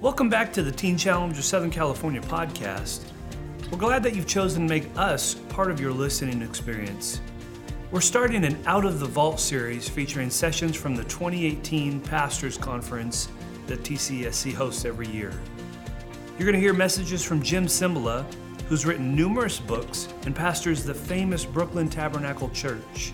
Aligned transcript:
Welcome 0.00 0.28
back 0.28 0.52
to 0.52 0.62
the 0.62 0.70
Teen 0.70 0.96
Challenge 0.96 1.36
of 1.36 1.44
Southern 1.44 1.72
California 1.72 2.20
podcast. 2.20 3.00
We're 3.68 3.78
glad 3.78 4.04
that 4.04 4.14
you've 4.14 4.28
chosen 4.28 4.62
to 4.62 4.68
make 4.72 4.86
us 4.96 5.34
part 5.48 5.72
of 5.72 5.80
your 5.80 5.90
listening 5.90 6.40
experience. 6.40 7.20
We're 7.90 8.00
starting 8.00 8.44
an 8.44 8.56
Out 8.64 8.84
of 8.84 9.00
the 9.00 9.06
Vault 9.06 9.40
series 9.40 9.88
featuring 9.88 10.30
sessions 10.30 10.76
from 10.76 10.94
the 10.94 11.02
2018 11.02 12.00
Pastors 12.00 12.56
Conference 12.56 13.26
that 13.66 13.82
TCSC 13.82 14.54
hosts 14.54 14.84
every 14.84 15.08
year. 15.08 15.32
You're 16.38 16.46
going 16.46 16.54
to 16.54 16.60
hear 16.60 16.72
messages 16.72 17.24
from 17.24 17.42
Jim 17.42 17.66
Cymbala, 17.66 18.24
who's 18.68 18.86
written 18.86 19.16
numerous 19.16 19.58
books 19.58 20.06
and 20.26 20.36
pastors 20.36 20.84
the 20.84 20.94
famous 20.94 21.44
Brooklyn 21.44 21.88
Tabernacle 21.88 22.50
Church, 22.50 23.12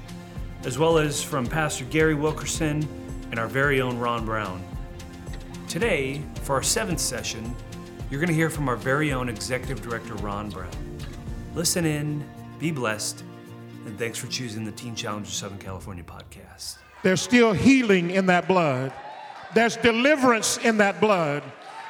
as 0.64 0.78
well 0.78 0.98
as 0.98 1.22
from 1.22 1.46
Pastor 1.46 1.86
Gary 1.86 2.14
Wilkerson 2.14 2.86
and 3.30 3.40
our 3.40 3.48
very 3.48 3.80
own 3.80 3.96
Ron 3.98 4.26
Brown. 4.26 4.62
Today, 5.74 6.22
for 6.42 6.54
our 6.54 6.62
seventh 6.62 7.00
session, 7.00 7.52
you're 8.08 8.20
going 8.20 8.28
to 8.28 8.34
hear 8.34 8.48
from 8.48 8.68
our 8.68 8.76
very 8.76 9.12
own 9.12 9.28
Executive 9.28 9.82
Director, 9.82 10.14
Ron 10.14 10.48
Brown. 10.48 10.70
Listen 11.56 11.84
in, 11.84 12.24
be 12.60 12.70
blessed, 12.70 13.24
and 13.84 13.98
thanks 13.98 14.16
for 14.16 14.28
choosing 14.28 14.64
the 14.64 14.70
Teen 14.70 14.94
Challenge 14.94 15.26
of 15.26 15.32
Southern 15.32 15.58
California 15.58 16.04
podcast. 16.04 16.76
There's 17.02 17.20
still 17.20 17.52
healing 17.52 18.12
in 18.12 18.26
that 18.26 18.46
blood. 18.46 18.92
There's 19.52 19.76
deliverance 19.78 20.58
in 20.58 20.76
that 20.76 21.00
blood. 21.00 21.42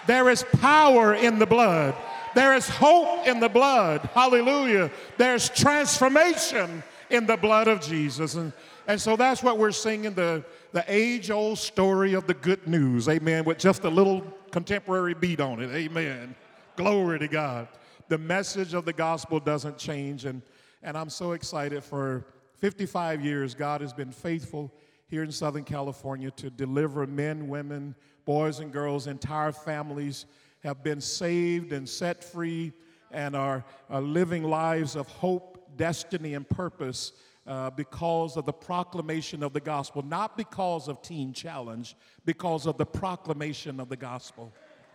There 0.07 0.31
is 0.31 0.47
power 0.63 1.13
in 1.13 1.39
the 1.39 1.45
blood. 1.45 1.95
There 2.35 2.55
is 2.55 2.67
hope 2.67 3.27
in 3.27 3.39
the 3.39 3.51
blood. 3.51 4.01
Hallelujah. 4.15 4.91
There's 5.19 5.51
transformation 5.51 6.83
in 7.11 7.27
the 7.27 7.37
blood 7.37 7.69
of 7.69 7.83
Jesus. 7.83 8.35
And, 8.35 8.55
and 8.87 8.99
so 8.99 9.15
that's 9.15 9.43
what 9.43 9.59
we're 9.59 9.73
singing 9.73 10.15
the, 10.15 10.43
the 10.75 10.85
age 10.89 11.31
old 11.31 11.57
story 11.57 12.15
of 12.15 12.27
the 12.27 12.35
good 12.35 12.67
news. 12.67 13.09
Amen. 13.09 13.45
With 13.45 13.59
just 13.59 13.85
a 13.85 13.89
little 13.89 14.23
contemporary 14.51 15.15
beat 15.15 15.39
on 15.39 15.63
it. 15.63 15.73
Amen. 15.73 16.35
Glory 16.75 17.21
to 17.21 17.29
God. 17.29 17.69
The 18.09 18.19
message 18.19 18.75
of 18.75 18.85
the 18.85 18.93
gospel 18.93 19.39
doesn't 19.39 19.79
change. 19.79 20.25
And, 20.25 20.43
and 20.83 20.99
I'm 20.99 21.11
so 21.11 21.31
excited 21.31 21.85
for 21.85 22.27
55 22.57 23.25
years, 23.25 23.55
God 23.55 23.83
has 23.83 23.93
been 23.93 24.11
faithful 24.11 24.73
here 25.07 25.23
in 25.23 25.31
Southern 25.31 25.63
California 25.63 26.33
to 26.33 26.51
deliver 26.51 27.07
men, 27.07 27.47
women, 27.47 27.95
boys, 28.25 28.59
and 28.59 28.73
girls, 28.73 29.07
entire 29.07 29.53
families 29.53 30.27
have 30.65 30.83
been 30.83 31.01
saved 31.01 31.73
and 31.73 31.89
set 31.89 32.25
free 32.25 32.73
and 33.13 33.37
are, 33.37 33.65
are 33.89 34.03
living 34.03 34.43
lives 34.43 34.97
of 34.97 35.07
hope, 35.07 35.77
destiny, 35.77 36.35
and 36.35 36.49
purpose 36.49 37.13
uh, 37.47 37.71
because 37.71 38.37
of 38.37 38.47
the 38.47 38.53
proclamation 38.53 39.43
of 39.43 39.53
the 39.53 39.61
gospel, 39.61 40.03
not 40.03 40.37
because 40.37 40.89
of 40.89 41.03
Teen 41.03 41.33
Challenge, 41.33 41.95
because 42.25 42.67
of 42.67 42.79
the 42.79 42.87
proclamation 42.87 43.81
of 43.81 43.89
the 43.89 43.97
gospel. 43.97 44.53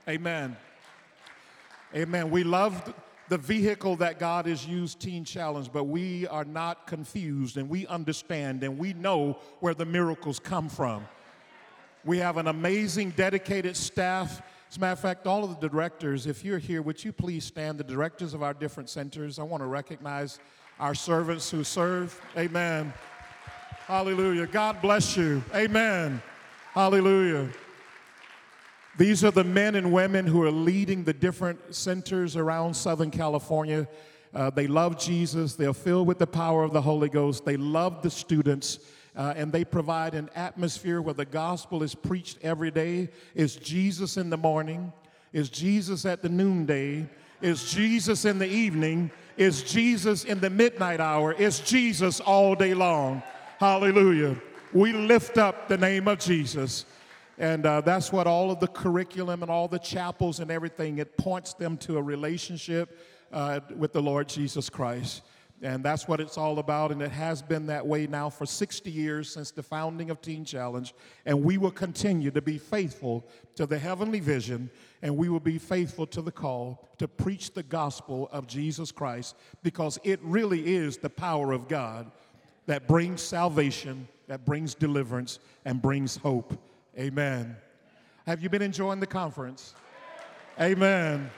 Amen. 0.07 0.57
Amen. 1.95 2.31
We 2.31 2.43
love 2.43 2.93
the 3.29 3.37
vehicle 3.37 3.95
that 3.97 4.17
God 4.17 4.47
has 4.47 4.65
used, 4.65 4.99
Teen 4.99 5.23
Challenge, 5.23 5.69
but 5.71 5.83
we 5.83 6.27
are 6.27 6.43
not 6.43 6.87
confused 6.87 7.57
and 7.57 7.69
we 7.69 7.85
understand 7.87 8.63
and 8.63 8.77
we 8.77 8.93
know 8.93 9.37
where 9.59 9.75
the 9.75 9.85
miracles 9.85 10.39
come 10.39 10.67
from. 10.67 11.07
We 12.03 12.17
have 12.19 12.37
an 12.37 12.47
amazing, 12.47 13.11
dedicated 13.11 13.77
staff. 13.77 14.41
As 14.69 14.77
a 14.77 14.79
matter 14.79 14.93
of 14.93 14.99
fact, 14.99 15.27
all 15.27 15.43
of 15.43 15.59
the 15.59 15.67
directors, 15.67 16.25
if 16.25 16.43
you're 16.43 16.57
here, 16.57 16.81
would 16.81 17.03
you 17.03 17.11
please 17.11 17.43
stand? 17.43 17.77
The 17.77 17.83
directors 17.83 18.33
of 18.33 18.41
our 18.41 18.53
different 18.53 18.89
centers, 18.89 19.37
I 19.37 19.43
want 19.43 19.61
to 19.61 19.67
recognize 19.67 20.39
our 20.79 20.95
servants 20.95 21.49
who 21.51 21.63
serve. 21.63 22.19
Amen. 22.37 22.93
Hallelujah. 23.85 24.47
God 24.47 24.81
bless 24.81 25.17
you. 25.17 25.43
Amen. 25.53 26.21
Hallelujah. 26.73 27.49
These 28.97 29.23
are 29.23 29.31
the 29.31 29.43
men 29.43 29.75
and 29.75 29.91
women 29.91 30.25
who 30.25 30.43
are 30.43 30.51
leading 30.51 31.03
the 31.03 31.13
different 31.13 31.75
centers 31.75 32.35
around 32.35 32.73
Southern 32.73 33.11
California. 33.11 33.87
Uh, 34.33 34.49
they 34.49 34.67
love 34.67 34.99
Jesus. 34.99 35.55
They're 35.55 35.73
filled 35.73 36.07
with 36.07 36.19
the 36.19 36.27
power 36.27 36.63
of 36.63 36.71
the 36.71 36.81
Holy 36.81 37.09
Ghost. 37.09 37.45
They 37.45 37.57
love 37.57 38.01
the 38.01 38.09
students. 38.09 38.79
Uh, 39.15 39.33
and 39.35 39.51
they 39.51 39.65
provide 39.65 40.13
an 40.13 40.29
atmosphere 40.35 41.01
where 41.01 41.13
the 41.13 41.25
gospel 41.25 41.83
is 41.83 41.95
preached 41.95 42.37
every 42.41 42.71
day. 42.71 43.09
Is 43.35 43.55
Jesus 43.55 44.17
in 44.17 44.29
the 44.29 44.37
morning? 44.37 44.93
Is 45.33 45.49
Jesus 45.49 46.05
at 46.05 46.21
the 46.21 46.29
noonday? 46.29 47.09
Is 47.41 47.71
Jesus 47.71 48.25
in 48.25 48.39
the 48.39 48.47
evening? 48.47 49.11
Is 49.37 49.63
Jesus 49.63 50.25
in 50.25 50.39
the 50.39 50.49
midnight 50.49 50.99
hour? 50.99 51.31
Is 51.33 51.59
Jesus 51.59 52.19
all 52.19 52.55
day 52.55 52.73
long? 52.73 53.23
Hallelujah. 53.59 54.35
We 54.73 54.93
lift 54.93 55.37
up 55.37 55.67
the 55.67 55.77
name 55.77 56.07
of 56.07 56.19
Jesus. 56.19 56.85
And 57.37 57.65
uh, 57.65 57.79
that's 57.81 58.11
what 58.11 58.27
all 58.27 58.51
of 58.51 58.59
the 58.59 58.67
curriculum 58.67 59.41
and 59.41 59.49
all 59.49 59.69
the 59.69 59.79
chapels 59.79 60.41
and 60.41 60.51
everything, 60.51 60.97
it 60.97 61.17
points 61.17 61.53
them 61.53 61.77
to 61.77 61.97
a 61.97 62.01
relationship 62.01 62.97
uh, 63.31 63.61
with 63.77 63.93
the 63.93 64.01
Lord 64.01 64.27
Jesus 64.27 64.69
Christ. 64.69 65.21
And 65.61 65.83
that's 65.83 66.07
what 66.07 66.21
it's 66.21 66.37
all 66.37 66.59
about. 66.59 66.91
And 66.91 67.01
it 67.01 67.11
has 67.11 67.41
been 67.41 67.65
that 67.65 67.85
way 67.85 68.07
now 68.07 68.29
for 68.29 68.45
60 68.45 68.89
years 68.89 69.29
since 69.29 69.51
the 69.51 69.63
founding 69.63 70.09
of 70.09 70.21
Teen 70.21 70.45
Challenge. 70.45 70.93
And 71.25 71.43
we 71.43 71.57
will 71.57 71.71
continue 71.71 72.31
to 72.31 72.41
be 72.41 72.57
faithful 72.57 73.25
to 73.55 73.65
the 73.65 73.77
heavenly 73.77 74.21
vision. 74.21 74.69
And 75.01 75.17
we 75.17 75.27
will 75.27 75.39
be 75.41 75.57
faithful 75.57 76.07
to 76.07 76.21
the 76.21 76.31
call 76.31 76.87
to 76.97 77.07
preach 77.07 77.53
the 77.53 77.63
gospel 77.63 78.29
of 78.31 78.47
Jesus 78.47 78.91
Christ 78.91 79.35
because 79.61 79.99
it 80.03 80.19
really 80.23 80.75
is 80.75 80.97
the 80.97 81.09
power 81.09 81.51
of 81.51 81.67
God 81.67 82.09
that 82.65 82.87
brings 82.87 83.21
salvation, 83.21 84.07
that 84.27 84.45
brings 84.45 84.75
deliverance, 84.75 85.39
and 85.65 85.81
brings 85.81 86.15
hope. 86.15 86.57
Amen. 86.97 87.55
Have 88.27 88.41
you 88.41 88.49
been 88.49 88.61
enjoying 88.61 88.99
the 88.99 89.07
conference? 89.07 89.73
Amen. 90.59 91.31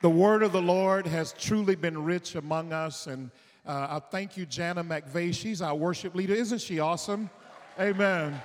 The 0.00 0.08
word 0.08 0.44
of 0.44 0.52
the 0.52 0.62
Lord 0.62 1.08
has 1.08 1.32
truly 1.32 1.74
been 1.74 2.04
rich 2.04 2.36
among 2.36 2.72
us. 2.72 3.08
And 3.08 3.32
uh, 3.66 3.88
I 3.90 3.98
thank 3.98 4.36
you, 4.36 4.46
Jana 4.46 4.84
McVeigh. 4.84 5.34
She's 5.34 5.60
our 5.60 5.74
worship 5.74 6.14
leader. 6.14 6.34
Isn't 6.34 6.60
she 6.60 6.78
awesome? 6.78 7.28
Amen. 7.80 8.40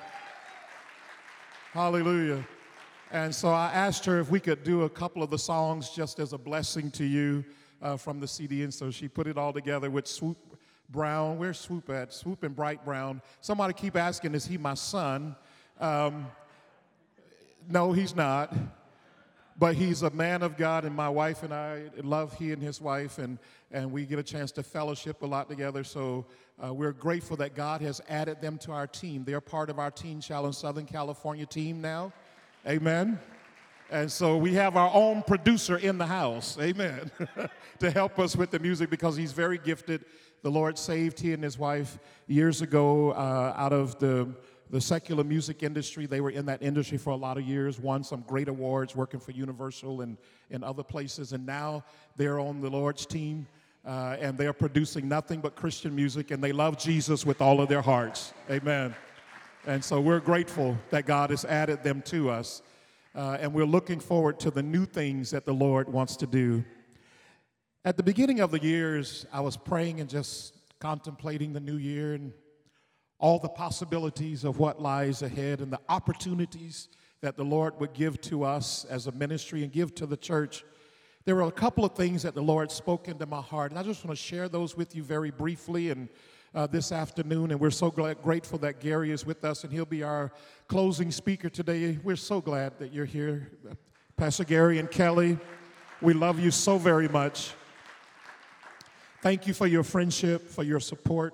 Hallelujah. 1.71 2.43
And 3.11 3.33
so 3.35 3.49
I 3.49 3.71
asked 3.71 4.03
her 4.05 4.19
if 4.19 4.31
we 4.31 4.39
could 4.39 4.63
do 4.63 4.81
a 4.81 4.89
couple 4.89 5.21
of 5.21 5.29
the 5.29 5.37
songs 5.37 5.91
just 5.91 6.17
as 6.17 6.33
a 6.33 6.39
blessing 6.39 6.89
to 6.89 7.03
you 7.03 7.45
uh, 7.83 7.97
from 7.97 8.19
the 8.19 8.27
CD. 8.27 8.63
And 8.63 8.73
so 8.73 8.89
she 8.89 9.07
put 9.07 9.27
it 9.27 9.37
all 9.37 9.53
together 9.53 9.91
with 9.91 10.07
Swoop 10.07 10.57
Brown. 10.89 11.37
Where's 11.37 11.59
Swoop 11.59 11.87
at? 11.91 12.15
Swoop 12.15 12.41
and 12.41 12.55
Bright 12.55 12.83
Brown. 12.83 13.21
Somebody 13.41 13.73
keep 13.73 13.95
asking, 13.95 14.33
is 14.33 14.47
he 14.47 14.57
my 14.57 14.73
son? 14.73 15.35
Um, 15.79 16.25
no, 17.69 17.91
he's 17.91 18.15
not 18.15 18.51
but 19.57 19.75
he's 19.75 20.01
a 20.01 20.09
man 20.09 20.41
of 20.41 20.57
God, 20.57 20.85
and 20.85 20.95
my 20.95 21.09
wife 21.09 21.43
and 21.43 21.53
I 21.53 21.83
love 22.01 22.33
he 22.37 22.51
and 22.51 22.61
his 22.61 22.81
wife, 22.81 23.17
and, 23.17 23.37
and 23.71 23.91
we 23.91 24.05
get 24.05 24.19
a 24.19 24.23
chance 24.23 24.51
to 24.53 24.63
fellowship 24.63 25.21
a 25.21 25.25
lot 25.25 25.49
together. 25.49 25.83
So 25.83 26.25
uh, 26.63 26.73
we're 26.73 26.91
grateful 26.91 27.37
that 27.37 27.55
God 27.55 27.81
has 27.81 28.01
added 28.09 28.41
them 28.41 28.57
to 28.59 28.71
our 28.71 28.87
team. 28.87 29.23
They're 29.23 29.41
part 29.41 29.69
of 29.69 29.79
our 29.79 29.91
Teen 29.91 30.21
Challenge 30.21 30.55
Southern 30.55 30.85
California 30.85 31.45
team 31.45 31.81
now. 31.81 32.13
Amen. 32.67 33.19
And 33.91 34.11
so 34.11 34.37
we 34.37 34.53
have 34.55 34.75
our 34.75 34.89
own 34.93 35.21
producer 35.21 35.77
in 35.77 35.97
the 35.99 36.07
house, 36.07 36.57
amen, 36.59 37.11
to 37.79 37.91
help 37.91 38.17
us 38.17 38.35
with 38.35 38.49
the 38.49 38.57
music 38.57 38.89
because 38.89 39.15
he's 39.15 39.33
very 39.33 39.59
gifted. 39.59 40.05
The 40.41 40.49
Lord 40.49 40.77
saved 40.77 41.19
he 41.19 41.33
and 41.33 41.43
his 41.43 41.59
wife 41.59 41.99
years 42.27 42.61
ago 42.61 43.11
uh, 43.11 43.53
out 43.55 43.71
of 43.71 43.99
the 43.99 44.33
the 44.69 44.81
secular 44.81 45.23
music 45.23 45.63
industry. 45.63 46.05
They 46.05 46.21
were 46.21 46.31
in 46.31 46.45
that 46.47 46.61
industry 46.61 46.97
for 46.97 47.11
a 47.11 47.15
lot 47.15 47.37
of 47.37 47.43
years, 47.43 47.79
won 47.79 48.03
some 48.03 48.23
great 48.27 48.47
awards 48.47 48.95
working 48.95 49.19
for 49.19 49.31
Universal 49.31 50.01
and, 50.01 50.17
and 50.51 50.63
other 50.63 50.83
places, 50.83 51.33
and 51.33 51.45
now 51.45 51.83
they're 52.15 52.39
on 52.39 52.61
the 52.61 52.69
Lord's 52.69 53.05
team. 53.05 53.47
Uh, 53.85 54.15
and 54.21 54.37
they're 54.37 54.53
producing 54.53 55.09
nothing 55.09 55.41
but 55.41 55.57
Christian 55.57 55.93
music, 55.93 56.31
and 56.31 56.41
they 56.41 56.53
love 56.53 56.77
Jesus 56.77 57.25
with 57.25 57.41
all 57.41 57.59
of 57.59 57.67
their 57.67 57.81
hearts. 57.81 58.33
Amen. 58.49 58.95
And 59.67 59.83
so 59.83 59.99
we're 59.99 60.21
grateful 60.21 60.77
that 60.89 61.05
God 61.05 61.31
has 61.31 61.43
added 61.43 61.83
them 61.83 62.01
to 62.03 62.29
us, 62.29 62.61
uh, 63.13 63.37
and 63.41 63.53
we're 63.53 63.65
looking 63.65 63.99
forward 63.99 64.39
to 64.39 64.51
the 64.51 64.63
new 64.63 64.85
things 64.85 65.31
that 65.31 65.45
the 65.45 65.53
Lord 65.53 65.91
wants 65.91 66.15
to 66.15 66.25
do. 66.25 66.63
At 67.83 67.97
the 67.97 68.03
beginning 68.03 68.39
of 68.39 68.51
the 68.51 68.61
years, 68.61 69.25
I 69.33 69.41
was 69.41 69.57
praying 69.57 69.99
and 69.99 70.09
just 70.09 70.53
contemplating 70.79 71.51
the 71.51 71.59
new 71.59 71.75
year, 71.75 72.13
and 72.13 72.31
all 73.23 73.39
the 73.39 73.47
possibilities 73.47 74.43
of 74.43 74.59
what 74.59 74.81
lies 74.81 75.21
ahead 75.21 75.61
and 75.61 75.71
the 75.71 75.79
opportunities 75.87 76.89
that 77.21 77.37
the 77.37 77.43
Lord 77.43 77.79
would 77.79 77.93
give 77.93 78.19
to 78.19 78.43
us 78.43 78.85
as 78.89 79.07
a 79.07 79.13
ministry 79.13 79.63
and 79.63 79.71
give 79.71 79.95
to 79.95 80.05
the 80.05 80.17
church. 80.17 80.65
There 81.23 81.35
were 81.35 81.43
a 81.43 81.51
couple 81.51 81.85
of 81.85 81.95
things 81.95 82.23
that 82.23 82.35
the 82.35 82.41
Lord 82.41 82.69
spoke 82.69 83.07
into 83.07 83.25
my 83.25 83.39
heart, 83.39 83.71
and 83.71 83.79
I 83.79 83.83
just 83.83 84.03
want 84.03 84.17
to 84.17 84.21
share 84.21 84.49
those 84.49 84.75
with 84.75 84.93
you 84.93 85.03
very 85.03 85.31
briefly 85.31 85.89
and 85.89 86.09
uh, 86.53 86.67
this 86.67 86.91
afternoon. 86.91 87.51
And 87.51 87.61
we're 87.61 87.71
so 87.71 87.89
glad, 87.89 88.21
grateful 88.21 88.57
that 88.57 88.81
Gary 88.81 89.11
is 89.11 89.25
with 89.25 89.45
us, 89.45 89.63
and 89.63 89.71
he'll 89.71 89.85
be 89.85 90.03
our 90.03 90.33
closing 90.67 91.09
speaker 91.09 91.47
today. 91.47 91.97
We're 92.03 92.17
so 92.17 92.41
glad 92.41 92.77
that 92.79 92.91
you're 92.91 93.05
here, 93.05 93.53
Pastor 94.17 94.43
Gary 94.43 94.79
and 94.79 94.91
Kelly. 94.91 95.37
We 96.01 96.11
love 96.11 96.41
you 96.41 96.51
so 96.51 96.77
very 96.77 97.07
much. 97.07 97.53
Thank 99.21 99.47
you 99.47 99.53
for 99.53 99.65
your 99.65 99.83
friendship, 99.83 100.49
for 100.49 100.63
your 100.63 100.81
support 100.81 101.33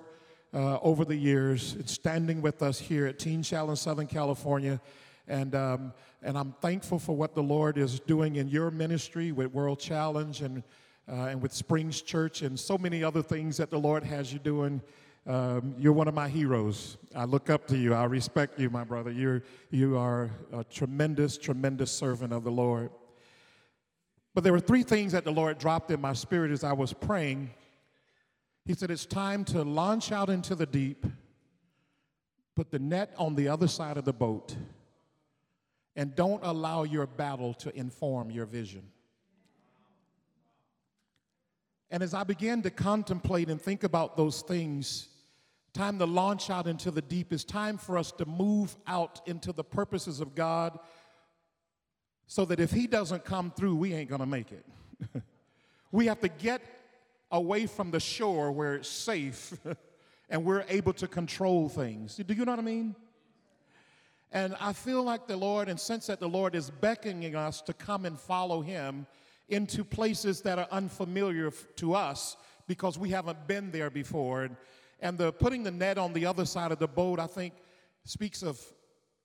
uh, 0.52 0.78
over 0.80 1.04
the 1.04 1.16
years, 1.16 1.76
standing 1.86 2.42
with 2.42 2.62
us 2.62 2.78
here 2.78 3.06
at 3.06 3.18
Teen 3.18 3.42
Challenge 3.42 3.78
Southern 3.78 4.06
California. 4.06 4.80
And, 5.28 5.54
um, 5.54 5.92
and 6.22 6.36
I'm 6.36 6.54
thankful 6.60 6.98
for 6.98 7.16
what 7.16 7.34
the 7.34 7.42
Lord 7.42 7.78
is 7.78 8.00
doing 8.00 8.36
in 8.36 8.48
your 8.48 8.70
ministry 8.70 9.32
with 9.32 9.52
World 9.52 9.78
Challenge 9.78 10.42
and, 10.42 10.62
uh, 11.08 11.26
and 11.26 11.40
with 11.40 11.52
Springs 11.52 12.02
Church 12.02 12.42
and 12.42 12.58
so 12.58 12.76
many 12.76 13.04
other 13.04 13.22
things 13.22 13.56
that 13.58 13.70
the 13.70 13.78
Lord 13.78 14.02
has 14.02 14.32
you 14.32 14.38
doing. 14.40 14.82
Um, 15.26 15.74
you're 15.78 15.92
one 15.92 16.08
of 16.08 16.14
my 16.14 16.28
heroes. 16.28 16.96
I 17.14 17.24
look 17.24 17.50
up 17.50 17.66
to 17.68 17.76
you. 17.76 17.94
I 17.94 18.04
respect 18.04 18.58
you, 18.58 18.70
my 18.70 18.84
brother. 18.84 19.12
You're, 19.12 19.42
you 19.70 19.96
are 19.96 20.30
a 20.52 20.64
tremendous, 20.64 21.38
tremendous 21.38 21.92
servant 21.92 22.32
of 22.32 22.42
the 22.42 22.50
Lord. 22.50 22.90
But 24.34 24.44
there 24.44 24.52
were 24.52 24.60
three 24.60 24.82
things 24.82 25.12
that 25.12 25.24
the 25.24 25.30
Lord 25.30 25.58
dropped 25.58 25.90
in 25.90 26.00
my 26.00 26.12
spirit 26.12 26.50
as 26.50 26.64
I 26.64 26.72
was 26.72 26.92
praying. 26.92 27.50
He 28.70 28.76
said, 28.76 28.92
It's 28.92 29.04
time 29.04 29.44
to 29.46 29.64
launch 29.64 30.12
out 30.12 30.30
into 30.30 30.54
the 30.54 30.64
deep, 30.64 31.04
put 32.54 32.70
the 32.70 32.78
net 32.78 33.12
on 33.18 33.34
the 33.34 33.48
other 33.48 33.66
side 33.66 33.96
of 33.96 34.04
the 34.04 34.12
boat, 34.12 34.54
and 35.96 36.14
don't 36.14 36.40
allow 36.44 36.84
your 36.84 37.08
battle 37.08 37.52
to 37.54 37.76
inform 37.76 38.30
your 38.30 38.46
vision. 38.46 38.84
And 41.90 42.00
as 42.00 42.14
I 42.14 42.22
began 42.22 42.62
to 42.62 42.70
contemplate 42.70 43.50
and 43.50 43.60
think 43.60 43.82
about 43.82 44.16
those 44.16 44.40
things, 44.42 45.08
time 45.74 45.98
to 45.98 46.06
launch 46.06 46.48
out 46.48 46.68
into 46.68 46.92
the 46.92 47.02
deep, 47.02 47.32
is 47.32 47.42
time 47.42 47.76
for 47.76 47.98
us 47.98 48.12
to 48.12 48.24
move 48.24 48.76
out 48.86 49.20
into 49.26 49.52
the 49.52 49.64
purposes 49.64 50.20
of 50.20 50.36
God 50.36 50.78
so 52.28 52.44
that 52.44 52.60
if 52.60 52.70
He 52.70 52.86
doesn't 52.86 53.24
come 53.24 53.50
through, 53.50 53.74
we 53.74 53.94
ain't 53.94 54.08
gonna 54.08 54.26
make 54.26 54.52
it. 54.52 54.64
we 55.90 56.06
have 56.06 56.20
to 56.20 56.28
get 56.28 56.62
away 57.30 57.66
from 57.66 57.90
the 57.90 58.00
shore 58.00 58.50
where 58.52 58.74
it's 58.74 58.88
safe 58.88 59.54
and 60.30 60.44
we're 60.44 60.64
able 60.68 60.92
to 60.94 61.06
control 61.06 61.68
things. 61.68 62.16
Do 62.16 62.34
you 62.34 62.44
know 62.44 62.52
what 62.52 62.58
I 62.58 62.62
mean? 62.62 62.94
And 64.32 64.54
I 64.60 64.72
feel 64.72 65.02
like 65.02 65.26
the 65.26 65.36
Lord, 65.36 65.68
and 65.68 65.78
sense 65.78 66.06
that 66.06 66.20
the 66.20 66.28
Lord 66.28 66.54
is 66.54 66.70
beckoning 66.70 67.34
us 67.34 67.60
to 67.62 67.72
come 67.72 68.04
and 68.04 68.18
follow 68.18 68.60
Him 68.60 69.06
into 69.48 69.82
places 69.82 70.40
that 70.42 70.58
are 70.58 70.68
unfamiliar 70.70 71.50
to 71.76 71.94
us 71.94 72.36
because 72.68 72.96
we 72.96 73.10
haven't 73.10 73.48
been 73.48 73.72
there 73.72 73.90
before. 73.90 74.44
And, 74.44 74.56
and 75.00 75.18
the 75.18 75.32
putting 75.32 75.64
the 75.64 75.72
net 75.72 75.98
on 75.98 76.12
the 76.12 76.26
other 76.26 76.44
side 76.44 76.70
of 76.70 76.78
the 76.78 76.86
boat, 76.86 77.18
I 77.18 77.26
think, 77.26 77.54
speaks 78.04 78.44
of 78.44 78.60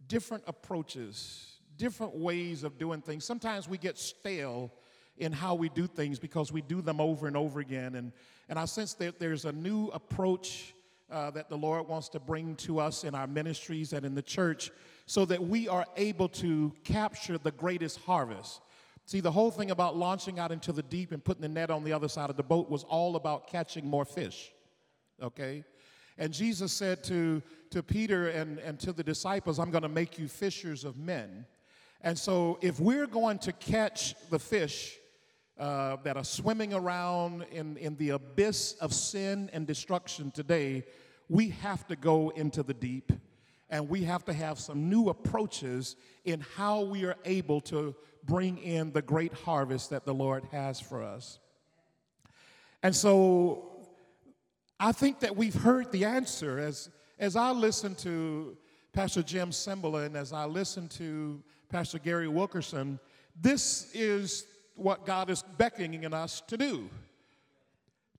different 0.08 0.44
approaches, 0.48 1.60
different 1.78 2.16
ways 2.16 2.64
of 2.64 2.80
doing 2.80 3.02
things. 3.02 3.24
Sometimes 3.24 3.70
we 3.70 3.78
get 3.78 4.00
stale 4.00 4.72
in 5.18 5.32
how 5.32 5.56
we 5.56 5.70
do 5.70 5.88
things 5.88 6.20
because 6.20 6.52
we 6.52 6.62
do 6.62 6.82
them 6.82 7.00
over 7.00 7.28
and 7.28 7.38
over 7.38 7.60
again. 7.60 7.96
And, 7.96 8.12
and 8.50 8.60
I 8.60 8.66
sense 8.66 8.94
that 8.96 9.20
there's 9.20 9.46
a 9.46 9.52
new 9.52 9.88
approach 9.88 10.74
uh, 11.12 11.32
that 11.32 11.50
the 11.50 11.58
Lord 11.58 11.88
wants 11.88 12.10
to 12.10 12.20
bring 12.20 12.56
to 12.58 12.80
us 12.80 13.04
in 13.04 13.16
our 13.16 13.28
ministries 13.28 13.94
and 13.94 14.06
in 14.06 14.16
the 14.16 14.22
church 14.22 14.72
so 15.06 15.24
that 15.26 15.42
we 15.42 15.68
are 15.68 15.86
able 15.98 16.28
to 16.30 16.74
capture 16.84 17.38
the 17.38 17.52
greatest 17.52 18.00
harvest. 18.02 18.62
See, 19.06 19.20
the 19.20 19.32
whole 19.32 19.52
thing 19.52 19.70
about 19.70 19.96
launching 19.96 20.40
out 20.40 20.52
into 20.52 20.72
the 20.72 20.82
deep 20.82 21.12
and 21.12 21.24
putting 21.24 21.44
the 21.44 21.50
net 21.50 21.70
on 21.70 21.84
the 21.84 21.94
other 21.94 22.08
side 22.08 22.32
of 22.32 22.38
the 22.38 22.44
boat 22.44 22.70
was 22.70 22.84
all 22.86 23.16
about 23.16 23.48
catching 23.48 23.88
more 23.88 24.04
fish. 24.04 24.52
Okay? 25.22 25.64
And 26.18 26.34
Jesus 26.34 26.74
said 26.74 27.04
to, 27.06 27.44
to 27.70 27.84
Peter 27.84 28.30
and, 28.30 28.58
and 28.60 28.80
to 28.80 28.92
the 28.92 29.04
disciples, 29.04 29.60
I'm 29.60 29.72
to 29.84 29.90
make 29.90 30.18
you 30.18 30.28
fishers 30.28 30.84
of 30.84 30.98
men. 30.98 31.46
And 32.02 32.18
so, 32.18 32.58
if 32.62 32.80
we're 32.80 33.08
going 33.08 33.40
to 33.40 33.52
catch 33.52 34.16
the 34.30 34.40
fish 34.40 34.98
uh, 35.58 35.98
that 36.04 36.18
are 36.18 36.24
swimming 36.24 36.74
around 36.74 37.46
in, 37.52 37.78
in 37.78 37.96
the 37.96 38.10
abyss 38.10 38.74
of 38.82 38.94
sin 38.94 39.50
and 39.54 39.66
destruction 39.66 40.32
today, 40.32 40.84
we 41.30 41.50
have 41.50 41.88
to 41.88 41.96
go 41.96 42.30
into 42.30 42.62
the 42.62 42.74
deep 42.74 43.12
and 43.70 43.90
we 43.90 44.04
have 44.04 44.24
to 44.26 44.34
have 44.34 44.60
some 44.60 44.90
new 44.90 45.10
approaches 45.10 45.96
in 46.24 46.44
how 46.56 46.82
we 46.82 47.04
are 47.06 47.16
able 47.26 47.60
to 47.62 47.96
bring 48.24 48.58
in 48.58 48.92
the 48.92 49.02
great 49.02 49.34
harvest 49.34 49.90
that 49.90 50.06
the 50.06 50.14
Lord 50.14 50.44
has 50.52 50.80
for 50.80 51.04
us. 51.04 51.40
And 52.84 52.96
so 52.96 53.88
I 54.80 54.92
think 54.92 55.22
that 55.22 55.36
we've 55.36 55.56
heard 55.56 55.92
the 55.92 56.06
answer 56.06 56.60
as, 56.60 56.90
as 57.18 57.36
I 57.36 57.52
listen 57.52 57.96
to 57.96 58.58
Pastor 58.94 59.24
Jim 59.24 59.50
Cymbala 59.50 60.06
and 60.06 60.16
as 60.16 60.32
I 60.34 60.46
listen 60.46 60.88
to 60.90 61.42
Pastor 61.70 61.98
Gary 61.98 62.28
Wilkerson, 62.28 63.00
this 63.42 63.90
is 63.94 64.46
what 64.76 65.06
God 65.06 65.30
is 65.30 65.44
beckoning 65.58 66.06
us 66.14 66.42
to 66.48 66.58
do 66.58 66.90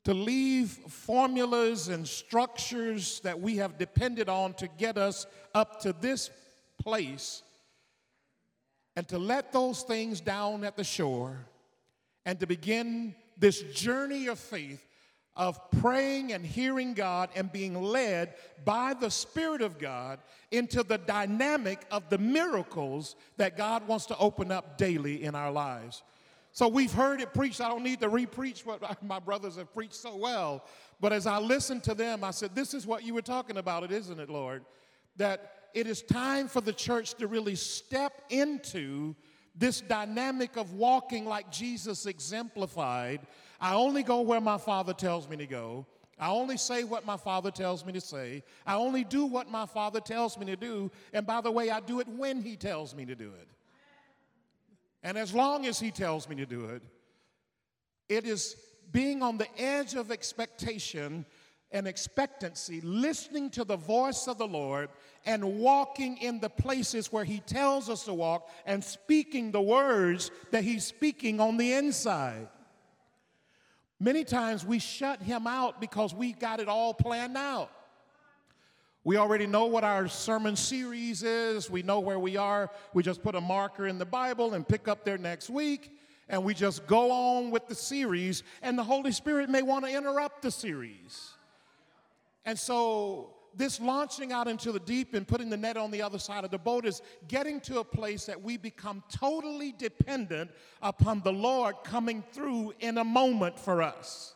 to 0.06 0.14
leave 0.14 0.70
formulas 0.70 1.88
and 1.88 2.06
structures 2.06 3.18
that 3.24 3.40
we 3.40 3.56
have 3.56 3.76
depended 3.76 4.28
on 4.28 4.54
to 4.54 4.68
get 4.78 4.96
us 4.96 5.26
up 5.52 5.80
to 5.80 5.92
this 5.94 6.30
place 6.80 7.42
and 8.94 9.08
to 9.08 9.18
let 9.18 9.52
those 9.52 9.82
things 9.82 10.20
down 10.20 10.62
at 10.62 10.76
the 10.76 10.84
shore 10.84 11.36
and 12.24 12.38
to 12.38 12.46
begin 12.46 13.16
this 13.36 13.62
journey 13.62 14.28
of 14.28 14.38
faith 14.38 14.86
of 15.34 15.58
praying 15.82 16.32
and 16.32 16.46
hearing 16.46 16.94
God 16.94 17.28
and 17.34 17.50
being 17.50 17.74
led 17.82 18.34
by 18.64 18.94
the 18.94 19.10
Spirit 19.10 19.60
of 19.60 19.76
God 19.76 20.20
into 20.52 20.84
the 20.84 20.98
dynamic 20.98 21.84
of 21.90 22.08
the 22.10 22.18
miracles 22.18 23.16
that 23.38 23.56
God 23.56 23.88
wants 23.88 24.06
to 24.06 24.18
open 24.18 24.52
up 24.52 24.78
daily 24.78 25.24
in 25.24 25.34
our 25.34 25.50
lives. 25.50 26.04
So 26.56 26.68
we've 26.68 26.92
heard 26.92 27.20
it 27.20 27.34
preached. 27.34 27.60
I 27.60 27.68
don't 27.68 27.82
need 27.82 28.00
to 28.00 28.08
repreach 28.08 28.64
what 28.64 29.02
my 29.02 29.18
brothers 29.18 29.56
have 29.56 29.74
preached 29.74 29.96
so 29.96 30.16
well. 30.16 30.64
But 31.00 31.12
as 31.12 31.26
I 31.26 31.38
listened 31.38 31.84
to 31.84 31.92
them, 31.94 32.24
I 32.24 32.30
said, 32.30 32.54
This 32.54 32.72
is 32.72 32.86
what 32.86 33.04
you 33.04 33.12
were 33.12 33.20
talking 33.20 33.58
about, 33.58 33.92
isn't 33.92 34.18
it, 34.18 34.30
Lord? 34.30 34.64
That 35.16 35.68
it 35.74 35.86
is 35.86 36.00
time 36.00 36.48
for 36.48 36.62
the 36.62 36.72
church 36.72 37.12
to 37.16 37.26
really 37.26 37.56
step 37.56 38.22
into 38.30 39.14
this 39.54 39.82
dynamic 39.82 40.56
of 40.56 40.72
walking 40.72 41.26
like 41.26 41.52
Jesus 41.52 42.06
exemplified. 42.06 43.20
I 43.60 43.74
only 43.74 44.02
go 44.02 44.22
where 44.22 44.40
my 44.40 44.56
Father 44.56 44.94
tells 44.94 45.28
me 45.28 45.36
to 45.36 45.46
go. 45.46 45.84
I 46.18 46.30
only 46.30 46.56
say 46.56 46.84
what 46.84 47.04
my 47.04 47.18
Father 47.18 47.50
tells 47.50 47.84
me 47.84 47.92
to 47.92 48.00
say. 48.00 48.42
I 48.66 48.76
only 48.76 49.04
do 49.04 49.26
what 49.26 49.50
my 49.50 49.66
Father 49.66 50.00
tells 50.00 50.38
me 50.38 50.46
to 50.46 50.56
do. 50.56 50.90
And 51.12 51.26
by 51.26 51.42
the 51.42 51.50
way, 51.50 51.68
I 51.68 51.80
do 51.80 52.00
it 52.00 52.08
when 52.08 52.40
He 52.40 52.56
tells 52.56 52.94
me 52.94 53.04
to 53.04 53.14
do 53.14 53.30
it. 53.38 53.48
And 55.06 55.16
as 55.16 55.32
long 55.32 55.66
as 55.66 55.78
He 55.78 55.92
tells 55.92 56.28
me 56.28 56.34
to 56.34 56.46
do 56.46 56.64
it, 56.64 56.82
it 58.08 58.26
is 58.26 58.56
being 58.90 59.22
on 59.22 59.38
the 59.38 59.46
edge 59.56 59.94
of 59.94 60.10
expectation 60.10 61.24
and 61.70 61.86
expectancy, 61.86 62.80
listening 62.80 63.50
to 63.50 63.62
the 63.62 63.76
voice 63.76 64.26
of 64.26 64.36
the 64.36 64.48
Lord 64.48 64.88
and 65.24 65.60
walking 65.60 66.16
in 66.16 66.40
the 66.40 66.50
places 66.50 67.12
where 67.12 67.22
He 67.22 67.38
tells 67.38 67.88
us 67.88 68.02
to 68.06 68.14
walk 68.14 68.50
and 68.66 68.82
speaking 68.82 69.52
the 69.52 69.60
words 69.60 70.32
that 70.50 70.64
He's 70.64 70.84
speaking 70.84 71.38
on 71.38 71.56
the 71.56 71.74
inside. 71.74 72.48
Many 74.00 74.24
times 74.24 74.66
we 74.66 74.80
shut 74.80 75.22
Him 75.22 75.46
out 75.46 75.80
because 75.80 76.16
we 76.16 76.32
got 76.32 76.58
it 76.58 76.66
all 76.66 76.92
planned 76.92 77.36
out. 77.36 77.70
We 79.06 79.18
already 79.18 79.46
know 79.46 79.66
what 79.66 79.84
our 79.84 80.08
sermon 80.08 80.56
series 80.56 81.22
is. 81.22 81.70
We 81.70 81.84
know 81.84 82.00
where 82.00 82.18
we 82.18 82.36
are. 82.36 82.72
We 82.92 83.04
just 83.04 83.22
put 83.22 83.36
a 83.36 83.40
marker 83.40 83.86
in 83.86 83.98
the 83.98 84.04
Bible 84.04 84.54
and 84.54 84.66
pick 84.66 84.88
up 84.88 85.04
there 85.04 85.16
next 85.16 85.48
week. 85.48 85.96
And 86.28 86.42
we 86.42 86.54
just 86.54 86.88
go 86.88 87.12
on 87.12 87.52
with 87.52 87.68
the 87.68 87.74
series. 87.76 88.42
And 88.62 88.76
the 88.76 88.82
Holy 88.82 89.12
Spirit 89.12 89.48
may 89.48 89.62
want 89.62 89.84
to 89.84 89.96
interrupt 89.96 90.42
the 90.42 90.50
series. 90.50 91.34
And 92.44 92.58
so, 92.58 93.30
this 93.54 93.80
launching 93.80 94.32
out 94.32 94.48
into 94.48 94.72
the 94.72 94.80
deep 94.80 95.14
and 95.14 95.24
putting 95.24 95.50
the 95.50 95.56
net 95.56 95.76
on 95.76 95.92
the 95.92 96.02
other 96.02 96.18
side 96.18 96.42
of 96.42 96.50
the 96.50 96.58
boat 96.58 96.84
is 96.84 97.00
getting 97.28 97.60
to 97.60 97.78
a 97.78 97.84
place 97.84 98.26
that 98.26 98.42
we 98.42 98.56
become 98.56 99.04
totally 99.08 99.70
dependent 99.70 100.50
upon 100.82 101.20
the 101.20 101.32
Lord 101.32 101.76
coming 101.84 102.24
through 102.32 102.74
in 102.80 102.98
a 102.98 103.04
moment 103.04 103.56
for 103.56 103.82
us. 103.82 104.34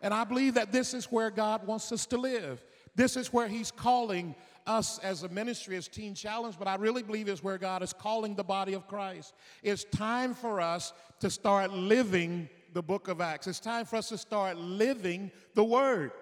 And 0.00 0.14
I 0.14 0.24
believe 0.24 0.54
that 0.54 0.72
this 0.72 0.94
is 0.94 1.04
where 1.12 1.30
God 1.30 1.66
wants 1.66 1.92
us 1.92 2.06
to 2.06 2.16
live. 2.16 2.64
This 2.94 3.16
is 3.16 3.32
where 3.32 3.48
He's 3.48 3.70
calling 3.70 4.34
us 4.66 4.98
as 4.98 5.22
a 5.22 5.28
ministry, 5.28 5.76
as 5.76 5.88
Teen 5.88 6.14
Challenge, 6.14 6.56
but 6.58 6.68
I 6.68 6.76
really 6.76 7.02
believe 7.02 7.28
is 7.28 7.42
where 7.42 7.58
God 7.58 7.82
is 7.82 7.92
calling 7.92 8.34
the 8.34 8.44
body 8.44 8.74
of 8.74 8.86
Christ. 8.86 9.34
It's 9.62 9.84
time 9.84 10.34
for 10.34 10.60
us 10.60 10.92
to 11.20 11.30
start 11.30 11.72
living 11.72 12.48
the 12.72 12.82
book 12.82 13.08
of 13.08 13.20
Acts. 13.20 13.46
It's 13.46 13.60
time 13.60 13.84
for 13.84 13.96
us 13.96 14.08
to 14.10 14.18
start 14.18 14.56
living 14.56 15.30
the 15.54 15.64
Word. 15.64 16.12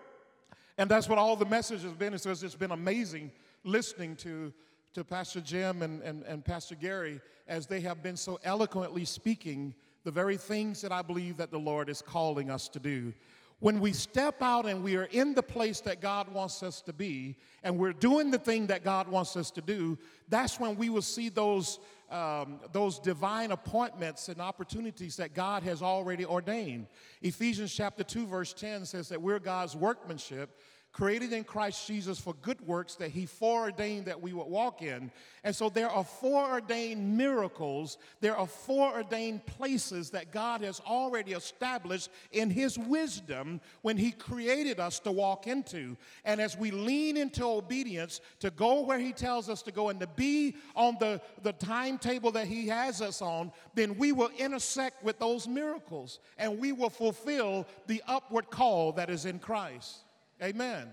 And 0.78 0.88
that's 0.88 1.08
what 1.08 1.18
all 1.18 1.37
the 1.37 1.44
message 1.44 1.82
has 1.82 1.92
been. 1.92 2.14
It's 2.14 2.54
been 2.54 2.70
amazing 2.70 3.32
listening 3.64 4.16
to, 4.16 4.52
to 4.94 5.04
Pastor 5.04 5.40
Jim 5.40 5.82
and, 5.82 6.02
and, 6.02 6.22
and 6.22 6.44
Pastor 6.44 6.75
Gary 6.75 7.20
as 7.48 7.66
they 7.66 7.80
have 7.80 8.02
been 8.02 8.16
so 8.16 8.38
eloquently 8.44 9.04
speaking 9.04 9.75
the 10.04 10.10
very 10.10 10.37
things 10.37 10.80
that 10.80 10.92
I 10.92 11.02
believe 11.02 11.37
that 11.37 11.50
the 11.50 11.58
Lord 11.58 11.88
is 11.88 12.00
calling 12.00 12.50
us 12.50 12.68
to 12.68 12.78
do. 12.78 13.12
When 13.60 13.80
we 13.80 13.92
step 13.92 14.40
out 14.40 14.66
and 14.66 14.84
we 14.84 14.96
are 14.96 15.08
in 15.10 15.34
the 15.34 15.42
place 15.42 15.80
that 15.80 16.00
God 16.00 16.32
wants 16.32 16.62
us 16.62 16.80
to 16.82 16.92
be, 16.92 17.36
and 17.64 17.76
we're 17.76 17.92
doing 17.92 18.30
the 18.30 18.38
thing 18.38 18.68
that 18.68 18.84
God 18.84 19.08
wants 19.08 19.36
us 19.36 19.50
to 19.52 19.60
do, 19.60 19.98
that's 20.28 20.60
when 20.60 20.76
we 20.76 20.90
will 20.90 21.02
see 21.02 21.28
those, 21.28 21.80
um, 22.08 22.60
those 22.70 23.00
divine 23.00 23.50
appointments 23.50 24.28
and 24.28 24.40
opportunities 24.40 25.16
that 25.16 25.34
God 25.34 25.64
has 25.64 25.82
already 25.82 26.24
ordained. 26.24 26.86
Ephesians 27.20 27.74
chapter 27.74 28.04
2, 28.04 28.28
verse 28.28 28.52
10 28.52 28.86
says 28.86 29.08
that 29.08 29.20
we're 29.20 29.40
God's 29.40 29.74
workmanship, 29.74 30.60
created 30.92 31.33
in 31.33 31.45
Christ 31.45 31.87
Jesus 31.87 32.18
for 32.18 32.35
good 32.42 32.61
works 32.66 32.95
that 32.97 33.11
he 33.11 33.26
foreordained 33.26 34.07
that 34.07 34.21
we 34.21 34.33
would 34.33 34.47
walk 34.47 34.83
in. 34.83 35.11
And 35.45 35.54
so 35.54 35.68
there 35.68 35.88
are 35.88 36.02
foreordained 36.02 37.16
miracles, 37.16 37.99
there 38.21 38.37
are 38.37 38.47
foreordained 38.47 39.47
places 39.47 40.11
that 40.11 40.33
God 40.33 40.62
has 40.62 40.80
already 40.80 41.33
established 41.33 42.11
in 42.33 42.50
his 42.50 42.78
wisdom 42.78 43.61
when 43.83 43.97
he 43.97 44.11
created 44.11 44.80
us 44.80 44.99
to 45.00 45.12
walk 45.12 45.47
into. 45.47 45.97
And 46.25 46.40
as 46.40 46.57
we 46.57 46.71
lean 46.71 47.16
into 47.16 47.45
obedience 47.45 48.21
to 48.40 48.50
go 48.50 48.80
where 48.80 48.99
he 48.99 49.12
tells 49.12 49.49
us 49.49 49.62
to 49.62 49.73
go 49.73 49.90
and 49.90 50.00
to 50.00 50.07
be 50.07 50.57
on 50.75 50.97
the, 50.99 51.21
the 51.42 51.52
timetable 51.52 52.33
that 52.33 52.47
he 52.47 52.66
has 52.68 53.00
us 53.02 53.23
on, 53.23 53.52
then 53.75 53.97
we 53.99 54.12
will 54.12 54.30
intersect 54.38 55.04
with 55.04 55.18
those 55.18 55.47
miracles 55.47 56.18
and 56.38 56.59
we 56.59 56.73
will 56.73 56.90
fulfill 56.90 57.66
the 57.87 58.02
upward 58.09 58.50
call 58.50 58.92
that 58.92 59.11
is 59.11 59.26
in 59.26 59.38
Christ. 59.38 60.07
Amen. 60.42 60.92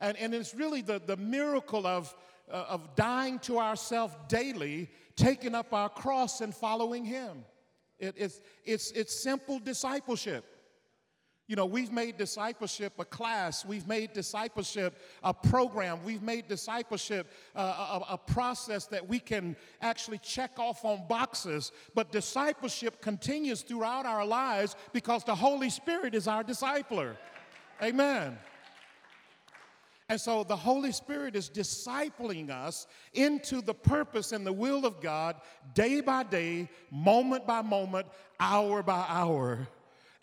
And, 0.00 0.16
and 0.16 0.34
it's 0.34 0.54
really 0.54 0.82
the, 0.82 1.00
the 1.04 1.16
miracle 1.16 1.86
of, 1.86 2.14
uh, 2.50 2.64
of 2.68 2.94
dying 2.94 3.38
to 3.40 3.58
ourselves 3.58 4.14
daily, 4.28 4.88
taking 5.16 5.54
up 5.54 5.72
our 5.72 5.88
cross 5.88 6.40
and 6.40 6.54
following 6.54 7.04
Him. 7.04 7.44
It, 7.98 8.14
it's, 8.16 8.40
it's, 8.64 8.90
it's 8.92 9.14
simple 9.14 9.58
discipleship. 9.58 10.44
You 11.48 11.56
know, 11.56 11.64
we've 11.64 11.90
made 11.90 12.18
discipleship 12.18 12.92
a 12.98 13.06
class, 13.06 13.64
we've 13.64 13.88
made 13.88 14.12
discipleship 14.12 14.94
a 15.24 15.32
program, 15.32 15.98
we've 16.04 16.22
made 16.22 16.46
discipleship 16.46 17.26
uh, 17.56 18.02
a, 18.06 18.12
a, 18.12 18.18
process 18.18 18.84
that 18.88 19.08
we 19.08 19.18
can 19.18 19.56
actually 19.80 20.18
check 20.18 20.58
off 20.58 20.84
on 20.84 21.08
boxes. 21.08 21.72
But 21.94 22.12
discipleship 22.12 23.00
continues 23.00 23.62
throughout 23.62 24.04
our 24.04 24.26
lives 24.26 24.76
because 24.92 25.24
the 25.24 25.34
Holy 25.34 25.70
Spirit 25.70 26.14
is 26.14 26.28
our 26.28 26.44
discipler. 26.44 27.16
Amen. 27.82 28.36
And 30.08 30.20
so 30.20 30.42
the 30.42 30.56
Holy 30.56 30.92
Spirit 30.92 31.36
is 31.36 31.50
discipling 31.50 32.50
us 32.50 32.86
into 33.12 33.60
the 33.60 33.74
purpose 33.74 34.32
and 34.32 34.46
the 34.46 34.52
will 34.52 34.86
of 34.86 35.00
God 35.00 35.36
day 35.74 36.00
by 36.00 36.22
day, 36.22 36.68
moment 36.90 37.46
by 37.46 37.60
moment, 37.60 38.06
hour 38.40 38.82
by 38.82 39.04
hour. 39.06 39.68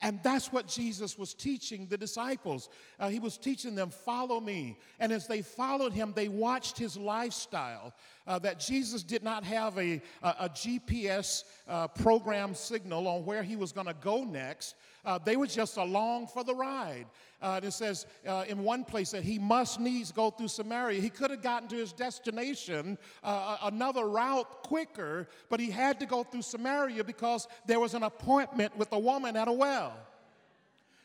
And 0.02 0.20
that's 0.22 0.52
what 0.52 0.68
Jesus 0.68 1.18
was 1.18 1.34
teaching 1.34 1.88
the 1.88 1.98
disciples. 1.98 2.70
Uh, 3.00 3.10
he 3.10 3.20
was 3.20 3.38
teaching 3.38 3.76
them, 3.76 3.90
follow 3.90 4.40
me. 4.40 4.78
And 5.00 5.12
as 5.12 5.26
they 5.26 5.42
followed 5.42 5.94
him, 5.94 6.14
they 6.16 6.28
watched 6.28 6.78
his 6.78 6.98
lifestyle. 6.98 7.94
Uh, 8.28 8.40
that 8.40 8.60
Jesus 8.60 9.04
did 9.04 9.24
not 9.24 9.44
have 9.44 9.78
a, 9.78 10.02
a, 10.22 10.36
a 10.42 10.50
GPS 10.50 11.44
uh, 11.68 11.88
program 11.88 12.54
signal 12.56 13.08
on 13.08 13.26
where 13.26 13.44
he 13.44 13.56
was 13.56 13.72
going 13.72 13.88
to 13.88 13.96
go 13.96 14.24
next. 14.24 14.76
Uh, 15.06 15.20
they 15.24 15.36
were 15.36 15.48
just 15.48 15.78
along 15.78 16.28
for 16.28 16.44
the 16.44 16.54
ride. 16.54 17.06
Uh, 17.42 17.60
it 17.64 17.72
says 17.72 18.08
uh, 18.28 18.44
in 18.48 18.64
one 18.64 18.84
place 18.84 19.12
that 19.12 19.24
he 19.24 19.38
must 19.38 19.80
needs 19.80 20.12
go 20.12 20.32
through 20.32 20.48
Samaria. 20.48 21.00
He 21.00 21.10
could 21.10 21.30
have 21.30 21.44
gotten 21.44 21.68
to 21.70 21.76
his 21.76 21.94
destination 21.94 22.98
uh, 23.24 23.58
another 23.64 24.08
route 24.08 24.64
quicker, 24.64 25.28
but 25.50 25.60
he 25.60 25.70
had 25.70 26.00
to 26.00 26.06
go 26.06 26.24
through 26.24 26.42
Samaria 26.42 27.04
because 27.04 27.48
there 27.68 27.80
was 27.80 27.94
an 27.94 28.04
appointment 28.04 28.76
with 28.78 28.92
a 28.94 29.00
woman 29.00 29.36
at 29.38 29.48
a 29.48 29.52
well. 29.52 29.94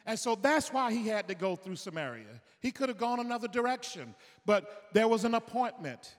And 0.06 0.18
so 0.18 0.34
that's 0.34 0.72
why 0.72 0.92
he 0.92 1.08
had 1.08 1.28
to 1.28 1.34
go 1.34 1.56
through 1.56 1.76
Samaria. 1.76 2.40
He 2.60 2.70
could 2.70 2.88
have 2.88 2.98
gone 2.98 3.20
another 3.20 3.48
direction, 3.48 4.14
but 4.46 4.86
there 4.92 5.08
was 5.08 5.24
an 5.24 5.34
appointment. 5.34 6.16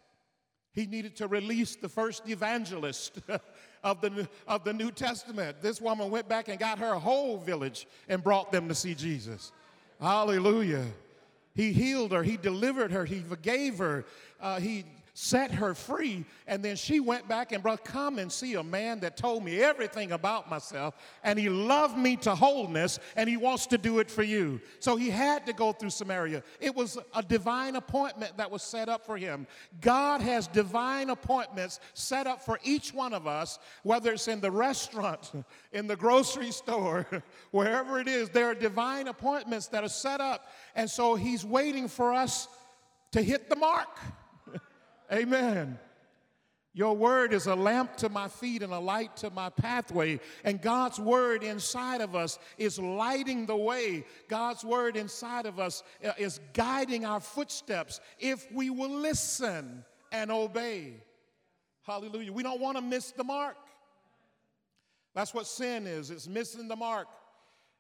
He 0.73 0.85
needed 0.85 1.15
to 1.17 1.27
release 1.27 1.75
the 1.75 1.89
first 1.89 2.29
evangelist 2.29 3.19
of 3.83 4.01
the, 4.01 4.27
of 4.47 4.63
the 4.63 4.73
New 4.73 4.91
Testament. 4.91 5.61
This 5.61 5.81
woman 5.81 6.11
went 6.11 6.27
back 6.27 6.47
and 6.47 6.59
got 6.59 6.79
her 6.79 6.95
whole 6.95 7.37
village 7.37 7.87
and 8.09 8.23
brought 8.23 8.51
them 8.51 8.67
to 8.67 8.75
see 8.75 8.93
Jesus. 8.93 9.51
Hallelujah. 9.99 10.85
He 11.55 11.73
healed 11.73 12.11
her, 12.11 12.23
he 12.23 12.37
delivered 12.37 12.91
her, 12.91 13.05
he 13.05 13.19
forgave 13.19 13.77
her, 13.77 14.05
uh, 14.39 14.59
he 14.59 14.85
set 15.13 15.51
her 15.51 15.73
free. 15.73 16.25
And 16.47 16.63
then 16.63 16.75
she 16.75 16.99
went 16.99 17.27
back 17.27 17.51
and 17.51 17.61
brought, 17.61 17.83
come 17.83 18.17
and 18.19 18.31
see 18.31 18.55
a 18.55 18.63
man 18.63 19.01
that 19.01 19.17
told 19.17 19.43
me 19.43 19.61
everything 19.61 20.11
about 20.13 20.49
myself. 20.49 20.95
And 21.23 21.37
he 21.37 21.49
loved 21.49 21.97
me 21.97 22.15
to 22.17 22.33
wholeness 22.33 22.99
and 23.15 23.29
he 23.29 23.37
wants 23.37 23.67
to 23.67 23.77
do 23.77 23.99
it 23.99 24.09
for 24.09 24.23
you. 24.23 24.61
So 24.79 24.95
he 24.95 25.09
had 25.09 25.45
to 25.47 25.53
go 25.53 25.73
through 25.73 25.89
Samaria. 25.89 26.43
It 26.59 26.75
was 26.75 26.97
a 27.13 27.21
divine 27.21 27.75
appointment 27.75 28.37
that 28.37 28.49
was 28.49 28.63
set 28.63 28.87
up 28.87 29.05
for 29.05 29.17
him. 29.17 29.47
God 29.81 30.21
has 30.21 30.47
divine 30.47 31.09
appointments 31.09 31.79
set 31.93 32.27
up 32.27 32.41
for 32.41 32.59
each 32.63 32.93
one 32.93 33.13
of 33.13 33.27
us, 33.27 33.59
whether 33.83 34.13
it's 34.13 34.27
in 34.27 34.39
the 34.39 34.51
restaurant, 34.51 35.31
in 35.73 35.87
the 35.87 35.95
grocery 35.95 36.51
store, 36.51 37.05
wherever 37.51 37.99
it 37.99 38.07
is, 38.07 38.29
there 38.29 38.47
are 38.47 38.55
divine 38.55 39.07
appointments 39.07 39.67
that 39.67 39.83
are 39.83 39.89
set 39.89 40.21
up. 40.21 40.47
And 40.75 40.89
so 40.89 41.15
he's 41.15 41.43
waiting 41.43 41.87
for 41.87 42.13
us 42.13 42.47
to 43.11 43.21
hit 43.21 43.49
the 43.49 43.55
mark. 43.55 43.89
Amen. 45.11 45.77
Your 46.73 46.95
word 46.95 47.33
is 47.33 47.47
a 47.47 47.55
lamp 47.55 47.97
to 47.97 48.07
my 48.07 48.29
feet 48.29 48.63
and 48.63 48.71
a 48.71 48.79
light 48.79 49.17
to 49.17 49.29
my 49.29 49.49
pathway. 49.49 50.21
And 50.45 50.61
God's 50.61 50.99
word 50.99 51.43
inside 51.43 51.99
of 51.99 52.15
us 52.15 52.39
is 52.57 52.79
lighting 52.79 53.45
the 53.45 53.57
way. 53.57 54.05
God's 54.29 54.63
word 54.63 54.95
inside 54.95 55.45
of 55.45 55.59
us 55.59 55.83
uh, 56.05 56.13
is 56.17 56.39
guiding 56.53 57.03
our 57.03 57.19
footsteps 57.19 57.99
if 58.19 58.49
we 58.53 58.69
will 58.69 58.89
listen 58.89 59.83
and 60.13 60.31
obey. 60.31 61.03
Hallelujah. 61.83 62.31
We 62.31 62.43
don't 62.43 62.61
want 62.61 62.77
to 62.77 62.81
miss 62.81 63.11
the 63.11 63.25
mark. 63.25 63.57
That's 65.13 65.33
what 65.33 65.47
sin 65.47 65.87
is 65.87 66.09
it's 66.09 66.27
missing 66.29 66.69
the 66.69 66.77
mark. 66.77 67.07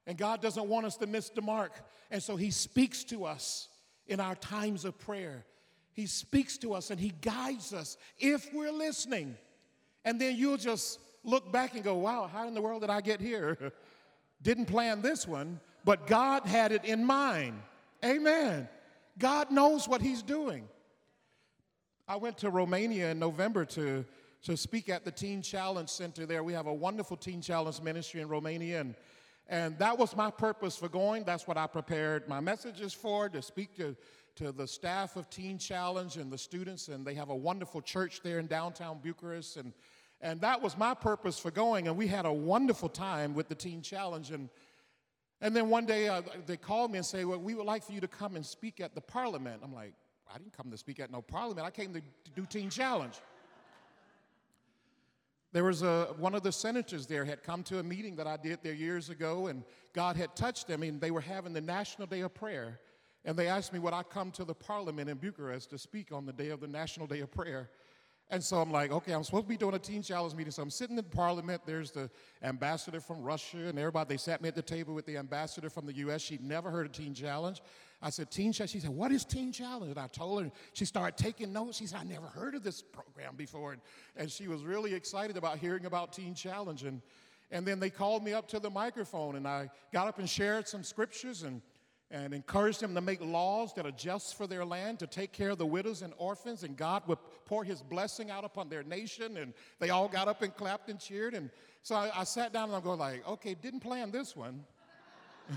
And 0.05 0.17
God 0.17 0.41
doesn't 0.41 0.67
want 0.67 0.85
us 0.85 0.97
to 0.97 1.07
miss 1.07 1.29
the 1.29 1.41
mark. 1.41 1.71
And 2.09 2.21
so 2.21 2.35
He 2.35 2.51
speaks 2.51 3.05
to 3.05 3.23
us 3.23 3.69
in 4.05 4.19
our 4.19 4.35
times 4.35 4.83
of 4.83 4.97
prayer. 4.97 5.45
He 5.93 6.05
speaks 6.05 6.57
to 6.59 6.73
us 6.73 6.89
and 6.89 6.99
He 6.99 7.13
guides 7.21 7.73
us 7.73 7.97
if 8.17 8.53
we're 8.53 8.71
listening. 8.71 9.35
And 10.05 10.19
then 10.19 10.35
you'll 10.35 10.57
just 10.57 10.99
look 11.23 11.51
back 11.51 11.75
and 11.75 11.83
go, 11.83 11.95
wow, 11.95 12.29
how 12.31 12.47
in 12.47 12.53
the 12.53 12.61
world 12.61 12.81
did 12.81 12.89
I 12.89 13.01
get 13.01 13.19
here? 13.19 13.73
Didn't 14.41 14.65
plan 14.65 15.01
this 15.01 15.27
one, 15.27 15.59
but 15.85 16.07
God 16.07 16.45
had 16.45 16.71
it 16.71 16.85
in 16.85 17.05
mind. 17.05 17.61
Amen. 18.03 18.67
God 19.19 19.51
knows 19.51 19.87
what 19.87 20.01
He's 20.01 20.23
doing. 20.23 20.67
I 22.07 22.15
went 22.15 22.39
to 22.39 22.49
Romania 22.49 23.11
in 23.11 23.19
November 23.19 23.65
to, 23.65 24.03
to 24.43 24.57
speak 24.57 24.89
at 24.89 25.05
the 25.05 25.11
Teen 25.11 25.41
Challenge 25.41 25.89
Center 25.89 26.25
there. 26.25 26.43
We 26.43 26.53
have 26.53 26.67
a 26.67 26.73
wonderful 26.73 27.17
Teen 27.17 27.41
Challenge 27.41 27.79
ministry 27.81 28.21
in 28.21 28.27
Romania, 28.27 28.81
and, 28.81 28.95
and 29.47 29.77
that 29.77 29.97
was 29.97 30.15
my 30.15 30.31
purpose 30.31 30.75
for 30.75 30.89
going. 30.89 31.23
That's 31.23 31.47
what 31.47 31.57
I 31.57 31.67
prepared 31.67 32.27
my 32.27 32.39
messages 32.39 32.93
for 32.93 33.29
to 33.29 33.41
speak 33.41 33.75
to 33.77 33.95
to 34.35 34.51
the 34.51 34.67
staff 34.67 35.15
of 35.15 35.29
Teen 35.29 35.57
Challenge 35.57 36.17
and 36.17 36.31
the 36.31 36.37
students, 36.37 36.87
and 36.87 37.05
they 37.05 37.13
have 37.15 37.29
a 37.29 37.35
wonderful 37.35 37.81
church 37.81 38.21
there 38.23 38.39
in 38.39 38.47
downtown 38.47 38.99
Bucharest. 39.01 39.57
And, 39.57 39.73
and 40.21 40.41
that 40.41 40.61
was 40.61 40.77
my 40.77 40.93
purpose 40.93 41.39
for 41.39 41.51
going, 41.51 41.87
and 41.87 41.97
we 41.97 42.07
had 42.07 42.25
a 42.25 42.33
wonderful 42.33 42.89
time 42.89 43.33
with 43.33 43.47
the 43.49 43.55
Teen 43.55 43.81
Challenge. 43.81 44.31
And, 44.31 44.49
and 45.41 45.55
then 45.55 45.69
one 45.69 45.85
day 45.85 46.07
uh, 46.07 46.21
they 46.45 46.57
called 46.57 46.91
me 46.91 46.97
and 46.97 47.05
say, 47.05 47.25
Well, 47.25 47.39
we 47.39 47.55
would 47.55 47.65
like 47.65 47.83
for 47.83 47.93
you 47.93 48.01
to 48.01 48.07
come 48.07 48.35
and 48.35 48.45
speak 48.45 48.79
at 48.79 48.95
the 48.95 49.01
parliament. 49.01 49.61
I'm 49.63 49.73
like, 49.73 49.93
I 50.33 50.37
didn't 50.37 50.55
come 50.55 50.71
to 50.71 50.77
speak 50.77 50.99
at 50.99 51.11
no 51.11 51.21
parliament, 51.21 51.67
I 51.67 51.71
came 51.71 51.93
to, 51.93 51.99
to 51.99 52.31
do 52.35 52.45
Teen 52.45 52.69
Challenge. 52.69 53.15
There 55.53 55.65
was 55.65 55.81
a, 55.81 56.13
one 56.17 56.33
of 56.33 56.43
the 56.43 56.51
senators 56.51 57.07
there 57.07 57.25
had 57.25 57.43
come 57.43 57.61
to 57.63 57.79
a 57.79 57.83
meeting 57.83 58.15
that 58.15 58.27
I 58.27 58.37
did 58.37 58.59
there 58.63 58.73
years 58.73 59.09
ago, 59.09 59.47
and 59.47 59.63
God 59.91 60.15
had 60.15 60.33
touched 60.33 60.67
them, 60.67 60.81
and 60.81 61.01
they 61.01 61.11
were 61.11 61.19
having 61.19 61.51
the 61.51 61.59
National 61.59 62.07
Day 62.07 62.21
of 62.21 62.33
Prayer. 62.33 62.79
And 63.23 63.37
they 63.37 63.47
asked 63.47 63.71
me 63.71 63.79
would 63.79 63.93
I 63.93 64.03
come 64.03 64.31
to 64.31 64.43
the 64.43 64.53
parliament 64.53 65.09
in 65.09 65.17
Bucharest 65.17 65.69
to 65.69 65.77
speak 65.77 66.11
on 66.11 66.25
the 66.25 66.33
day 66.33 66.49
of 66.49 66.59
the 66.59 66.67
National 66.67 67.07
Day 67.07 67.19
of 67.19 67.31
Prayer. 67.31 67.69
And 68.31 68.41
so 68.41 68.61
I'm 68.61 68.71
like, 68.71 68.93
okay, 68.93 69.11
I'm 69.11 69.25
supposed 69.25 69.43
to 69.43 69.49
be 69.49 69.57
doing 69.57 69.75
a 69.75 69.79
Teen 69.79 70.01
Challenge 70.01 70.33
meeting. 70.35 70.51
So 70.51 70.63
I'm 70.63 70.69
sitting 70.69 70.97
in 70.97 71.03
Parliament. 71.03 71.63
There's 71.65 71.91
the 71.91 72.09
ambassador 72.41 73.01
from 73.01 73.21
Russia 73.21 73.57
and 73.57 73.77
everybody. 73.77 74.07
They 74.07 74.17
sat 74.17 74.41
me 74.41 74.47
at 74.47 74.55
the 74.55 74.61
table 74.61 74.93
with 74.93 75.05
the 75.05 75.17
ambassador 75.17 75.69
from 75.69 75.85
the 75.85 75.93
U.S. 75.95 76.21
She'd 76.21 76.41
never 76.41 76.71
heard 76.71 76.85
of 76.85 76.93
Teen 76.93 77.13
Challenge. 77.13 77.61
I 78.01 78.09
said, 78.09 78.31
Teen 78.31 78.53
Challenge? 78.53 78.71
She 78.71 78.79
said, 78.79 78.91
what 78.91 79.11
is 79.11 79.25
Teen 79.25 79.51
Challenge? 79.51 79.91
And 79.91 79.99
I 79.99 80.07
told 80.07 80.45
her, 80.45 80.51
she 80.71 80.85
started 80.85 81.21
taking 81.21 81.51
notes. 81.51 81.77
She 81.77 81.87
said, 81.87 81.99
I 81.99 82.03
never 82.05 82.27
heard 82.27 82.55
of 82.55 82.63
this 82.63 82.81
program 82.81 83.35
before. 83.35 83.73
And, 83.73 83.81
and 84.15 84.31
she 84.31 84.47
was 84.47 84.63
really 84.63 84.93
excited 84.93 85.35
about 85.35 85.57
hearing 85.57 85.85
about 85.85 86.13
Teen 86.13 86.33
Challenge. 86.33 86.83
And, 86.83 87.01
and 87.51 87.65
then 87.65 87.81
they 87.81 87.89
called 87.89 88.23
me 88.23 88.33
up 88.33 88.47
to 88.49 88.59
the 88.59 88.69
microphone 88.69 89.35
and 89.35 89.45
I 89.45 89.69
got 89.91 90.07
up 90.07 90.19
and 90.19 90.29
shared 90.29 90.69
some 90.69 90.85
scriptures 90.85 91.43
and 91.43 91.61
and 92.11 92.33
encourage 92.33 92.77
them 92.77 92.93
to 92.93 93.01
make 93.01 93.21
laws 93.21 93.73
that 93.75 93.85
are 93.85 93.91
just 93.91 94.35
for 94.35 94.45
their 94.45 94.65
land, 94.65 94.99
to 94.99 95.07
take 95.07 95.31
care 95.31 95.51
of 95.51 95.57
the 95.57 95.65
widows 95.65 96.01
and 96.01 96.13
orphans, 96.17 96.63
and 96.63 96.75
God 96.75 97.03
would 97.07 97.17
pour 97.45 97.63
his 97.63 97.81
blessing 97.81 98.29
out 98.29 98.43
upon 98.43 98.69
their 98.69 98.83
nation. 98.83 99.37
And 99.37 99.53
they 99.79 99.89
all 99.89 100.07
got 100.07 100.27
up 100.27 100.41
and 100.41 100.55
clapped 100.55 100.89
and 100.89 100.99
cheered. 100.99 101.33
And 101.33 101.49
so 101.81 101.95
I, 101.95 102.11
I 102.13 102.23
sat 102.25 102.51
down 102.51 102.65
and 102.65 102.75
I'm 102.75 102.83
going 102.83 102.99
like, 102.99 103.27
okay, 103.27 103.53
didn't 103.53 103.79
plan 103.79 104.11
this 104.11 104.35
one. 104.35 104.63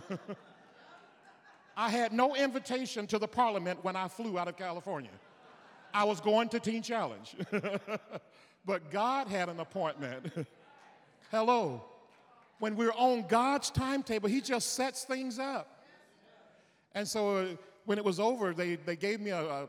I 1.76 1.90
had 1.90 2.12
no 2.12 2.36
invitation 2.36 3.06
to 3.08 3.18
the 3.18 3.26
parliament 3.26 3.80
when 3.82 3.96
I 3.96 4.06
flew 4.06 4.38
out 4.38 4.46
of 4.46 4.56
California. 4.56 5.10
I 5.92 6.04
was 6.04 6.20
going 6.20 6.48
to 6.50 6.60
Teen 6.60 6.82
Challenge. 6.82 7.34
but 8.64 8.90
God 8.90 9.26
had 9.28 9.48
an 9.48 9.60
appointment. 9.60 10.32
Hello. 11.30 11.84
When 12.60 12.76
we're 12.76 12.92
on 12.92 13.26
God's 13.26 13.70
timetable, 13.70 14.28
He 14.28 14.40
just 14.40 14.74
sets 14.74 15.04
things 15.04 15.38
up. 15.38 15.83
And 16.94 17.06
so 17.06 17.36
uh, 17.36 17.46
when 17.84 17.98
it 17.98 18.04
was 18.04 18.20
over, 18.20 18.54
they, 18.54 18.76
they 18.76 18.96
gave 18.96 19.20
me 19.20 19.30
a, 19.30 19.40
a, 19.40 19.68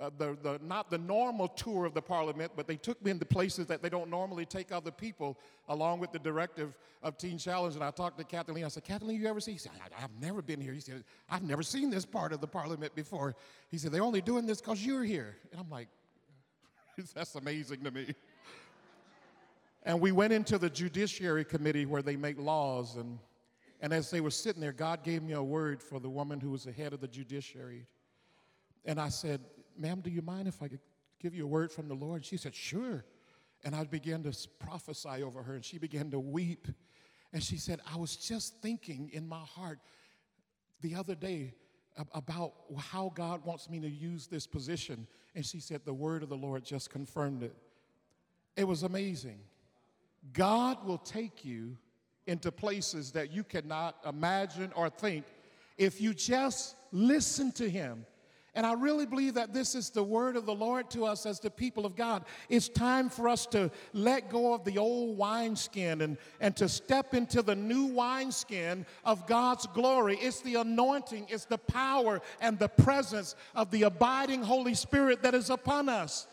a, 0.00 0.10
the, 0.16 0.36
the, 0.42 0.60
not 0.62 0.90
the 0.90 0.98
normal 0.98 1.48
tour 1.48 1.84
of 1.84 1.94
the 1.94 2.02
parliament, 2.02 2.52
but 2.56 2.66
they 2.66 2.76
took 2.76 3.02
me 3.04 3.10
into 3.10 3.24
places 3.24 3.66
that 3.66 3.82
they 3.82 3.88
don't 3.88 4.08
normally 4.08 4.46
take 4.46 4.72
other 4.72 4.90
people, 4.90 5.36
along 5.68 6.00
with 6.00 6.12
the 6.12 6.18
director 6.18 6.72
of 7.02 7.18
Teen 7.18 7.38
Challenge. 7.38 7.74
And 7.74 7.84
I 7.84 7.90
talked 7.90 8.18
to 8.18 8.24
Kathleen. 8.24 8.64
I 8.64 8.68
said, 8.68 8.84
Kathleen, 8.84 9.20
you 9.20 9.26
ever 9.26 9.40
see? 9.40 9.52
He 9.52 9.58
said, 9.58 9.72
I, 9.96 10.00
have 10.00 10.10
never 10.20 10.42
been 10.42 10.60
here. 10.60 10.72
He 10.72 10.80
said, 10.80 11.04
I've 11.28 11.42
never 11.42 11.62
seen 11.62 11.90
this 11.90 12.06
part 12.06 12.32
of 12.32 12.40
the 12.40 12.46
parliament 12.46 12.94
before. 12.94 13.34
He 13.70 13.78
said, 13.78 13.92
they're 13.92 14.02
only 14.02 14.22
doing 14.22 14.46
this 14.46 14.60
because 14.60 14.84
you're 14.84 15.04
here. 15.04 15.36
And 15.50 15.60
I'm 15.60 15.70
like, 15.70 15.88
that's 17.14 17.34
amazing 17.34 17.82
to 17.84 17.90
me. 17.90 18.14
And 19.82 20.00
we 20.00 20.12
went 20.12 20.32
into 20.32 20.58
the 20.58 20.68
Judiciary 20.68 21.44
Committee 21.44 21.86
where 21.86 22.02
they 22.02 22.16
make 22.16 22.38
laws. 22.38 22.96
And, 22.96 23.18
and 23.80 23.92
as 23.92 24.10
they 24.10 24.20
were 24.20 24.30
sitting 24.30 24.60
there, 24.60 24.72
God 24.72 25.02
gave 25.02 25.22
me 25.22 25.32
a 25.32 25.42
word 25.42 25.82
for 25.82 25.98
the 25.98 26.10
woman 26.10 26.40
who 26.40 26.50
was 26.50 26.64
the 26.64 26.72
head 26.72 26.92
of 26.92 27.00
the 27.00 27.08
judiciary. 27.08 27.86
And 28.84 29.00
I 29.00 29.08
said, 29.08 29.40
Ma'am, 29.76 30.00
do 30.00 30.10
you 30.10 30.22
mind 30.22 30.48
if 30.48 30.62
I 30.62 30.68
could 30.68 30.80
give 31.20 31.34
you 31.34 31.44
a 31.44 31.48
word 31.48 31.72
from 31.72 31.88
the 31.88 31.94
Lord? 31.94 32.24
She 32.24 32.36
said, 32.36 32.54
Sure. 32.54 33.04
And 33.64 33.74
I 33.74 33.84
began 33.84 34.22
to 34.22 34.48
prophesy 34.58 35.22
over 35.22 35.42
her, 35.42 35.54
and 35.54 35.64
she 35.64 35.76
began 35.78 36.10
to 36.12 36.20
weep. 36.20 36.66
And 37.32 37.42
she 37.42 37.58
said, 37.58 37.80
I 37.92 37.96
was 37.96 38.16
just 38.16 38.56
thinking 38.62 39.10
in 39.12 39.28
my 39.28 39.40
heart 39.40 39.80
the 40.80 40.94
other 40.94 41.14
day 41.14 41.54
about 42.14 42.54
how 42.78 43.12
God 43.14 43.44
wants 43.44 43.68
me 43.68 43.80
to 43.80 43.88
use 43.88 44.26
this 44.26 44.46
position. 44.46 45.06
And 45.34 45.44
she 45.44 45.60
said, 45.60 45.82
The 45.84 45.94
word 45.94 46.22
of 46.22 46.28
the 46.28 46.36
Lord 46.36 46.64
just 46.64 46.90
confirmed 46.90 47.42
it. 47.42 47.54
It 48.56 48.64
was 48.64 48.82
amazing. 48.82 49.40
God 50.32 50.84
will 50.84 50.98
take 50.98 51.44
you 51.44 51.76
into 52.30 52.52
places 52.52 53.10
that 53.10 53.32
you 53.32 53.42
cannot 53.42 53.96
imagine 54.08 54.70
or 54.76 54.88
think 54.88 55.24
if 55.76 56.00
you 56.00 56.14
just 56.14 56.76
listen 56.92 57.50
to 57.52 57.68
Him. 57.68 58.06
And 58.54 58.64
I 58.64 58.72
really 58.74 59.06
believe 59.06 59.34
that 59.34 59.52
this 59.52 59.74
is 59.74 59.90
the 59.90 60.02
word 60.02 60.36
of 60.36 60.46
the 60.46 60.54
Lord 60.54 60.90
to 60.90 61.04
us 61.04 61.26
as 61.26 61.40
the 61.40 61.50
people 61.50 61.86
of 61.86 61.96
God. 61.96 62.24
It's 62.48 62.68
time 62.68 63.08
for 63.08 63.28
us 63.28 63.46
to 63.46 63.70
let 63.92 64.28
go 64.28 64.54
of 64.54 64.64
the 64.64 64.78
old 64.78 65.16
wineskin 65.16 66.00
and, 66.02 66.16
and 66.40 66.56
to 66.56 66.68
step 66.68 67.14
into 67.14 67.42
the 67.42 67.54
new 67.54 67.86
wineskin 67.86 68.86
of 69.04 69.26
God's 69.26 69.66
glory. 69.68 70.16
It's 70.16 70.40
the 70.40 70.56
anointing, 70.56 71.26
it's 71.28 71.44
the 71.44 71.58
power 71.58 72.20
and 72.40 72.58
the 72.58 72.68
presence 72.68 73.34
of 73.54 73.70
the 73.70 73.84
abiding 73.84 74.42
Holy 74.42 74.74
Spirit 74.74 75.22
that 75.22 75.34
is 75.34 75.50
upon 75.50 75.88
us. 75.88 76.26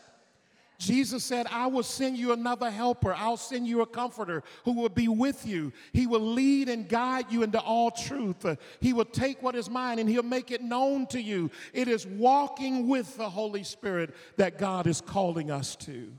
Jesus 0.78 1.24
said, 1.24 1.48
I 1.50 1.66
will 1.66 1.82
send 1.82 2.16
you 2.16 2.32
another 2.32 2.70
helper. 2.70 3.12
I'll 3.12 3.36
send 3.36 3.66
you 3.66 3.82
a 3.82 3.86
comforter 3.86 4.44
who 4.64 4.72
will 4.72 4.88
be 4.88 5.08
with 5.08 5.44
you. 5.44 5.72
He 5.92 6.06
will 6.06 6.20
lead 6.20 6.68
and 6.68 6.88
guide 6.88 7.32
you 7.32 7.42
into 7.42 7.60
all 7.60 7.90
truth. 7.90 8.46
He 8.80 8.92
will 8.92 9.04
take 9.04 9.42
what 9.42 9.56
is 9.56 9.68
mine 9.68 9.98
and 9.98 10.08
he'll 10.08 10.22
make 10.22 10.52
it 10.52 10.62
known 10.62 11.06
to 11.08 11.20
you. 11.20 11.50
It 11.72 11.88
is 11.88 12.06
walking 12.06 12.86
with 12.86 13.16
the 13.16 13.28
Holy 13.28 13.64
Spirit 13.64 14.14
that 14.36 14.56
God 14.56 14.86
is 14.86 15.00
calling 15.00 15.50
us 15.50 15.74
to. 15.76 16.12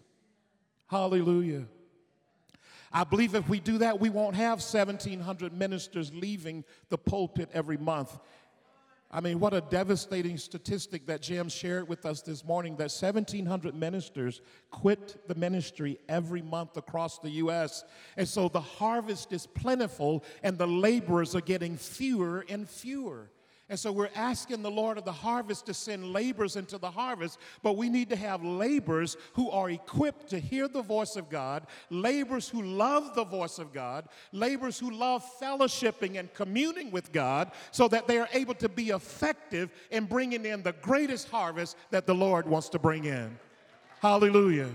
Hallelujah. 0.88 1.66
I 2.92 3.06
believe 3.06 3.36
if 3.36 3.48
we 3.48 3.62
do 3.62 3.78
that, 3.78 4.00
we 4.00 4.10
won't 4.10 4.36
have 4.36 4.60
1,700 4.60 5.54
ministers 5.54 6.12
leaving 6.14 6.66
the 6.90 6.98
pulpit 6.98 7.50
every 7.54 7.78
month. 7.78 8.18
I 9.12 9.22
mean, 9.22 9.40
what 9.40 9.56
a 9.56 9.62
devastating 9.62 10.38
statistic 10.38 11.08
that 11.08 11.24
Jim 11.24 11.50
shared 11.50 11.90
with 11.90 12.06
us 12.06 12.22
this 12.22 12.46
morning 12.46 12.76
that 12.76 12.92
1,700 12.92 13.74
ministers 13.74 14.42
quit 14.70 15.28
the 15.28 15.34
ministry 15.34 15.98
every 16.08 16.44
month 16.44 16.78
across 16.78 17.18
the 17.18 17.32
U.S. 17.32 17.84
And 18.18 18.28
so 18.28 18.50
the 18.50 18.62
harvest 18.62 19.34
is 19.34 19.48
plentiful 19.48 20.24
and 20.44 20.60
the 20.60 20.68
laborers 20.68 21.36
are 21.36 21.42
getting 21.42 21.76
fewer 21.76 22.46
and 22.50 22.70
fewer. 22.70 23.32
And 23.70 23.80
so 23.80 23.92
we're 23.92 24.10
asking 24.16 24.64
the 24.64 24.72
Lord 24.72 24.98
of 24.98 25.06
the 25.06 25.12
harvest 25.12 25.68
to 25.68 25.76
send 25.76 26.12
laborers 26.12 26.56
into 26.56 26.80
the 26.80 26.90
harvest, 26.90 27.38
but 27.62 27.78
we 27.78 27.88
need 27.88 28.10
to 28.10 28.16
have 28.16 28.44
laborers 28.44 29.16
who 29.34 29.52
are 29.52 29.70
equipped 29.70 30.28
to 30.32 30.40
hear 30.40 30.68
the 30.68 30.82
voice 30.82 31.16
of 31.16 31.30
God, 31.30 31.68
laborers 31.92 32.50
who 32.50 32.64
love 32.64 33.14
the 33.14 33.24
voice 33.24 33.60
of 33.60 33.72
God, 33.72 34.08
laborers 34.32 34.80
who 34.80 34.90
love 34.90 35.24
fellowshipping 35.40 36.20
and 36.20 36.34
communing 36.34 36.90
with 36.90 37.12
God, 37.12 37.52
so 37.70 37.88
that 37.90 38.08
they 38.08 38.18
are 38.18 38.30
able 38.34 38.56
to 38.56 38.68
be 38.68 38.90
effective 38.90 39.70
in 39.92 40.06
bringing 40.06 40.46
in 40.46 40.64
the 40.64 40.74
greatest 40.82 41.30
harvest 41.30 41.78
that 41.92 42.08
the 42.08 42.16
Lord 42.16 42.48
wants 42.48 42.70
to 42.70 42.80
bring 42.80 43.06
in. 43.06 43.38
Hallelujah. 44.02 44.70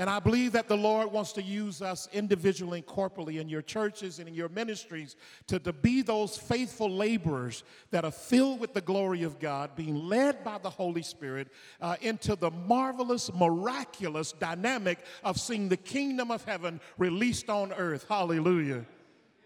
And 0.00 0.08
I 0.08 0.18
believe 0.18 0.52
that 0.52 0.66
the 0.66 0.78
Lord 0.78 1.12
wants 1.12 1.32
to 1.32 1.42
use 1.42 1.82
us 1.82 2.08
individually 2.14 2.78
and 2.78 2.86
corporally 2.86 3.36
in 3.36 3.50
your 3.50 3.60
churches 3.60 4.18
and 4.18 4.26
in 4.26 4.34
your 4.34 4.48
ministries 4.48 5.14
to, 5.48 5.58
to 5.58 5.74
be 5.74 6.00
those 6.00 6.38
faithful 6.38 6.90
laborers 6.90 7.64
that 7.90 8.06
are 8.06 8.10
filled 8.10 8.60
with 8.60 8.72
the 8.72 8.80
glory 8.80 9.24
of 9.24 9.38
God, 9.38 9.76
being 9.76 9.94
led 9.94 10.42
by 10.42 10.56
the 10.56 10.70
Holy 10.70 11.02
Spirit 11.02 11.48
uh, 11.82 11.96
into 12.00 12.34
the 12.34 12.50
marvelous, 12.50 13.30
miraculous 13.34 14.32
dynamic 14.32 15.00
of 15.22 15.38
seeing 15.38 15.68
the 15.68 15.76
kingdom 15.76 16.30
of 16.30 16.42
heaven 16.44 16.80
released 16.96 17.50
on 17.50 17.70
earth. 17.74 18.06
Hallelujah. 18.08 18.86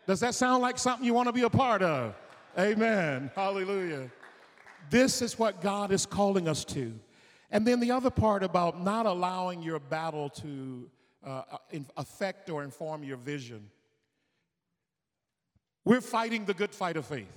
Does 0.06 0.20
that 0.20 0.36
sound 0.36 0.62
like 0.62 0.78
something 0.78 1.04
you 1.04 1.14
want 1.14 1.26
to 1.26 1.32
be 1.32 1.42
a 1.42 1.50
part 1.50 1.82
of? 1.82 2.14
Amen. 2.56 3.28
Hallelujah. 3.34 4.08
This 4.88 5.20
is 5.20 5.36
what 5.36 5.60
God 5.60 5.90
is 5.90 6.06
calling 6.06 6.46
us 6.46 6.64
to. 6.66 6.94
And 7.54 7.64
then 7.64 7.78
the 7.78 7.92
other 7.92 8.10
part 8.10 8.42
about 8.42 8.82
not 8.82 9.06
allowing 9.06 9.62
your 9.62 9.78
battle 9.78 10.28
to 10.30 10.90
uh, 11.24 11.42
affect 11.96 12.50
or 12.50 12.64
inform 12.64 13.04
your 13.04 13.16
vision. 13.16 13.70
We're 15.84 16.00
fighting 16.00 16.46
the 16.46 16.54
good 16.54 16.74
fight 16.74 16.96
of 16.96 17.06
faith. 17.06 17.32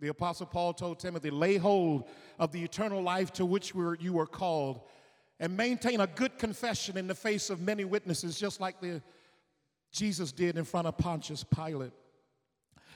The 0.00 0.08
Apostle 0.08 0.46
Paul 0.46 0.72
told 0.72 0.98
Timothy, 0.98 1.28
lay 1.28 1.58
hold 1.58 2.08
of 2.38 2.50
the 2.50 2.64
eternal 2.64 3.02
life 3.02 3.30
to 3.34 3.44
which 3.44 3.74
you 3.74 4.14
were 4.14 4.26
called 4.26 4.80
and 5.38 5.54
maintain 5.54 6.00
a 6.00 6.06
good 6.06 6.38
confession 6.38 6.96
in 6.96 7.06
the 7.06 7.14
face 7.14 7.50
of 7.50 7.60
many 7.60 7.84
witnesses, 7.84 8.40
just 8.40 8.62
like 8.62 8.80
the, 8.80 9.02
Jesus 9.92 10.32
did 10.32 10.56
in 10.56 10.64
front 10.64 10.86
of 10.86 10.96
Pontius 10.96 11.44
Pilate. 11.44 11.92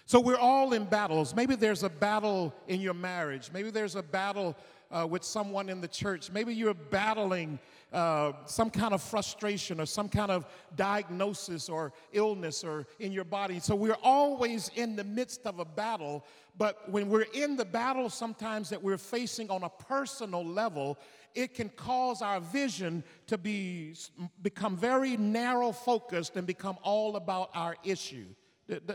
So 0.06 0.20
we're 0.20 0.38
all 0.38 0.72
in 0.72 0.87
battles. 0.87 1.35
Maybe 1.35 1.54
there's 1.54 1.82
a 1.82 1.90
battle 1.90 2.54
in 2.66 2.80
your 2.80 2.94
marriage. 2.94 3.50
Maybe 3.52 3.70
there's 3.70 3.94
a 3.94 4.02
battle 4.02 4.56
uh, 4.92 5.07
with 5.07 5.24
someone 5.24 5.68
in 5.68 5.81
the 5.81 5.88
church. 5.88 6.31
Maybe 6.31 6.55
you're 6.55 6.74
battling 6.74 7.59
uh, 7.92 8.33
some 8.46 8.70
kind 8.70 8.94
of 8.94 9.02
frustration 9.02 9.81
or 9.81 9.87
some 9.87 10.09
kind 10.09 10.31
of 10.31 10.46
diagnosis 10.76 11.68
or 11.68 11.92
illness 12.12 12.64
or 12.64 12.87
in 13.00 13.12
your 13.12 13.24
body. 13.24 13.59
So 13.59 13.74
we're 13.74 13.98
always 14.02 14.70
in 14.76 14.96
the 14.96 15.05
midst 15.05 15.46
of 15.46 15.59
a 15.59 15.64
battle. 15.64 16.24
But 16.57 16.90
when 16.90 17.09
we're 17.09 17.26
in 17.35 17.57
the 17.57 17.64
battle, 17.64 18.11
sometimes 18.11 18.70
that 18.70 18.83
we're 18.83 18.98
facing 18.98 19.50
on 19.50 19.62
a 19.62 19.68
personal 19.68 20.44
level, 20.44 20.98
it 21.35 21.55
can 21.55 21.70
cause 21.70 22.20
our 22.20 22.40
vision 22.40 23.02
to 23.26 23.38
be 23.38 23.94
become 24.42 24.76
very 24.76 25.16
narrow 25.16 25.72
focused 25.72 26.37
and 26.37 26.46
become 26.46 26.76
all 26.83 27.16
about 27.16 27.50
our 27.55 27.76
issue. 27.85 28.26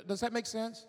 Does 0.07 0.19
that 0.19 0.33
make 0.33 0.45
sense? 0.45 0.85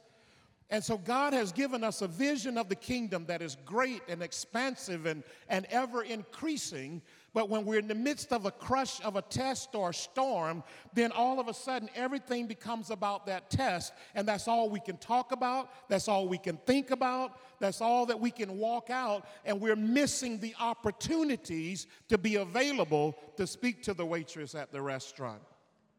And 0.71 0.85
so 0.85 0.99
God 0.99 1.33
has 1.33 1.51
given 1.51 1.83
us 1.83 2.03
a 2.03 2.09
vision 2.09 2.59
of 2.59 2.69
the 2.69 2.75
kingdom 2.75 3.25
that 3.27 3.41
is 3.41 3.57
great 3.65 4.03
and 4.07 4.23
expansive 4.23 5.07
and, 5.07 5.23
and 5.49 5.65
ever 5.71 6.03
increasing. 6.03 7.01
But 7.33 7.49
when 7.49 7.65
we're 7.65 7.79
in 7.79 7.89
the 7.89 7.95
midst 7.95 8.35
of 8.35 8.45
a 8.45 8.51
crush 8.51 9.03
of 9.03 9.17
a 9.17 9.23
test 9.23 9.75
or 9.75 9.91
a 9.91 9.95
storm, 9.95 10.63
then 10.93 11.11
all 11.13 11.41
of 11.41 11.49
a 11.49 11.55
sudden 11.55 11.89
everything 11.95 12.47
becomes 12.47 12.91
about 12.91 13.25
that 13.27 13.49
test. 13.49 13.95
And 14.15 14.29
that's 14.29 14.47
all 14.47 14.69
we 14.69 14.81
can 14.81 14.99
talk 14.99 15.33
about. 15.33 15.71
That's 15.89 16.07
all 16.07 16.29
we 16.29 16.39
can 16.39 16.59
think 16.67 16.91
about. 16.91 17.41
That's 17.61 17.81
all 17.81 18.05
that 18.05 18.21
we 18.21 18.31
can 18.31 18.59
walk 18.59 18.91
out. 18.91 19.27
And 19.47 19.63
we're 19.63 19.77
missing 19.77 20.39
the 20.39 20.55
opportunities 20.61 21.87
to 22.11 22.19
be 22.19 22.37
available 22.37 23.17
to 23.39 23.47
speak 23.47 23.83
to 23.85 23.95
the 23.95 24.05
waitress 24.05 24.55
at 24.55 24.71
the 24.71 24.83
restaurant 24.83 25.41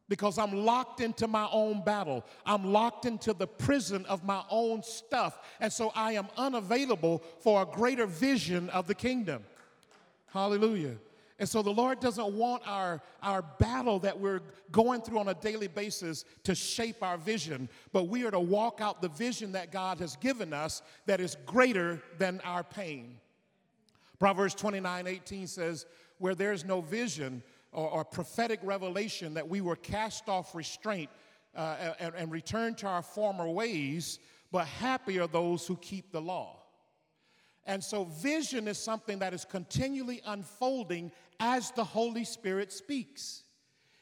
because 0.09 0.37
I'm 0.37 0.65
locked 0.65 0.99
into 0.99 1.27
my 1.27 1.47
own 1.51 1.83
battle. 1.83 2.25
I'm 2.45 2.73
locked 2.73 3.05
into 3.05 3.31
the 3.33 3.47
prison 3.47 4.05
of 4.07 4.25
my 4.25 4.43
own 4.49 4.83
stuff. 4.83 5.39
And 5.61 5.71
so 5.71 5.91
I 5.95 6.13
am 6.13 6.27
unavailable 6.35 7.23
for 7.39 7.61
a 7.61 7.65
greater 7.65 8.07
vision 8.07 8.69
of 8.71 8.87
the 8.87 8.95
kingdom. 8.95 9.43
Hallelujah. 10.33 10.95
And 11.39 11.47
so 11.47 11.61
the 11.61 11.69
Lord 11.69 12.01
doesn't 12.01 12.33
want 12.33 12.63
our, 12.67 13.01
our 13.23 13.41
battle 13.41 13.99
that 13.99 14.19
we're 14.19 14.41
going 14.71 15.01
through 15.01 15.19
on 15.19 15.29
a 15.29 15.33
daily 15.33 15.67
basis 15.67 16.25
to 16.43 16.53
shape 16.53 17.01
our 17.01 17.17
vision, 17.17 17.69
but 17.93 18.09
we 18.09 18.25
are 18.25 18.31
to 18.31 18.39
walk 18.41 18.81
out 18.81 19.01
the 19.01 19.07
vision 19.07 19.53
that 19.53 19.71
God 19.71 19.99
has 19.99 20.17
given 20.17 20.51
us 20.51 20.81
that 21.05 21.21
is 21.21 21.37
greater 21.45 22.03
than 22.17 22.41
our 22.43 22.63
pain. 22.63 23.15
Proverbs 24.19 24.53
29 24.53 25.07
18 25.07 25.47
says, 25.47 25.85
Where 26.17 26.35
there's 26.35 26.65
no 26.65 26.81
vision, 26.81 27.41
or, 27.71 27.89
or 27.89 28.05
prophetic 28.05 28.59
revelation 28.63 29.33
that 29.35 29.47
we 29.47 29.61
were 29.61 29.75
cast 29.75 30.29
off 30.29 30.55
restraint 30.55 31.09
uh, 31.55 31.93
and, 31.99 32.13
and 32.15 32.31
return 32.31 32.75
to 32.75 32.87
our 32.87 33.01
former 33.01 33.49
ways, 33.49 34.19
but 34.51 34.65
happy 34.65 35.19
are 35.19 35.27
those 35.27 35.65
who 35.67 35.75
keep 35.77 36.11
the 36.11 36.21
law. 36.21 36.57
And 37.65 37.83
so, 37.83 38.05
vision 38.05 38.67
is 38.67 38.79
something 38.79 39.19
that 39.19 39.33
is 39.33 39.45
continually 39.45 40.21
unfolding 40.25 41.11
as 41.39 41.71
the 41.71 41.83
Holy 41.83 42.23
Spirit 42.23 42.71
speaks. 42.71 43.43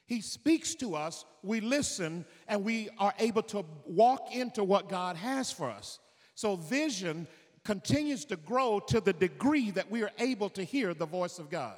He 0.06 0.22
speaks 0.22 0.74
to 0.76 0.96
us, 0.96 1.26
we 1.44 1.60
listen, 1.60 2.24
and 2.48 2.64
we 2.64 2.88
are 2.98 3.14
able 3.20 3.44
to 3.44 3.66
walk 3.86 4.34
into 4.34 4.64
what 4.64 4.88
God 4.88 5.18
has 5.18 5.52
for 5.52 5.70
us. 5.70 6.00
So, 6.34 6.56
vision 6.56 7.28
continues 7.66 8.24
to 8.26 8.38
grow 8.38 8.80
to 8.88 9.02
the 9.02 9.12
degree 9.12 9.72
that 9.72 9.92
we 9.92 10.02
are 10.02 10.12
able 10.20 10.50
to 10.52 10.64
hear 10.64 10.94
the 10.94 11.06
voice 11.06 11.38
of 11.38 11.50
God. 11.50 11.76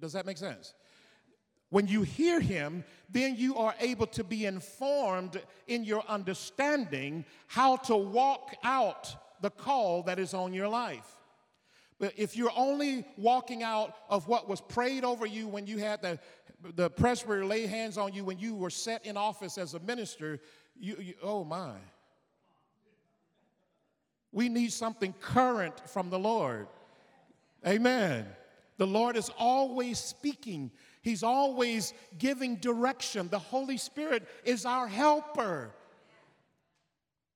Does 0.00 0.12
that 0.12 0.26
make 0.26 0.38
sense? 0.38 0.74
When 1.70 1.88
you 1.88 2.02
hear 2.02 2.40
him, 2.40 2.84
then 3.10 3.36
you 3.36 3.56
are 3.56 3.74
able 3.80 4.06
to 4.08 4.22
be 4.22 4.46
informed 4.46 5.40
in 5.66 5.84
your 5.84 6.04
understanding 6.08 7.24
how 7.48 7.76
to 7.76 7.96
walk 7.96 8.54
out 8.62 9.14
the 9.40 9.50
call 9.50 10.02
that 10.04 10.18
is 10.18 10.32
on 10.32 10.52
your 10.52 10.68
life. 10.68 11.16
But 11.98 12.12
if 12.16 12.36
you're 12.36 12.52
only 12.56 13.04
walking 13.16 13.62
out 13.62 13.96
of 14.08 14.28
what 14.28 14.48
was 14.48 14.60
prayed 14.60 15.04
over 15.04 15.26
you 15.26 15.48
when 15.48 15.66
you 15.66 15.78
had 15.78 16.02
the, 16.02 16.18
the 16.74 16.90
presbytery 16.90 17.44
lay 17.44 17.66
hands 17.66 17.98
on 17.98 18.12
you 18.12 18.24
when 18.24 18.38
you 18.38 18.54
were 18.54 18.70
set 18.70 19.04
in 19.06 19.16
office 19.16 19.58
as 19.58 19.74
a 19.74 19.80
minister, 19.80 20.40
you, 20.78 20.96
you, 21.00 21.14
oh 21.22 21.42
my. 21.42 21.72
We 24.30 24.48
need 24.48 24.72
something 24.72 25.14
current 25.20 25.88
from 25.88 26.10
the 26.10 26.18
Lord. 26.18 26.68
Amen. 27.66 28.26
The 28.78 28.86
Lord 28.86 29.16
is 29.16 29.30
always 29.38 29.98
speaking, 29.98 30.70
He's 31.02 31.22
always 31.22 31.94
giving 32.18 32.56
direction. 32.56 33.28
The 33.28 33.38
Holy 33.38 33.76
Spirit 33.76 34.26
is 34.44 34.66
our 34.66 34.88
helper. 34.88 35.72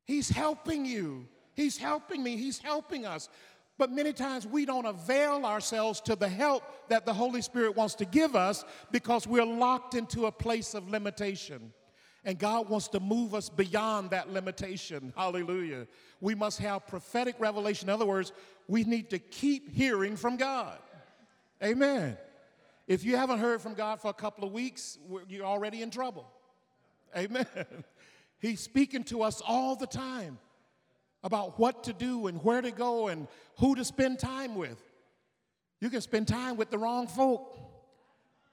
He's 0.04 0.28
helping 0.28 0.84
you. 0.84 1.28
He's 1.54 1.78
helping 1.78 2.22
me. 2.22 2.36
He's 2.36 2.58
helping 2.58 3.06
us. 3.06 3.28
But 3.78 3.92
many 3.92 4.12
times 4.12 4.44
we 4.44 4.66
don't 4.66 4.86
avail 4.86 5.46
ourselves 5.46 6.00
to 6.02 6.16
the 6.16 6.28
help 6.28 6.64
that 6.88 7.06
the 7.06 7.14
Holy 7.14 7.40
Spirit 7.40 7.76
wants 7.76 7.94
to 7.94 8.04
give 8.04 8.34
us 8.34 8.64
because 8.90 9.26
we're 9.26 9.46
locked 9.46 9.94
into 9.94 10.26
a 10.26 10.32
place 10.32 10.74
of 10.74 10.90
limitation. 10.90 11.72
And 12.24 12.38
God 12.38 12.68
wants 12.68 12.88
to 12.88 13.00
move 13.00 13.34
us 13.34 13.48
beyond 13.48 14.10
that 14.10 14.30
limitation. 14.32 15.12
Hallelujah. 15.16 15.86
We 16.20 16.34
must 16.34 16.58
have 16.58 16.86
prophetic 16.88 17.36
revelation. 17.38 17.88
In 17.88 17.94
other 17.94 18.04
words, 18.04 18.32
we 18.68 18.84
need 18.84 19.10
to 19.10 19.18
keep 19.18 19.70
hearing 19.70 20.16
from 20.16 20.36
God. 20.36 20.78
Amen. 21.62 22.16
If 22.86 23.04
you 23.04 23.16
haven't 23.16 23.38
heard 23.38 23.60
from 23.60 23.74
God 23.74 24.00
for 24.00 24.08
a 24.08 24.14
couple 24.14 24.44
of 24.44 24.52
weeks, 24.52 24.98
you're 25.28 25.44
already 25.44 25.82
in 25.82 25.90
trouble. 25.90 26.26
Amen. 27.16 27.46
He's 28.40 28.60
speaking 28.60 29.04
to 29.04 29.22
us 29.22 29.42
all 29.46 29.76
the 29.76 29.86
time 29.86 30.38
about 31.22 31.58
what 31.58 31.84
to 31.84 31.92
do 31.92 32.26
and 32.26 32.42
where 32.42 32.62
to 32.62 32.70
go 32.70 33.08
and 33.08 33.28
who 33.58 33.74
to 33.74 33.84
spend 33.84 34.18
time 34.18 34.54
with. 34.54 34.80
You 35.80 35.90
can 35.90 36.00
spend 36.00 36.28
time 36.28 36.56
with 36.56 36.70
the 36.70 36.78
wrong 36.78 37.06
folk, 37.06 37.58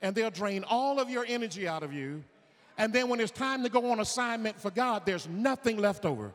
and 0.01 0.15
they'll 0.15 0.29
drain 0.29 0.63
all 0.63 0.99
of 0.99 1.09
your 1.09 1.25
energy 1.27 1.67
out 1.67 1.83
of 1.83 1.93
you. 1.93 2.23
And 2.77 2.93
then 2.93 3.09
when 3.09 3.19
it's 3.19 3.31
time 3.31 3.63
to 3.63 3.69
go 3.69 3.91
on 3.91 3.99
assignment 3.99 4.59
for 4.59 4.69
God, 4.69 5.05
there's 5.05 5.27
nothing 5.27 5.77
left 5.77 6.05
over 6.05 6.33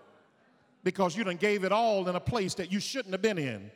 because 0.82 1.16
you 1.16 1.22
done 1.24 1.36
gave 1.36 1.64
it 1.64 1.72
all 1.72 2.08
in 2.08 2.16
a 2.16 2.20
place 2.20 2.54
that 2.54 2.72
you 2.72 2.80
shouldn't 2.80 3.12
have 3.12 3.22
been 3.22 3.38
in. 3.38 3.70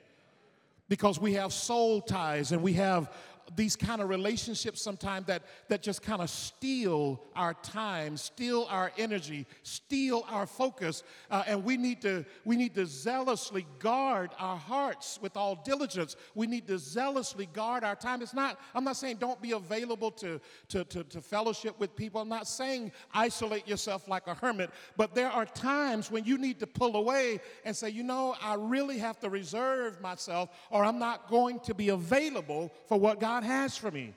Because 0.89 1.21
we 1.21 1.35
have 1.35 1.53
soul 1.53 2.01
ties 2.01 2.53
and 2.53 2.63
we 2.63 2.75
have 2.75 3.11
these 3.55 3.77
kind 3.77 4.01
of 4.01 4.09
relationships 4.09 4.83
sometimes 4.83 5.27
that, 5.27 5.43
that 5.69 5.83
just 5.83 6.03
kind 6.03 6.21
of 6.21 6.29
steal 6.29 7.23
our 7.37 7.55
time, 7.55 8.17
steal 8.17 8.67
our 8.69 8.91
energy, 8.99 9.47
steal 9.63 10.25
our 10.29 10.47
focus. 10.47 11.05
Uh, 11.31 11.45
and 11.47 11.63
we 11.63 11.77
need, 11.77 12.01
to, 12.03 12.25
we 12.45 12.57
need 12.57 12.75
to 12.75 12.87
zealously 12.87 13.67
guard 13.79 14.31
our 14.39 14.57
hearts 14.57 15.19
with 15.23 15.37
all 15.37 15.63
diligence. 15.65 16.17
We 16.35 16.47
need 16.47 16.67
to 16.67 16.79
zealously 16.79 17.47
guard 17.53 17.85
our 17.85 17.95
time. 17.95 18.23
It's 18.23 18.35
not, 18.35 18.59
I'm 18.75 18.85
not 18.85 18.97
saying 18.97 19.17
don't 19.17 19.41
be 19.41 19.53
available 19.53 20.11
to, 20.13 20.41
to, 20.69 20.85
to, 20.85 21.05
to 21.05 21.21
fellowship 21.21 21.79
with 21.79 21.95
people. 21.95 22.21
I'm 22.21 22.29
not 22.29 22.49
saying 22.49 22.93
isolate 23.15 23.69
yourself 23.69 24.09
like 24.09 24.27
a 24.27 24.35
hermit, 24.35 24.71
but 24.97 25.15
there 25.15 25.31
are 25.31 25.47
times 25.47 26.11
when 26.11 26.25
you 26.25 26.39
need 26.39 26.59
to 26.61 26.67
pull 26.67 26.97
away 26.97 27.41
and 27.65 27.77
say, 27.77 27.91
you 27.91 28.03
know, 28.03 28.35
I 28.43 28.55
really 28.55 28.99
have 28.99 29.21
to 29.21 29.29
reserve 29.29 30.01
myself 30.01 30.51
or 30.71 30.85
I'm 30.85 30.99
not 30.99 31.29
going 31.29 31.61
to 31.61 31.75
be 31.75 31.91
available 31.91 32.73
for 32.87 32.99
what 32.99 33.21
God 33.21 33.36
God 33.37 33.45
has 33.45 33.77
for 33.77 33.91
me. 33.91 34.15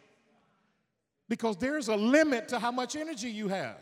Because 1.27 1.57
there's 1.57 1.89
a 1.89 1.95
limit 1.95 2.47
to 2.49 2.59
how 2.59 2.71
much 2.71 2.95
energy 2.95 3.29
you 3.29 3.49
have. 3.49 3.77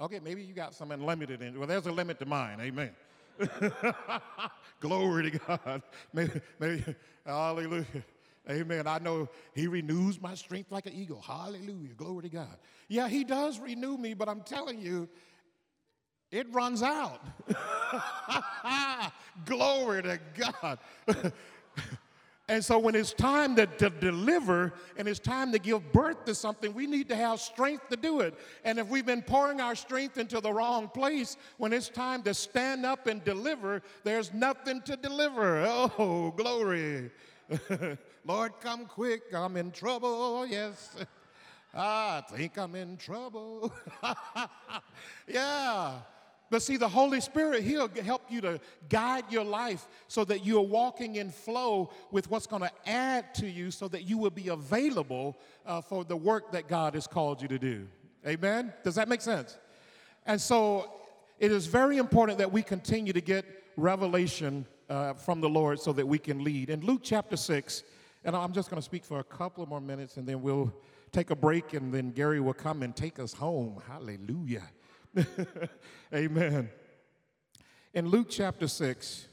Okay, 0.00 0.18
maybe 0.18 0.42
you 0.42 0.52
got 0.52 0.74
some 0.74 0.90
unlimited 0.90 1.40
energy. 1.40 1.58
Well, 1.58 1.68
there's 1.68 1.86
a 1.86 1.92
limit 1.92 2.18
to 2.18 2.26
mine. 2.26 2.58
Amen. 2.60 2.90
Glory 4.80 5.30
to 5.30 5.38
God. 5.38 5.82
Maybe, 6.12 6.40
maybe, 6.58 6.84
hallelujah. 7.24 7.86
Amen. 8.50 8.86
I 8.86 8.98
know 8.98 9.28
He 9.54 9.68
renews 9.68 10.20
my 10.20 10.34
strength 10.34 10.72
like 10.72 10.86
an 10.86 10.92
eagle. 10.92 11.20
Hallelujah. 11.20 11.94
Glory 11.96 12.22
to 12.24 12.28
God. 12.28 12.58
Yeah, 12.88 13.08
He 13.08 13.22
does 13.22 13.60
renew 13.60 13.96
me, 13.96 14.12
but 14.14 14.28
I'm 14.28 14.40
telling 14.40 14.80
you, 14.80 15.08
it 16.32 16.46
runs 16.52 16.82
out. 16.82 17.20
Glory 19.46 20.02
to 20.02 20.18
God. 20.36 20.78
And 22.48 22.64
so 22.64 22.78
when 22.78 22.94
it's 22.94 23.12
time 23.12 23.54
to, 23.56 23.66
to, 23.66 23.88
deliver 23.88 24.74
and 24.96 25.06
it's 25.06 25.20
time 25.20 25.52
to 25.52 25.58
give 25.58 25.92
birth 25.92 26.24
to 26.24 26.34
something, 26.34 26.74
we 26.74 26.86
need 26.86 27.08
to 27.08 27.16
have 27.16 27.40
strength 27.40 27.88
to 27.90 27.96
do 27.96 28.20
it. 28.20 28.34
And 28.64 28.78
if 28.78 28.88
we've 28.88 29.06
been 29.06 29.22
pouring 29.22 29.60
our 29.60 29.76
strength 29.76 30.18
into 30.18 30.40
the 30.40 30.52
wrong 30.52 30.88
place, 30.88 31.36
when 31.58 31.72
it's 31.72 31.88
time 31.88 32.22
to 32.24 32.34
stand 32.34 32.84
up 32.84 33.06
and 33.06 33.24
deliver, 33.24 33.80
there's 34.02 34.34
nothing 34.34 34.82
to 34.82 34.96
deliver. 34.96 35.64
Oh, 35.64 36.34
glory. 36.36 37.10
Lord, 38.24 38.52
come 38.60 38.86
quick. 38.86 39.22
I'm 39.32 39.56
in 39.56 39.70
trouble. 39.70 40.46
Yes. 40.46 40.96
Ah, 41.74 42.18
I 42.18 42.36
think 42.36 42.58
I'm 42.58 42.74
in 42.74 42.98
trouble. 42.98 43.72
yeah. 45.26 46.00
But 46.52 46.60
see, 46.60 46.76
the 46.76 46.86
Holy 46.86 47.22
Spirit, 47.22 47.62
He'll 47.62 47.88
help 48.04 48.30
you 48.30 48.42
to 48.42 48.60
guide 48.90 49.24
your 49.30 49.42
life 49.42 49.88
so 50.06 50.22
that 50.26 50.44
you're 50.44 50.60
walking 50.60 51.16
in 51.16 51.30
flow 51.30 51.90
with 52.10 52.30
what's 52.30 52.46
going 52.46 52.60
to 52.60 52.70
add 52.84 53.34
to 53.36 53.48
you 53.48 53.70
so 53.70 53.88
that 53.88 54.02
you 54.02 54.18
will 54.18 54.28
be 54.28 54.48
available 54.48 55.38
uh, 55.64 55.80
for 55.80 56.04
the 56.04 56.14
work 56.14 56.52
that 56.52 56.68
God 56.68 56.92
has 56.92 57.06
called 57.06 57.40
you 57.40 57.48
to 57.48 57.58
do. 57.58 57.88
Amen? 58.26 58.70
Does 58.84 58.96
that 58.96 59.08
make 59.08 59.22
sense? 59.22 59.56
And 60.26 60.38
so 60.38 60.92
it 61.38 61.50
is 61.50 61.64
very 61.64 61.96
important 61.96 62.36
that 62.36 62.52
we 62.52 62.62
continue 62.62 63.14
to 63.14 63.22
get 63.22 63.46
revelation 63.78 64.66
uh, 64.90 65.14
from 65.14 65.40
the 65.40 65.48
Lord 65.48 65.80
so 65.80 65.94
that 65.94 66.06
we 66.06 66.18
can 66.18 66.44
lead. 66.44 66.68
In 66.68 66.82
Luke 66.82 67.00
chapter 67.02 67.38
6, 67.38 67.82
and 68.24 68.36
I'm 68.36 68.52
just 68.52 68.68
going 68.68 68.78
to 68.78 68.84
speak 68.84 69.06
for 69.06 69.20
a 69.20 69.24
couple 69.24 69.64
more 69.64 69.80
minutes 69.80 70.18
and 70.18 70.28
then 70.28 70.42
we'll 70.42 70.70
take 71.12 71.30
a 71.30 71.36
break 71.36 71.72
and 71.72 71.94
then 71.94 72.10
Gary 72.10 72.40
will 72.40 72.52
come 72.52 72.82
and 72.82 72.94
take 72.94 73.18
us 73.18 73.32
home. 73.32 73.80
Hallelujah. 73.88 74.64
Amen. 76.14 76.70
In 77.94 78.08
Luke 78.08 78.28
chapter 78.30 78.66
6, 78.66 79.26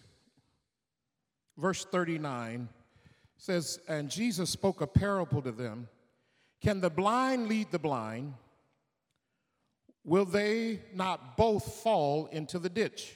verse 1.57 1.85
39 1.85 2.67
says, 3.37 3.79
And 3.87 4.09
Jesus 4.09 4.49
spoke 4.49 4.81
a 4.81 4.87
parable 4.87 5.41
to 5.41 5.51
them 5.51 5.87
Can 6.61 6.81
the 6.81 6.89
blind 6.89 7.47
lead 7.47 7.71
the 7.71 7.79
blind? 7.79 8.33
Will 10.03 10.25
they 10.25 10.81
not 10.93 11.37
both 11.37 11.81
fall 11.83 12.27
into 12.27 12.57
the 12.57 12.69
ditch? 12.69 13.15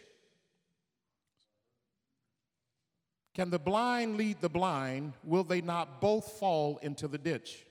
Can 3.34 3.50
the 3.50 3.60
blind 3.60 4.18
lead 4.18 4.42
the 4.42 4.50
blind? 4.50 5.14
Will 5.24 5.44
they 5.44 5.62
not 5.62 6.00
both 6.00 6.34
fall 6.34 6.78
into 6.84 7.08
the 7.08 7.18
ditch? 7.18 7.66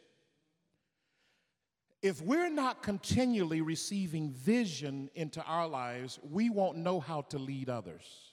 If 2.03 2.21
we're 2.21 2.51
not 2.51 2.83
continually 2.83 3.61
receiving 3.61 4.33
vision 4.33 5.09
into 5.15 5.43
our 5.45 5.69
lives, 5.69 6.19
we 6.29 6.51
won't 6.51 6.77
know 6.77 6.99
how 6.99 7.23
to 7.23 7.39
lead 7.39 7.71
others. 7.71 8.33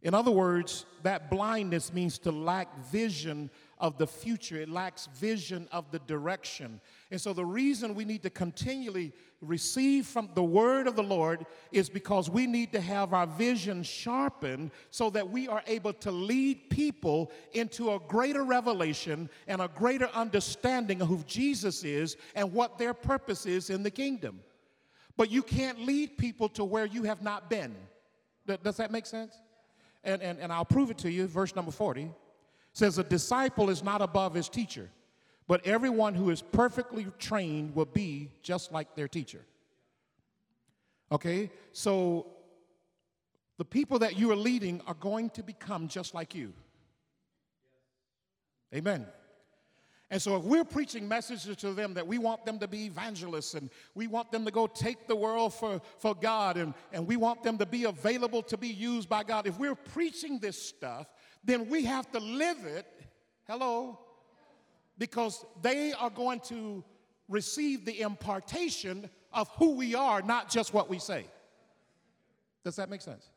In 0.00 0.14
other 0.14 0.30
words, 0.30 0.86
that 1.02 1.30
blindness 1.30 1.92
means 1.92 2.18
to 2.20 2.32
lack 2.32 2.78
vision 2.86 3.50
of 3.80 3.98
the 3.98 4.06
future, 4.06 4.56
it 4.56 4.68
lacks 4.68 5.08
vision 5.14 5.68
of 5.72 5.90
the 5.90 5.98
direction. 6.00 6.80
And 7.10 7.20
so, 7.20 7.32
the 7.32 7.44
reason 7.44 7.94
we 7.94 8.04
need 8.04 8.22
to 8.24 8.30
continually 8.30 9.12
receive 9.40 10.06
from 10.06 10.30
the 10.34 10.42
word 10.42 10.86
of 10.86 10.96
the 10.96 11.02
Lord 11.02 11.46
is 11.70 11.88
because 11.88 12.28
we 12.28 12.46
need 12.46 12.72
to 12.72 12.80
have 12.80 13.12
our 13.12 13.26
vision 13.26 13.82
sharpened 13.82 14.72
so 14.90 15.10
that 15.10 15.28
we 15.28 15.46
are 15.48 15.62
able 15.66 15.92
to 15.94 16.10
lead 16.10 16.70
people 16.70 17.30
into 17.52 17.92
a 17.92 18.00
greater 18.00 18.44
revelation 18.44 19.30
and 19.46 19.62
a 19.62 19.68
greater 19.68 20.08
understanding 20.14 21.00
of 21.00 21.08
who 21.08 21.22
Jesus 21.26 21.84
is 21.84 22.16
and 22.34 22.52
what 22.52 22.78
their 22.78 22.94
purpose 22.94 23.46
is 23.46 23.70
in 23.70 23.82
the 23.82 23.90
kingdom. 23.90 24.40
But 25.16 25.30
you 25.30 25.42
can't 25.42 25.80
lead 25.80 26.18
people 26.18 26.48
to 26.50 26.64
where 26.64 26.86
you 26.86 27.04
have 27.04 27.22
not 27.22 27.48
been. 27.48 27.74
Does 28.62 28.76
that 28.76 28.90
make 28.90 29.06
sense? 29.06 29.34
And, 30.04 30.22
and, 30.22 30.38
and 30.38 30.52
I'll 30.52 30.64
prove 30.64 30.90
it 30.90 30.98
to 30.98 31.10
you. 31.10 31.26
Verse 31.26 31.54
number 31.54 31.70
40 31.72 32.10
says, 32.72 32.98
A 32.98 33.04
disciple 33.04 33.70
is 33.70 33.82
not 33.82 34.02
above 34.02 34.34
his 34.34 34.48
teacher 34.48 34.90
but 35.48 35.66
everyone 35.66 36.14
who 36.14 36.30
is 36.30 36.42
perfectly 36.42 37.06
trained 37.18 37.74
will 37.74 37.86
be 37.86 38.30
just 38.42 38.70
like 38.70 38.94
their 38.94 39.08
teacher. 39.08 39.40
Okay? 41.10 41.50
So 41.72 42.26
the 43.56 43.64
people 43.64 43.98
that 44.00 44.16
you 44.16 44.30
are 44.30 44.36
leading 44.36 44.82
are 44.86 44.94
going 44.94 45.30
to 45.30 45.42
become 45.42 45.88
just 45.88 46.14
like 46.14 46.34
you. 46.34 46.52
Amen. 48.74 49.06
And 50.10 50.20
so, 50.20 50.36
if 50.36 50.44
we're 50.44 50.64
preaching 50.64 51.06
messages 51.06 51.54
to 51.56 51.72
them 51.74 51.92
that 51.94 52.06
we 52.06 52.16
want 52.16 52.46
them 52.46 52.58
to 52.60 52.68
be 52.68 52.86
evangelists 52.86 53.52
and 53.52 53.68
we 53.94 54.06
want 54.06 54.32
them 54.32 54.44
to 54.46 54.50
go 54.50 54.66
take 54.66 55.06
the 55.06 55.16
world 55.16 55.52
for, 55.52 55.82
for 55.98 56.14
God 56.14 56.56
and, 56.56 56.72
and 56.92 57.06
we 57.06 57.16
want 57.16 57.42
them 57.42 57.58
to 57.58 57.66
be 57.66 57.84
available 57.84 58.42
to 58.44 58.56
be 58.56 58.68
used 58.68 59.08
by 59.08 59.22
God, 59.22 59.46
if 59.46 59.58
we're 59.58 59.74
preaching 59.74 60.38
this 60.38 60.60
stuff, 60.60 61.08
then 61.48 61.70
we 61.70 61.84
have 61.84 62.10
to 62.12 62.20
live 62.20 62.64
it. 62.66 62.86
Hello? 63.48 63.98
Because 64.98 65.46
they 65.62 65.94
are 65.94 66.10
going 66.10 66.40
to 66.40 66.84
receive 67.26 67.86
the 67.86 68.02
impartation 68.02 69.08
of 69.32 69.48
who 69.56 69.70
we 69.70 69.94
are, 69.94 70.20
not 70.20 70.50
just 70.50 70.74
what 70.74 70.90
we 70.90 70.98
say. 70.98 71.24
Does 72.64 72.76
that 72.76 72.90
make 72.90 73.00
sense? 73.00 73.30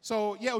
So, 0.00 0.36
yeah, 0.40 0.58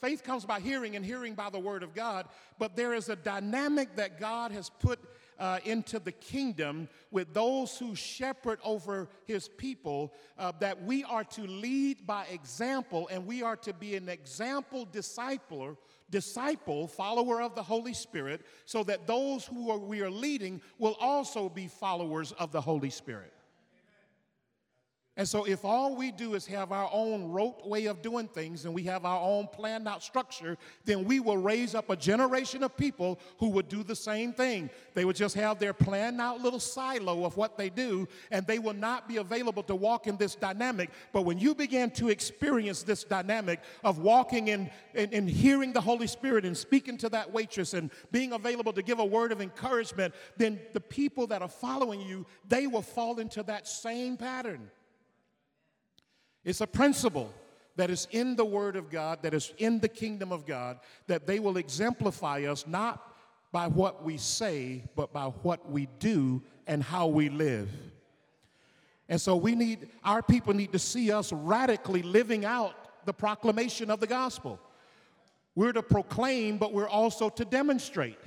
faith 0.00 0.24
comes 0.24 0.44
by 0.44 0.58
hearing, 0.58 0.96
and 0.96 1.04
hearing 1.04 1.34
by 1.34 1.48
the 1.48 1.60
word 1.60 1.84
of 1.84 1.94
God. 1.94 2.26
But 2.58 2.74
there 2.74 2.92
is 2.92 3.08
a 3.08 3.14
dynamic 3.14 3.94
that 3.94 4.18
God 4.18 4.50
has 4.50 4.68
put 4.68 4.98
uh, 5.38 5.60
into 5.64 6.00
the 6.00 6.10
kingdom 6.10 6.88
with 7.12 7.32
those 7.32 7.78
who 7.78 7.94
shepherd 7.94 8.58
over 8.64 9.08
his 9.26 9.46
people 9.46 10.12
uh, 10.36 10.50
that 10.58 10.82
we 10.82 11.04
are 11.04 11.22
to 11.22 11.42
lead 11.42 12.04
by 12.04 12.24
example, 12.32 13.08
and 13.12 13.26
we 13.26 13.44
are 13.44 13.56
to 13.58 13.72
be 13.72 13.94
an 13.94 14.08
example 14.08 14.86
discipler 14.86 15.76
disciple, 16.10 16.86
follower 16.86 17.42
of 17.42 17.54
the 17.54 17.62
Holy 17.62 17.94
Spirit, 17.94 18.42
so 18.64 18.82
that 18.84 19.06
those 19.06 19.44
who 19.44 19.70
are, 19.70 19.78
we 19.78 20.00
are 20.00 20.10
leading 20.10 20.60
will 20.78 20.96
also 21.00 21.48
be 21.48 21.66
followers 21.66 22.32
of 22.32 22.52
the 22.52 22.60
Holy 22.60 22.90
Spirit. 22.90 23.32
And 25.18 25.28
so, 25.28 25.42
if 25.42 25.64
all 25.64 25.96
we 25.96 26.12
do 26.12 26.34
is 26.34 26.46
have 26.46 26.70
our 26.70 26.88
own 26.92 27.32
rote 27.32 27.66
way 27.66 27.86
of 27.86 28.02
doing 28.02 28.28
things 28.28 28.64
and 28.64 28.72
we 28.72 28.84
have 28.84 29.04
our 29.04 29.20
own 29.20 29.48
planned 29.48 29.88
out 29.88 30.00
structure, 30.00 30.56
then 30.84 31.04
we 31.04 31.18
will 31.18 31.36
raise 31.36 31.74
up 31.74 31.90
a 31.90 31.96
generation 31.96 32.62
of 32.62 32.76
people 32.76 33.18
who 33.38 33.48
would 33.48 33.68
do 33.68 33.82
the 33.82 33.96
same 33.96 34.32
thing. 34.32 34.70
They 34.94 35.04
would 35.04 35.16
just 35.16 35.34
have 35.34 35.58
their 35.58 35.72
planned 35.72 36.20
out 36.20 36.40
little 36.40 36.60
silo 36.60 37.24
of 37.24 37.36
what 37.36 37.58
they 37.58 37.68
do, 37.68 38.06
and 38.30 38.46
they 38.46 38.60
will 38.60 38.74
not 38.74 39.08
be 39.08 39.16
available 39.16 39.64
to 39.64 39.74
walk 39.74 40.06
in 40.06 40.16
this 40.18 40.36
dynamic. 40.36 40.90
But 41.12 41.22
when 41.22 41.40
you 41.40 41.52
begin 41.52 41.90
to 41.92 42.10
experience 42.10 42.84
this 42.84 43.02
dynamic 43.02 43.60
of 43.82 43.98
walking 43.98 44.46
in 44.46 44.70
and 44.94 45.28
hearing 45.28 45.72
the 45.72 45.80
Holy 45.80 46.06
Spirit 46.06 46.44
and 46.44 46.56
speaking 46.56 46.96
to 46.98 47.08
that 47.08 47.32
waitress 47.32 47.74
and 47.74 47.90
being 48.12 48.34
available 48.34 48.72
to 48.72 48.82
give 48.82 49.00
a 49.00 49.04
word 49.04 49.32
of 49.32 49.40
encouragement, 49.40 50.14
then 50.36 50.60
the 50.74 50.80
people 50.80 51.26
that 51.26 51.42
are 51.42 51.48
following 51.48 52.00
you, 52.00 52.24
they 52.46 52.68
will 52.68 52.82
fall 52.82 53.18
into 53.18 53.42
that 53.42 53.66
same 53.66 54.16
pattern. 54.16 54.70
It's 56.44 56.60
a 56.60 56.66
principle 56.66 57.32
that 57.76 57.90
is 57.90 58.08
in 58.10 58.36
the 58.36 58.44
Word 58.44 58.76
of 58.76 58.90
God, 58.90 59.22
that 59.22 59.34
is 59.34 59.52
in 59.58 59.78
the 59.78 59.88
kingdom 59.88 60.32
of 60.32 60.46
God, 60.46 60.80
that 61.06 61.26
they 61.26 61.38
will 61.38 61.56
exemplify 61.56 62.42
us 62.42 62.66
not 62.66 63.14
by 63.52 63.68
what 63.68 64.04
we 64.04 64.16
say, 64.16 64.84
but 64.96 65.12
by 65.12 65.26
what 65.26 65.70
we 65.70 65.88
do 65.98 66.42
and 66.66 66.82
how 66.82 67.06
we 67.06 67.28
live. 67.28 67.70
And 69.08 69.20
so 69.20 69.36
we 69.36 69.54
need, 69.54 69.88
our 70.04 70.22
people 70.22 70.52
need 70.54 70.72
to 70.72 70.78
see 70.78 71.10
us 71.10 71.32
radically 71.32 72.02
living 72.02 72.44
out 72.44 72.74
the 73.06 73.14
proclamation 73.14 73.90
of 73.90 74.00
the 74.00 74.06
gospel. 74.06 74.60
We're 75.54 75.72
to 75.72 75.82
proclaim, 75.82 76.58
but 76.58 76.72
we're 76.72 76.88
also 76.88 77.30
to 77.30 77.44
demonstrate. 77.44 78.18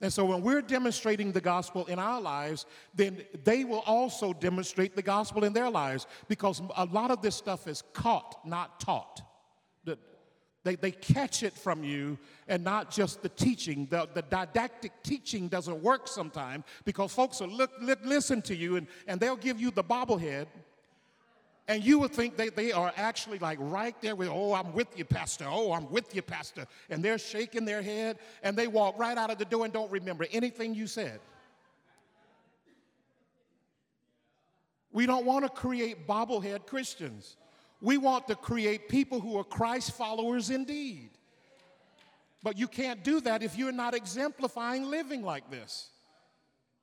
And 0.00 0.12
so 0.12 0.24
when 0.24 0.42
we're 0.42 0.62
demonstrating 0.62 1.32
the 1.32 1.40
gospel 1.40 1.84
in 1.86 1.98
our 1.98 2.20
lives, 2.20 2.64
then 2.94 3.22
they 3.44 3.64
will 3.64 3.80
also 3.80 4.32
demonstrate 4.32 4.96
the 4.96 5.02
gospel 5.02 5.44
in 5.44 5.52
their 5.52 5.68
lives 5.68 6.06
because 6.28 6.62
a 6.76 6.86
lot 6.86 7.10
of 7.10 7.20
this 7.20 7.34
stuff 7.34 7.68
is 7.68 7.82
caught, 7.92 8.40
not 8.46 8.80
taught. 8.80 9.22
They, 10.62 10.76
they 10.76 10.90
catch 10.90 11.42
it 11.42 11.54
from 11.54 11.82
you 11.82 12.18
and 12.46 12.62
not 12.62 12.90
just 12.90 13.22
the 13.22 13.30
teaching. 13.30 13.86
The, 13.86 14.08
the 14.12 14.22
didactic 14.22 14.92
teaching 15.02 15.48
doesn't 15.48 15.82
work 15.82 16.06
sometimes 16.06 16.64
because 16.84 17.12
folks 17.12 17.40
will 17.40 17.48
look, 17.48 17.70
listen 17.80 18.42
to 18.42 18.54
you 18.54 18.76
and, 18.76 18.86
and 19.06 19.18
they'll 19.18 19.36
give 19.36 19.58
you 19.58 19.70
the 19.70 19.84
bobblehead 19.84 20.46
and 21.70 21.84
you 21.84 22.00
would 22.00 22.10
think 22.10 22.36
they, 22.36 22.48
they 22.48 22.72
are 22.72 22.92
actually 22.96 23.38
like 23.38 23.56
right 23.60 23.94
there 24.02 24.16
with, 24.16 24.28
oh, 24.28 24.54
I'm 24.54 24.72
with 24.72 24.88
you, 24.98 25.04
Pastor. 25.04 25.44
Oh, 25.48 25.72
I'm 25.72 25.88
with 25.88 26.12
you, 26.16 26.20
Pastor. 26.20 26.66
And 26.88 27.00
they're 27.00 27.16
shaking 27.16 27.64
their 27.64 27.80
head 27.80 28.18
and 28.42 28.56
they 28.56 28.66
walk 28.66 28.98
right 28.98 29.16
out 29.16 29.30
of 29.30 29.38
the 29.38 29.44
door 29.44 29.66
and 29.66 29.72
don't 29.72 29.90
remember 29.92 30.26
anything 30.32 30.74
you 30.74 30.88
said. 30.88 31.20
We 34.90 35.06
don't 35.06 35.24
want 35.24 35.44
to 35.44 35.48
create 35.48 36.08
bobblehead 36.08 36.66
Christians. 36.66 37.36
We 37.80 37.98
want 37.98 38.26
to 38.26 38.34
create 38.34 38.88
people 38.88 39.20
who 39.20 39.38
are 39.38 39.44
Christ 39.44 39.92
followers 39.92 40.50
indeed. 40.50 41.10
But 42.42 42.58
you 42.58 42.66
can't 42.66 43.04
do 43.04 43.20
that 43.20 43.44
if 43.44 43.56
you're 43.56 43.70
not 43.70 43.94
exemplifying 43.94 44.90
living 44.90 45.22
like 45.22 45.48
this 45.52 45.90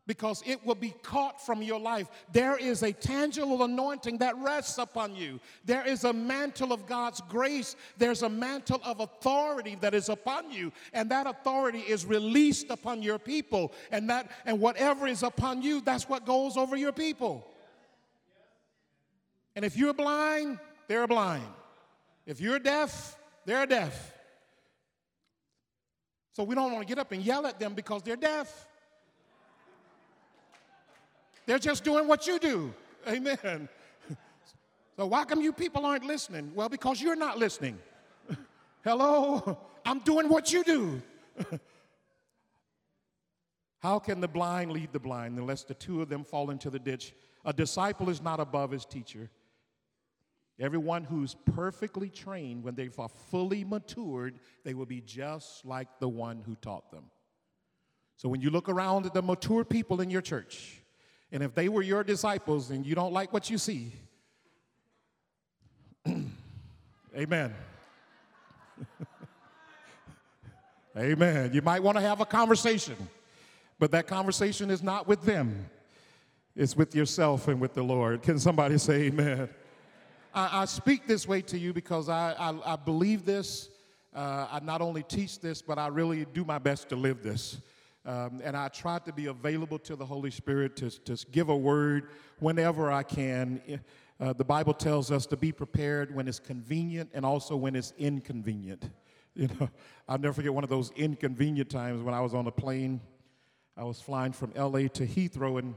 because 0.08 0.42
it 0.46 0.66
will 0.66 0.76
be 0.76 0.94
caught 1.04 1.46
from 1.46 1.62
your 1.62 1.80
life. 1.80 2.08
There 2.32 2.58
is 2.58 2.82
a 2.82 2.94
tangible 2.94 3.64
anointing 3.64 4.18
that 4.20 4.38
rests 4.38 4.78
upon 4.78 5.16
you. 5.16 5.40
There 5.66 5.86
is 5.86 6.06
a 6.06 6.14
mantle 6.14 6.72
of 6.72 6.88
God's 6.88 7.22
grace. 7.28 7.76
There's 7.98 8.24
a 8.24 8.30
mantle 8.30 8.82
of 8.84 9.02
authority 9.02 9.78
that 9.82 9.94
is 9.94 10.08
upon 10.10 10.50
you, 10.50 10.72
and 10.94 11.12
that 11.12 11.28
authority 11.28 11.80
is 11.80 12.06
released 12.06 12.72
upon 12.72 13.04
your 13.04 13.20
people. 13.20 13.74
And 13.92 14.10
that 14.10 14.32
and 14.46 14.60
whatever 14.60 15.08
is 15.08 15.24
upon 15.24 15.62
you, 15.62 15.82
that's 15.82 16.08
what 16.08 16.26
goes 16.26 16.56
over 16.56 16.78
your 16.78 16.94
people. 16.94 17.46
And 19.56 19.66
if 19.66 19.76
you're 19.76 19.94
blind, 19.94 20.60
they're 20.88 21.08
blind. 21.08 21.44
If 22.26 22.40
you're 22.40 22.60
deaf, 22.60 23.18
they're 23.46 23.66
deaf. 23.66 24.14
So 26.34 26.44
we 26.44 26.54
don't 26.54 26.72
want 26.72 26.88
to 26.88 26.94
get 26.94 27.00
up 27.00 27.12
and 27.12 27.24
yell 27.24 27.48
at 27.48 27.60
them 27.60 27.74
because 27.74 28.04
they're 28.04 28.16
deaf. 28.16 28.67
They're 31.48 31.58
just 31.58 31.84
doing 31.84 32.08
what 32.08 32.28
you 32.28 32.38
do. 32.38 32.74
Amen. 33.08 33.70
So, 34.98 35.06
why 35.06 35.26
come 35.26 35.42
you 35.42 35.54
people 35.54 35.86
aren't 35.86 36.04
listening? 36.04 36.52
Well, 36.54 36.70
because 36.70 37.02
you're 37.02 37.16
not 37.16 37.38
listening. 37.38 37.80
Hello? 38.84 39.58
I'm 39.86 40.00
doing 40.00 40.28
what 40.28 40.52
you 40.52 40.64
do. 40.64 41.02
How 43.80 44.00
can 44.00 44.20
the 44.20 44.28
blind 44.28 44.72
lead 44.72 44.92
the 44.92 45.00
blind 45.00 45.38
unless 45.38 45.64
the 45.64 45.76
two 45.76 46.02
of 46.02 46.10
them 46.10 46.24
fall 46.24 46.50
into 46.50 46.70
the 46.70 46.80
ditch? 46.80 47.14
A 47.46 47.54
disciple 47.54 48.10
is 48.10 48.22
not 48.22 48.40
above 48.40 48.72
his 48.72 48.86
teacher. 48.86 49.30
Everyone 50.60 51.04
who's 51.04 51.36
perfectly 51.54 52.10
trained, 52.10 52.64
when 52.64 52.76
they 52.76 52.90
are 52.98 53.08
fully 53.08 53.64
matured, 53.64 54.40
they 54.66 54.74
will 54.74 54.88
be 54.88 55.00
just 55.02 55.64
like 55.64 55.88
the 56.00 56.10
one 56.10 56.42
who 56.46 56.56
taught 56.56 56.92
them. 56.92 57.06
So 58.18 58.28
when 58.28 58.42
you 58.42 58.50
look 58.50 58.68
around 58.68 59.06
at 59.06 59.14
the 59.14 59.22
mature 59.22 59.64
people 59.64 60.02
in 60.02 60.10
your 60.10 60.22
church, 60.22 60.82
and 61.32 61.44
if 61.44 61.54
they 61.54 61.70
were 61.70 61.82
your 61.82 62.04
disciples 62.04 62.70
and 62.70 62.86
you 62.86 62.96
don't 62.96 63.14
like 63.14 63.34
what 63.34 63.50
you 63.50 63.58
see, 63.58 63.92
amen. 67.16 67.54
amen. 70.98 71.52
You 71.54 71.62
might 71.62 71.84
want 71.84 71.98
to 71.98 72.02
have 72.02 72.22
a 72.22 72.26
conversation, 72.26 72.96
but 73.80 73.92
that 73.92 74.08
conversation 74.08 74.70
is 74.70 74.82
not 74.82 75.08
with 75.08 75.24
them, 75.24 75.70
it's 76.56 76.76
with 76.76 76.96
yourself 76.96 77.48
and 77.48 77.60
with 77.60 77.74
the 77.74 77.84
Lord. 77.84 78.22
Can 78.22 78.40
somebody 78.40 78.78
say 78.78 79.04
amen? 79.04 79.50
I, 80.34 80.62
I 80.62 80.66
speak 80.66 81.08
this 81.08 81.28
way 81.28 81.42
to 81.44 81.58
you 81.58 81.74
because 81.74 82.10
I, 82.10 82.34
I, 82.34 82.74
I 82.74 82.76
believe 82.76 83.26
this. 83.26 83.70
Uh, 84.16 84.48
I 84.52 84.60
not 84.64 84.82
only 84.82 85.04
teach 85.04 85.40
this, 85.40 85.62
but 85.62 85.78
I 85.78 85.88
really 85.88 86.26
do 86.26 86.46
my 86.46 86.58
best 86.58 86.90
to 86.90 86.96
live 86.96 87.22
this. 87.22 87.58
Um, 88.08 88.40
and 88.42 88.56
I 88.56 88.70
try 88.70 89.00
to 89.00 89.12
be 89.12 89.26
available 89.26 89.78
to 89.80 89.98
the 89.98 90.06
Holy 90.06 90.32
Spirit 90.32 90.78
to, 90.78 90.90
to 90.90 91.26
give 91.30 91.50
a 91.50 91.56
word 91.56 92.08
whenever 92.40 92.90
I 92.90 93.04
can. 93.04 93.62
Uh, 94.18 94.32
the 94.32 94.46
Bible 94.46 94.74
tells 94.74 95.12
us 95.12 95.26
to 95.26 95.36
be 95.36 95.52
prepared 95.52 96.16
when 96.16 96.26
it's 96.26 96.40
convenient 96.40 97.10
and 97.14 97.26
also 97.26 97.58
when 97.58 97.76
it's 97.76 97.94
inconvenient. 97.98 98.90
You 99.38 99.48
know, 99.50 99.70
I'll 100.10 100.18
never 100.18 100.34
forget 100.34 100.52
one 100.52 100.64
of 100.64 100.70
those 100.72 100.90
inconvenient 100.96 101.70
times 101.70 102.02
when 102.02 102.16
I 102.16 102.22
was 102.22 102.34
on 102.34 102.48
a 102.48 102.52
plane. 102.52 103.00
I 103.78 103.84
was 103.84 104.02
flying 104.02 104.32
from 104.32 104.52
LA 104.56 104.88
to 104.88 105.06
Heathrow 105.06 105.60
and 105.60 105.76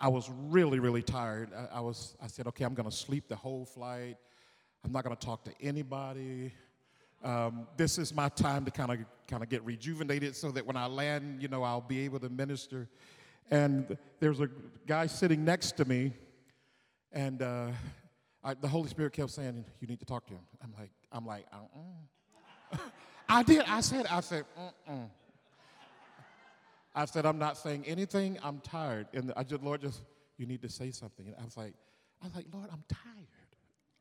I 0.00 0.08
was 0.08 0.28
really, 0.48 0.80
really 0.80 1.02
tired. 1.02 1.50
I, 1.56 1.76
I 1.76 1.80
was, 1.82 2.16
I 2.20 2.26
said, 2.26 2.48
okay, 2.48 2.64
I'm 2.64 2.74
going 2.74 2.90
to 2.90 2.96
sleep 2.96 3.28
the 3.28 3.36
whole 3.36 3.64
flight. 3.64 4.16
I'm 4.84 4.90
not 4.90 5.04
going 5.04 5.14
to 5.14 5.24
talk 5.24 5.44
to 5.44 5.52
anybody 5.60 6.52
um, 7.26 7.66
this 7.76 7.98
is 7.98 8.14
my 8.14 8.28
time 8.28 8.64
to 8.64 8.70
kind 8.70 8.92
of 8.92 8.98
kind 9.26 9.42
of 9.42 9.48
get 9.48 9.64
rejuvenated 9.64 10.36
so 10.36 10.52
that 10.52 10.64
when 10.64 10.76
I 10.76 10.86
land, 10.86 11.42
you 11.42 11.48
know, 11.48 11.64
I'll 11.64 11.80
be 11.80 12.04
able 12.04 12.20
to 12.20 12.28
minister. 12.28 12.88
And 13.50 13.98
there's 14.20 14.40
a 14.40 14.48
guy 14.86 15.06
sitting 15.06 15.44
next 15.44 15.76
to 15.78 15.84
me, 15.84 16.12
and 17.12 17.42
uh, 17.42 17.70
I, 18.44 18.54
the 18.54 18.68
Holy 18.68 18.88
Spirit 18.88 19.12
kept 19.12 19.30
saying, 19.30 19.64
"You 19.80 19.88
need 19.88 19.98
to 19.98 20.06
talk 20.06 20.26
to 20.28 20.34
him." 20.34 20.46
I'm 20.62 20.72
like, 20.78 20.90
I'm 21.10 21.26
like, 21.26 21.46
uh-uh. 21.52 22.78
I 23.28 23.42
did. 23.42 23.64
I 23.66 23.80
said, 23.80 24.06
I 24.06 24.20
said, 24.20 24.44
mm 24.88 25.10
I 26.94 27.04
said, 27.04 27.26
I'm 27.26 27.38
not 27.38 27.58
saying 27.58 27.84
anything. 27.86 28.38
I'm 28.42 28.58
tired. 28.60 29.08
And 29.12 29.30
I 29.36 29.42
just, 29.42 29.62
Lord, 29.62 29.82
just, 29.82 30.00
you 30.38 30.46
need 30.46 30.62
to 30.62 30.70
say 30.70 30.90
something. 30.90 31.26
And 31.26 31.36
I 31.38 31.44
was 31.44 31.54
like, 31.54 31.74
I 32.22 32.26
was 32.26 32.34
like, 32.34 32.46
Lord, 32.50 32.70
I'm 32.72 32.82
tired. 32.88 33.15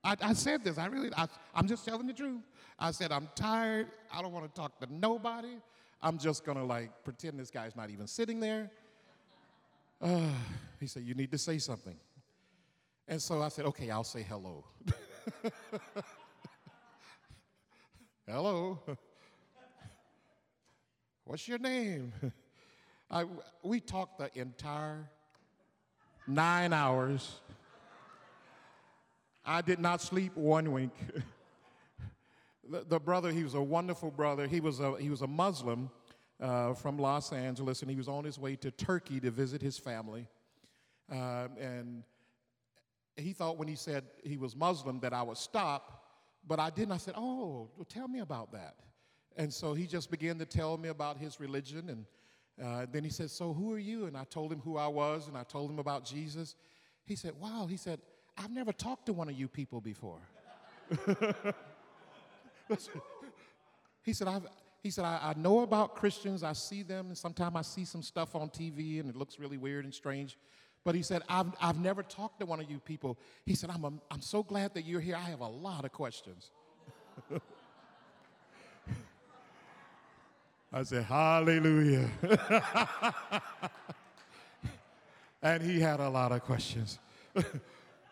I, 0.06 0.15
I 0.22 0.34
said 0.34 0.63
this. 0.63 0.78
I 0.78 0.86
really, 0.86 1.10
I, 1.18 1.28
I'm 1.56 1.68
just 1.68 1.84
telling 1.84 2.06
the 2.06 2.13
truth. 2.13 2.44
I 2.78 2.91
said, 2.91 3.12
I'm 3.12 3.28
tired. 3.36 3.88
I 4.13 4.22
don't 4.22 4.32
want 4.32 4.46
to 4.46 4.54
talk 4.54 4.80
to 4.80 4.88
nobody. 4.94 5.58
I'm 6.02 6.20
just 6.20 6.46
going 6.46 6.58
to 6.58 6.63
like 6.63 6.91
pretend 7.04 7.39
this 7.39 7.50
guy's 7.50 7.76
not 7.76 7.89
even 7.89 8.06
sitting 8.06 8.39
there. 8.39 8.70
uh, 10.02 10.30
he 10.80 10.86
said, 10.86 11.04
You 11.04 11.15
need 11.15 11.32
to 11.32 11.39
say 11.39 11.58
something. 11.58 11.96
And 13.08 13.20
so 13.22 13.41
I 13.41 13.48
said, 13.50 13.65
Okay, 13.65 13.89
I'll 13.89 14.04
say 14.04 14.22
hello. 14.22 14.63
hello. 18.28 18.80
What's 21.26 21.48
your 21.48 21.58
name? 21.58 22.13
I, 23.10 23.26
we 23.63 23.80
talked 23.80 24.20
the 24.20 24.30
entire 24.39 25.10
nine 26.28 26.74
hours. 26.74 27.39
I 29.46 29.62
did 29.62 29.80
not 29.80 30.02
sleep 30.02 30.36
one 30.36 30.72
wink. 30.72 30.94
the, 32.70 32.84
the, 32.88 33.00
brother, 33.00 33.32
he 33.32 33.44
was 33.44 33.54
a 33.54 33.62
wonderful 33.62 34.10
brother. 34.10 34.48
He 34.48 34.60
was 34.60 34.80
a, 34.80 34.98
he 34.98 35.10
was 35.10 35.22
a 35.22 35.28
Muslim 35.28 35.92
uh, 36.42 36.74
from 36.74 36.98
Los 36.98 37.32
Angeles, 37.32 37.82
and 37.82 37.92
he 37.92 37.98
was 37.98 38.08
on 38.08 38.24
his 38.24 38.40
way 38.40 38.56
to 38.58 38.72
Turkey 38.72 39.20
to 39.20 39.30
visit 39.30 39.62
his 39.62 39.78
family. 39.78 40.28
Uh, 41.12 41.48
and 41.60 42.04
he 43.16 43.34
thought 43.34 43.58
when 43.58 43.68
he 43.68 43.76
said 43.76 44.04
he 44.24 44.38
was 44.38 44.56
Muslim 44.56 45.00
that 45.02 45.14
I 45.14 45.22
would 45.22 45.38
stop, 45.38 46.06
but 46.48 46.60
I 46.60 46.72
didn't. 46.72 46.94
I 46.94 46.98
said, 46.98 47.14
Oh, 47.16 47.70
well, 47.76 47.86
tell 47.88 48.08
me 48.08 48.20
about 48.20 48.52
that. 48.54 48.76
And 49.38 49.54
so 49.54 49.74
he 49.74 49.86
just 49.86 50.10
began 50.10 50.40
to 50.40 50.46
tell 50.46 50.78
me 50.78 50.90
about 50.90 51.18
his 51.18 51.40
religion. 51.40 51.90
And 51.90 52.06
uh, 52.66 52.86
then 52.92 53.04
he 53.04 53.10
said, 53.12 53.30
So 53.30 53.54
who 53.54 53.72
are 53.72 53.80
you? 53.80 54.06
And 54.06 54.18
I 54.18 54.24
told 54.24 54.52
him 54.52 54.60
who 54.62 54.78
I 54.78 54.88
was, 54.88 55.28
and 55.28 55.38
I 55.38 55.44
told 55.44 55.70
him 55.70 55.78
about 55.78 56.04
Jesus. 56.04 56.56
He 57.06 57.16
said, 57.16 57.34
Wow. 57.40 57.68
He 57.70 57.78
said, 57.78 58.00
I've 58.38 58.52
never 58.52 58.71
talked 58.71 59.06
to 59.08 59.13
one 59.13 59.30
of 59.30 59.36
you 59.36 59.48
people 59.48 59.82
before. 59.82 60.19
he 64.04 64.13
said, 64.13 64.28
I've, 64.28 64.45
he 64.84 64.91
said, 64.91 65.06
I, 65.06 65.19
I, 65.21 65.34
know 65.39 65.62
about 65.62 65.95
Christians. 65.95 66.43
I 66.43 66.54
see 66.54 66.84
them, 66.84 67.08
and 67.08 67.17
sometimes 67.17 67.56
I 67.56 67.62
see 67.63 67.86
some 67.86 68.04
stuff 68.04 68.36
on 68.36 68.50
TV, 68.50 69.00
and 69.00 69.10
it 69.10 69.15
looks 69.15 69.39
really 69.39 69.58
weird 69.58 69.86
and 69.86 69.93
strange. 69.93 70.38
But 70.84 70.93
he 70.93 71.02
said, 71.02 71.24
I've, 71.28 71.48
I've 71.60 71.80
never 71.80 72.04
talked 72.04 72.39
to 72.41 72.45
one 72.45 72.60
of 72.60 72.69
you 72.69 72.80
people. 72.80 73.17
He 73.45 73.56
said, 73.56 73.71
I'm, 73.71 73.84
a, 73.84 73.93
I'm 74.12 74.21
so 74.21 74.43
glad 74.43 74.76
that 74.76 74.86
you're 74.86 75.02
here. 75.02 75.15
I 75.15 75.30
have 75.30 75.39
a 75.39 75.48
lot 75.48 75.86
of 75.86 75.91
questions. 75.91 76.52
I 80.71 80.84
said, 80.84 81.06
Hallelujah. 81.06 82.10
and 85.41 85.63
he 85.63 85.80
had 85.80 86.00
a 86.00 86.10
lot 86.10 86.32
of 86.32 86.43
questions. 86.43 87.00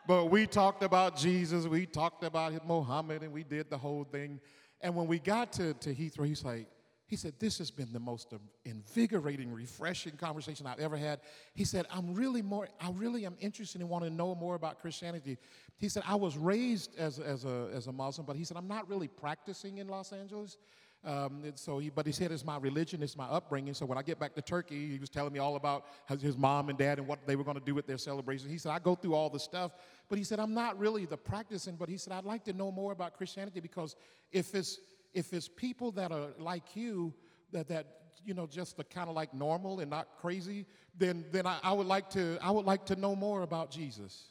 But 0.07 0.25
we 0.25 0.45
talked 0.45 0.83
about 0.83 1.15
Jesus, 1.17 1.65
we 1.65 1.85
talked 1.85 2.23
about 2.23 2.65
Muhammad, 2.67 3.23
and 3.23 3.31
we 3.31 3.43
did 3.43 3.69
the 3.69 3.77
whole 3.77 4.03
thing. 4.03 4.39
And 4.81 4.95
when 4.95 5.07
we 5.07 5.19
got 5.19 5.53
to, 5.53 5.73
to 5.75 5.95
Heathrow, 5.95 6.27
he's 6.27 6.43
like, 6.43 6.67
he 7.05 7.15
said, 7.15 7.33
This 7.39 7.57
has 7.59 7.69
been 7.69 7.93
the 7.93 7.99
most 7.99 8.33
invigorating, 8.65 9.53
refreshing 9.53 10.13
conversation 10.13 10.65
I've 10.65 10.79
ever 10.79 10.97
had. 10.97 11.19
He 11.53 11.63
said, 11.63 11.85
I'm 11.91 12.13
really 12.13 12.41
more, 12.41 12.67
I 12.81 12.89
really 12.91 13.25
am 13.25 13.35
interested 13.39 13.81
in 13.81 13.89
wanting 13.89 14.09
to 14.09 14.15
know 14.15 14.33
more 14.35 14.55
about 14.55 14.79
Christianity. 14.79 15.37
He 15.77 15.89
said, 15.89 16.03
I 16.07 16.15
was 16.15 16.37
raised 16.37 16.97
as, 16.97 17.19
as, 17.19 17.45
a, 17.45 17.69
as 17.73 17.87
a 17.87 17.91
Muslim, 17.91 18.25
but 18.25 18.35
he 18.35 18.43
said, 18.43 18.57
I'm 18.57 18.67
not 18.67 18.89
really 18.89 19.07
practicing 19.07 19.77
in 19.77 19.87
Los 19.87 20.11
Angeles. 20.11 20.57
Um, 21.05 21.43
so 21.55 21.79
he, 21.79 21.89
but 21.89 22.05
he 22.05 22.13
said 22.13 22.31
it's 22.31 22.45
my 22.45 22.57
religion, 22.57 23.03
it's 23.03 23.17
my 23.17 23.25
upbringing. 23.25 23.73
So 23.73 23.85
when 23.85 23.97
I 23.97 24.01
get 24.01 24.19
back 24.19 24.35
to 24.35 24.41
Turkey, 24.41 24.89
he 24.89 24.99
was 24.99 25.09
telling 25.09 25.33
me 25.33 25.39
all 25.39 25.57
about 25.57 25.85
his 26.19 26.37
mom 26.37 26.69
and 26.69 26.77
dad 26.77 26.97
and 26.97 27.07
what 27.07 27.27
they 27.27 27.35
were 27.35 27.43
going 27.43 27.59
to 27.59 27.65
do 27.65 27.75
with 27.75 27.85
their 27.85 27.97
celebration. 27.97 28.49
He 28.49 28.57
said, 28.57 28.71
I 28.71 28.79
go 28.79 28.95
through 28.95 29.13
all 29.13 29.29
the 29.29 29.39
stuff, 29.39 29.73
but 30.09 30.17
he 30.17 30.23
said, 30.23 30.39
I'm 30.39 30.53
not 30.53 30.77
really 30.77 31.05
the 31.05 31.17
practicing, 31.17 31.75
but 31.75 31.89
he 31.89 31.97
said, 31.97 32.13
I'd 32.13 32.25
like 32.25 32.43
to 32.45 32.53
know 32.53 32.71
more 32.71 32.91
about 32.91 33.15
Christianity 33.15 33.59
because 33.59 33.95
if 34.31 34.53
it's, 34.53 34.79
if 35.13 35.33
it's 35.33 35.47
people 35.47 35.91
that 35.93 36.11
are 36.11 36.29
like 36.37 36.75
you, 36.75 37.13
that, 37.51 37.67
that 37.69 37.87
you 38.25 38.33
know, 38.33 38.47
just 38.47 38.77
the 38.77 38.83
kind 38.83 39.09
of 39.09 39.15
like 39.15 39.33
normal 39.33 39.79
and 39.79 39.89
not 39.89 40.07
crazy, 40.19 40.65
then, 40.97 41.25
then 41.31 41.45
I, 41.47 41.59
I, 41.63 41.73
would 41.73 41.87
like 41.87 42.09
to, 42.11 42.37
I 42.41 42.51
would 42.51 42.65
like 42.65 42.85
to 42.85 42.95
know 42.95 43.15
more 43.15 43.41
about 43.41 43.71
Jesus. 43.71 44.25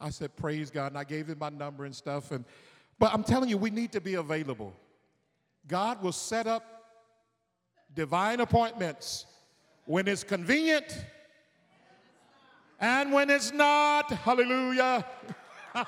I 0.00 0.10
said, 0.10 0.36
praise 0.36 0.70
God. 0.70 0.88
And 0.88 0.98
I 0.98 1.04
gave 1.04 1.28
him 1.28 1.38
my 1.38 1.48
number 1.48 1.84
and 1.84 1.94
stuff. 1.94 2.30
And, 2.30 2.44
but 2.98 3.12
I'm 3.12 3.24
telling 3.24 3.48
you, 3.48 3.58
we 3.58 3.70
need 3.70 3.92
to 3.92 4.00
be 4.00 4.14
available. 4.14 4.74
God 5.66 6.02
will 6.02 6.12
set 6.12 6.46
up 6.46 6.64
divine 7.94 8.40
appointments 8.40 9.26
when 9.86 10.06
it's 10.06 10.22
convenient 10.22 11.04
and 12.80 13.12
when 13.12 13.30
it's 13.30 13.52
not. 13.52 14.10
Hallelujah. 14.10 15.04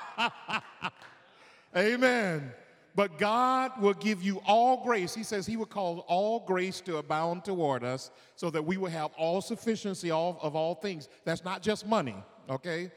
Amen. 1.77 2.51
But 2.95 3.17
God 3.17 3.79
will 3.79 3.93
give 3.93 4.23
you 4.23 4.41
all 4.45 4.83
grace. 4.83 5.13
He 5.13 5.23
says 5.23 5.45
He 5.45 5.57
will 5.57 5.65
cause 5.65 6.01
all 6.07 6.41
grace 6.41 6.81
to 6.81 6.97
abound 6.97 7.45
toward 7.45 7.83
us 7.83 8.11
so 8.35 8.49
that 8.49 8.65
we 8.65 8.77
will 8.77 8.89
have 8.89 9.11
all 9.17 9.41
sufficiency 9.41 10.11
of, 10.11 10.37
of 10.41 10.55
all 10.55 10.75
things. 10.75 11.07
That's 11.23 11.45
not 11.45 11.61
just 11.61 11.87
money, 11.87 12.15
okay? 12.49 12.91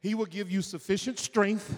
He 0.00 0.14
will 0.14 0.26
give 0.26 0.50
you 0.50 0.62
sufficient 0.62 1.18
strength 1.18 1.74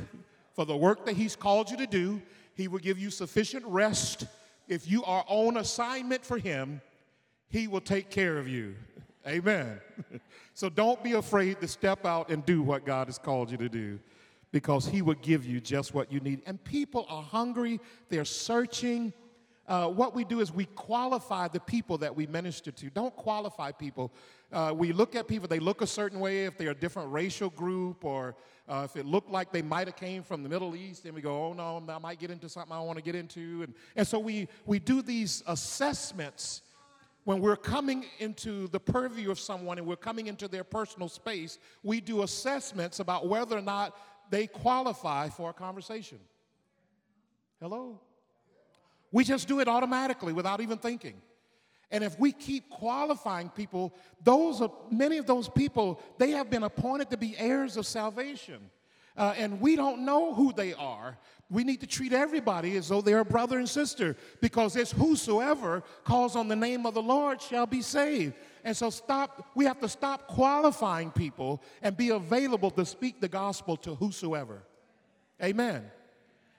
for 0.54 0.64
the 0.64 0.76
work 0.76 1.06
that 1.06 1.16
He's 1.16 1.36
called 1.36 1.70
you 1.70 1.76
to 1.76 1.86
do. 1.86 2.20
He 2.54 2.66
will 2.66 2.80
give 2.80 2.98
you 2.98 3.10
sufficient 3.10 3.64
rest 3.66 4.26
if 4.68 4.90
you 4.90 5.02
are 5.04 5.24
on 5.26 5.56
assignment 5.56 6.24
for 6.24 6.38
Him, 6.38 6.80
He 7.48 7.66
will 7.66 7.80
take 7.80 8.10
care 8.10 8.36
of 8.36 8.46
you. 8.46 8.76
Amen. 9.28 9.78
so 10.54 10.70
don't 10.70 11.02
be 11.04 11.12
afraid 11.12 11.60
to 11.60 11.68
step 11.68 12.06
out 12.06 12.30
and 12.30 12.44
do 12.46 12.62
what 12.62 12.86
God 12.86 13.08
has 13.08 13.18
called 13.18 13.50
you 13.50 13.58
to 13.58 13.68
do 13.68 13.98
because 14.52 14.86
He 14.86 15.02
will 15.02 15.16
give 15.16 15.44
you 15.44 15.60
just 15.60 15.92
what 15.92 16.10
you 16.10 16.20
need. 16.20 16.40
And 16.46 16.62
people 16.64 17.04
are 17.10 17.22
hungry, 17.22 17.78
they're 18.08 18.24
searching. 18.24 19.12
Uh, 19.66 19.86
what 19.88 20.14
we 20.14 20.24
do 20.24 20.40
is 20.40 20.50
we 20.50 20.64
qualify 20.64 21.46
the 21.46 21.60
people 21.60 21.98
that 21.98 22.16
we 22.16 22.26
minister 22.26 22.70
to. 22.70 22.88
Don't 22.88 23.14
qualify 23.16 23.70
people. 23.70 24.10
Uh, 24.50 24.72
we 24.74 24.92
look 24.92 25.14
at 25.14 25.28
people, 25.28 25.46
they 25.46 25.58
look 25.58 25.82
a 25.82 25.86
certain 25.86 26.20
way 26.20 26.46
if 26.46 26.56
they're 26.56 26.70
a 26.70 26.74
different 26.74 27.12
racial 27.12 27.50
group 27.50 28.02
or 28.02 28.34
uh, 28.66 28.86
if 28.86 28.96
it 28.96 29.04
looked 29.04 29.30
like 29.30 29.52
they 29.52 29.60
might 29.60 29.86
have 29.86 29.96
came 29.96 30.22
from 30.22 30.42
the 30.42 30.48
Middle 30.48 30.74
East, 30.74 31.04
then 31.04 31.12
we 31.12 31.20
go, 31.20 31.48
oh 31.48 31.52
no, 31.52 31.82
I 31.86 31.98
might 31.98 32.18
get 32.18 32.30
into 32.30 32.48
something 32.48 32.72
I 32.72 32.80
want 32.80 32.96
to 32.96 33.04
get 33.04 33.14
into. 33.14 33.62
And, 33.62 33.74
and 33.94 34.08
so 34.08 34.18
we, 34.18 34.48
we 34.64 34.78
do 34.78 35.02
these 35.02 35.42
assessments 35.46 36.62
when 37.28 37.40
we're 37.40 37.56
coming 37.56 38.06
into 38.20 38.68
the 38.68 38.80
purview 38.80 39.30
of 39.30 39.38
someone 39.38 39.76
and 39.76 39.86
we're 39.86 39.96
coming 39.96 40.28
into 40.28 40.48
their 40.48 40.64
personal 40.64 41.10
space, 41.10 41.58
we 41.82 42.00
do 42.00 42.22
assessments 42.22 43.00
about 43.00 43.28
whether 43.28 43.58
or 43.58 43.60
not 43.60 43.94
they 44.30 44.46
qualify 44.46 45.28
for 45.28 45.50
a 45.50 45.52
conversation. 45.52 46.18
Hello? 47.60 48.00
We 49.12 49.24
just 49.24 49.46
do 49.46 49.60
it 49.60 49.68
automatically 49.68 50.32
without 50.32 50.62
even 50.62 50.78
thinking. 50.78 51.20
And 51.90 52.02
if 52.02 52.18
we 52.18 52.32
keep 52.32 52.70
qualifying 52.70 53.50
people, 53.50 53.92
those 54.24 54.62
are 54.62 54.72
many 54.90 55.18
of 55.18 55.26
those 55.26 55.50
people, 55.50 56.00
they 56.16 56.30
have 56.30 56.48
been 56.48 56.62
appointed 56.62 57.10
to 57.10 57.18
be 57.18 57.36
heirs 57.36 57.76
of 57.76 57.86
salvation. 57.86 58.70
Uh, 59.18 59.34
and 59.36 59.60
we 59.60 59.74
don't 59.74 60.04
know 60.04 60.32
who 60.32 60.52
they 60.52 60.72
are. 60.74 61.18
We 61.50 61.64
need 61.64 61.80
to 61.80 61.86
treat 61.86 62.12
everybody 62.12 62.76
as 62.76 62.88
though 62.88 63.00
they're 63.00 63.18
a 63.18 63.24
brother 63.24 63.58
and 63.58 63.68
sister 63.68 64.16
because 64.40 64.76
it's 64.76 64.92
whosoever 64.92 65.82
calls 66.04 66.36
on 66.36 66.46
the 66.46 66.54
name 66.54 66.86
of 66.86 66.94
the 66.94 67.02
Lord 67.02 67.42
shall 67.42 67.66
be 67.66 67.82
saved. 67.82 68.34
And 68.64 68.76
so 68.76 68.90
stop, 68.90 69.50
we 69.56 69.64
have 69.64 69.80
to 69.80 69.88
stop 69.88 70.28
qualifying 70.28 71.10
people 71.10 71.62
and 71.82 71.96
be 71.96 72.10
available 72.10 72.70
to 72.72 72.86
speak 72.86 73.20
the 73.20 73.28
gospel 73.28 73.76
to 73.78 73.96
whosoever. 73.96 74.62
Amen. 75.42 75.90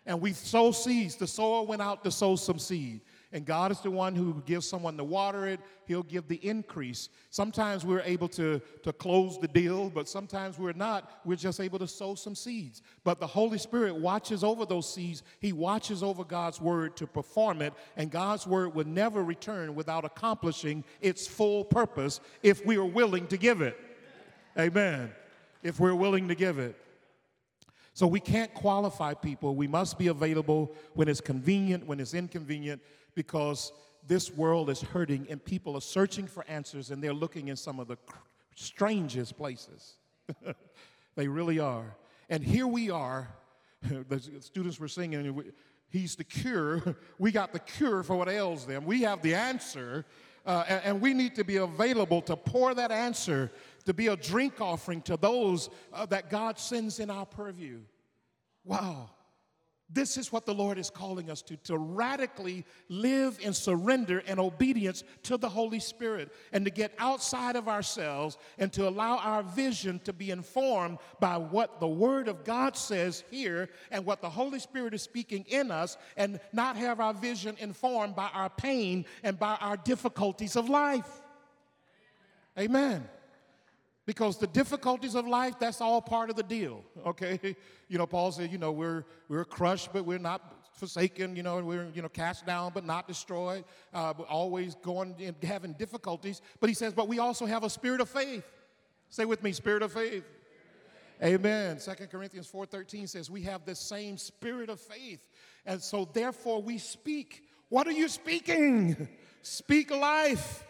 And 0.06 0.20
we 0.20 0.34
sow 0.34 0.72
seeds. 0.72 1.16
The 1.16 1.28
sower 1.28 1.64
went 1.64 1.82
out 1.82 2.04
to 2.04 2.12
sow 2.12 2.36
some 2.36 2.60
seed 2.60 3.02
and 3.32 3.46
God 3.46 3.72
is 3.72 3.80
the 3.82 3.92
one 3.92 4.16
who 4.16 4.42
gives 4.48 4.68
someone 4.68 4.98
to 4.98 5.04
water 5.04 5.46
it. 5.46 5.60
He'll 5.86 6.02
give 6.02 6.28
the 6.28 6.44
increase. 6.48 7.10
Sometimes 7.30 7.86
we're 7.86 8.02
able 8.02 8.28
to, 8.30 8.60
to 8.82 8.92
close 8.92 9.38
the 9.38 9.48
deal, 9.48 9.92
but 9.92 10.10
sometimes 10.10 10.58
we're 10.58 10.74
not. 10.74 11.20
We're 11.26 11.36
just 11.36 11.60
able 11.60 11.78
to 11.78 11.88
sow 11.88 12.16
some 12.16 12.34
seeds. 12.34 12.82
But 13.04 13.20
the 13.20 13.28
Holy 13.28 13.60
Spirit 13.60 13.96
watches 13.96 14.44
over 14.44 14.66
those 14.66 14.92
seeds. 14.92 15.22
He 15.40 15.54
watches 15.54 16.02
over 16.02 16.24
God's 16.24 16.60
word 16.60 16.98
to 16.98 17.06
perform 17.06 17.62
it, 17.62 17.74
and 17.96 18.10
God's 18.10 18.48
word 18.48 18.74
will 18.74 18.88
never 18.88 19.24
return 19.24 19.76
without 19.76 20.06
accomplishing 20.06 20.84
its 21.00 21.28
full 21.28 21.64
purpose 21.64 22.20
if 22.42 22.66
we 22.66 22.78
are 22.78 22.86
willing 22.86 23.28
to 23.28 23.38
give 23.38 23.62
it. 23.62 23.78
Amen. 24.58 25.12
If 25.62 25.80
we're 25.80 25.94
willing 25.94 26.28
to 26.30 26.36
give 26.36 26.58
it. 26.58 26.76
So 27.94 28.08
we 28.08 28.22
can't 28.22 28.54
qualify 28.54 29.14
people. 29.14 29.56
We 29.56 29.68
must 29.68 30.00
be 30.00 30.08
available 30.08 30.74
when 30.94 31.08
it's 31.08 31.22
convenient, 31.22 31.86
when 31.86 32.00
it's 32.00 32.14
inconvenient, 32.14 32.82
because 33.16 33.72
this 34.08 34.32
world 34.32 34.70
is 34.70 34.82
hurting 34.82 35.28
and 35.30 35.44
people 35.44 35.76
are 35.76 35.82
searching 35.82 36.28
for 36.28 36.46
answers 36.48 36.92
and 36.92 37.04
they're 37.04 37.14
looking 37.14 37.50
in 37.50 37.56
some 37.56 37.80
of 37.80 37.88
the 37.88 37.98
strangest 38.56 39.38
places. 39.38 39.96
they 41.16 41.28
really 41.28 41.60
are. 41.60 41.96
And 42.30 42.44
here 42.44 42.68
we 42.68 42.90
are, 42.90 43.28
the 43.82 44.20
students 44.42 44.80
were 44.80 44.88
singing, 44.88 45.44
He's 45.90 46.16
the 46.16 46.24
cure. 46.24 46.96
We 47.18 47.32
got 47.32 47.52
the 47.52 47.60
cure 47.60 48.04
for 48.04 48.16
what 48.16 48.30
ails 48.30 48.66
them. 48.66 48.86
We 48.86 49.02
have 49.02 49.22
the 49.22 49.36
answer, 49.36 50.06
uh, 50.46 50.64
and, 50.68 50.82
and, 50.86 51.02
we 51.02 51.14
need 51.14 51.36
to 51.36 51.44
be 51.44 51.58
available 51.58 52.22
to 52.24 52.38
pour 52.38 52.74
that 52.74 52.92
answer, 52.92 53.52
to 53.86 53.94
be 53.94 54.08
a 54.08 54.16
drink 54.16 54.62
offering 54.62 55.02
to 55.02 55.18
those 55.18 55.70
uh, 55.92 56.06
that 56.06 56.30
God 56.30 56.58
sends 56.58 57.00
in 57.00 57.10
our 57.10 57.26
purview. 57.26 57.80
Wow. 58.64 59.10
This 59.92 60.18
is 60.18 60.32
what 60.32 60.46
the 60.46 60.54
Lord 60.54 60.78
is 60.78 60.92
calling 60.92 61.32
us 61.32 61.42
to 61.44 61.58
to 61.58 61.78
radically 61.78 62.64
live 62.90 63.40
in 63.42 63.54
surrender 63.54 64.22
and 64.28 64.40
obedience 64.40 65.04
to 65.24 65.36
the 65.36 65.50
Holy 65.50 65.80
Spirit 65.80 66.32
and 66.54 66.64
to 66.66 66.72
get 66.72 66.94
outside 67.00 67.56
of 67.56 67.68
ourselves 67.68 68.38
and 68.60 68.72
to 68.74 68.88
allow 68.88 69.18
our 69.18 69.42
vision 69.42 70.00
to 70.04 70.14
be 70.14 70.30
informed 70.30 71.00
by 71.20 71.38
what 71.38 71.80
the 71.80 71.88
Word 71.88 72.28
of 72.28 72.44
God 72.44 72.78
says 72.78 73.24
here 73.32 73.70
and 73.90 74.06
what 74.06 74.22
the 74.22 74.30
Holy 74.30 74.60
Spirit 74.60 74.94
is 74.94 75.02
speaking 75.02 75.44
in 75.48 75.72
us 75.72 75.98
and 76.18 76.40
not 76.54 76.76
have 76.76 77.00
our 77.00 77.14
vision 77.14 77.56
informed 77.60 78.16
by 78.16 78.30
our 78.32 78.50
pain 78.50 79.06
and 79.24 79.40
by 79.40 79.56
our 79.60 79.78
difficulties 79.78 80.56
of 80.56 80.70
life. 80.70 81.22
Amen 82.58 83.10
because 84.10 84.40
the 84.40 84.48
difficulties 84.48 85.14
of 85.14 85.28
life 85.28 85.54
that's 85.60 85.82
all 85.82 86.02
part 86.02 86.32
of 86.32 86.36
the 86.36 86.42
deal 86.42 86.84
okay 87.06 87.40
you 87.90 87.96
know 88.00 88.08
paul 88.08 88.32
said 88.32 88.52
you 88.52 88.58
know 88.58 88.72
we're 88.72 89.06
we're 89.28 89.46
crushed 89.46 89.94
but 89.94 90.04
we're 90.04 90.18
not 90.18 90.66
forsaken 90.74 91.36
you 91.36 91.44
know 91.44 91.64
we're 91.64 91.88
you 91.94 92.02
know 92.02 92.10
cast 92.10 92.44
down 92.44 92.72
but 92.74 92.84
not 92.84 93.08
destroyed 93.08 93.64
uh, 93.94 94.12
we're 94.18 94.26
always 94.26 94.74
going 94.74 95.14
and 95.22 95.36
having 95.44 95.74
difficulties 95.74 96.42
but 96.60 96.70
he 96.70 96.74
says 96.74 96.92
but 96.92 97.08
we 97.08 97.20
also 97.20 97.46
have 97.46 97.64
a 97.64 97.70
spirit 97.70 98.02
of 98.02 98.10
faith 98.10 98.44
say 99.10 99.26
with 99.26 99.44
me 99.44 99.52
spirit 99.52 99.84
of 99.84 99.94
faith 99.94 100.24
Amen. 101.22 101.78
2 101.78 102.08
Corinthians 102.08 102.50
4:13 102.50 103.10
says 103.10 103.30
we 103.30 103.42
have 103.42 103.66
the 103.66 103.76
same 103.76 104.18
spirit 104.18 104.70
of 104.70 104.80
faith. 104.80 105.20
And 105.66 105.84
so 105.84 106.08
therefore 106.14 106.62
we 106.62 106.78
speak. 106.78 107.44
What 107.68 107.88
are 107.88 107.92
you 107.92 108.08
speaking? 108.08 109.10
Speak 109.42 109.92
life. 109.92 110.64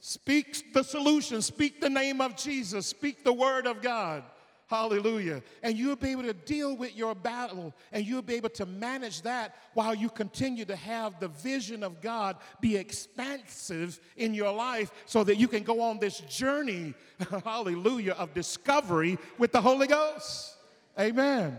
Speak 0.00 0.72
the 0.72 0.82
solution, 0.82 1.42
speak 1.42 1.80
the 1.80 1.90
name 1.90 2.20
of 2.20 2.36
Jesus, 2.36 2.86
speak 2.86 3.22
the 3.22 3.32
word 3.32 3.66
of 3.66 3.82
God. 3.82 4.24
Hallelujah. 4.66 5.42
And 5.64 5.76
you'll 5.76 5.96
be 5.96 6.10
able 6.10 6.22
to 6.22 6.32
deal 6.32 6.76
with 6.76 6.96
your 6.96 7.14
battle 7.14 7.74
and 7.90 8.06
you'll 8.06 8.22
be 8.22 8.34
able 8.34 8.50
to 8.50 8.64
manage 8.64 9.22
that 9.22 9.56
while 9.74 9.96
you 9.96 10.08
continue 10.08 10.64
to 10.64 10.76
have 10.76 11.18
the 11.18 11.26
vision 11.26 11.82
of 11.82 12.00
God 12.00 12.36
be 12.60 12.76
expansive 12.76 13.98
in 14.16 14.32
your 14.32 14.52
life 14.52 14.92
so 15.06 15.24
that 15.24 15.38
you 15.38 15.48
can 15.48 15.64
go 15.64 15.80
on 15.80 15.98
this 15.98 16.20
journey, 16.20 16.94
hallelujah, 17.44 18.12
of 18.12 18.32
discovery 18.32 19.18
with 19.38 19.50
the 19.50 19.60
Holy 19.60 19.88
Ghost. 19.88 20.54
Amen. 20.98 21.58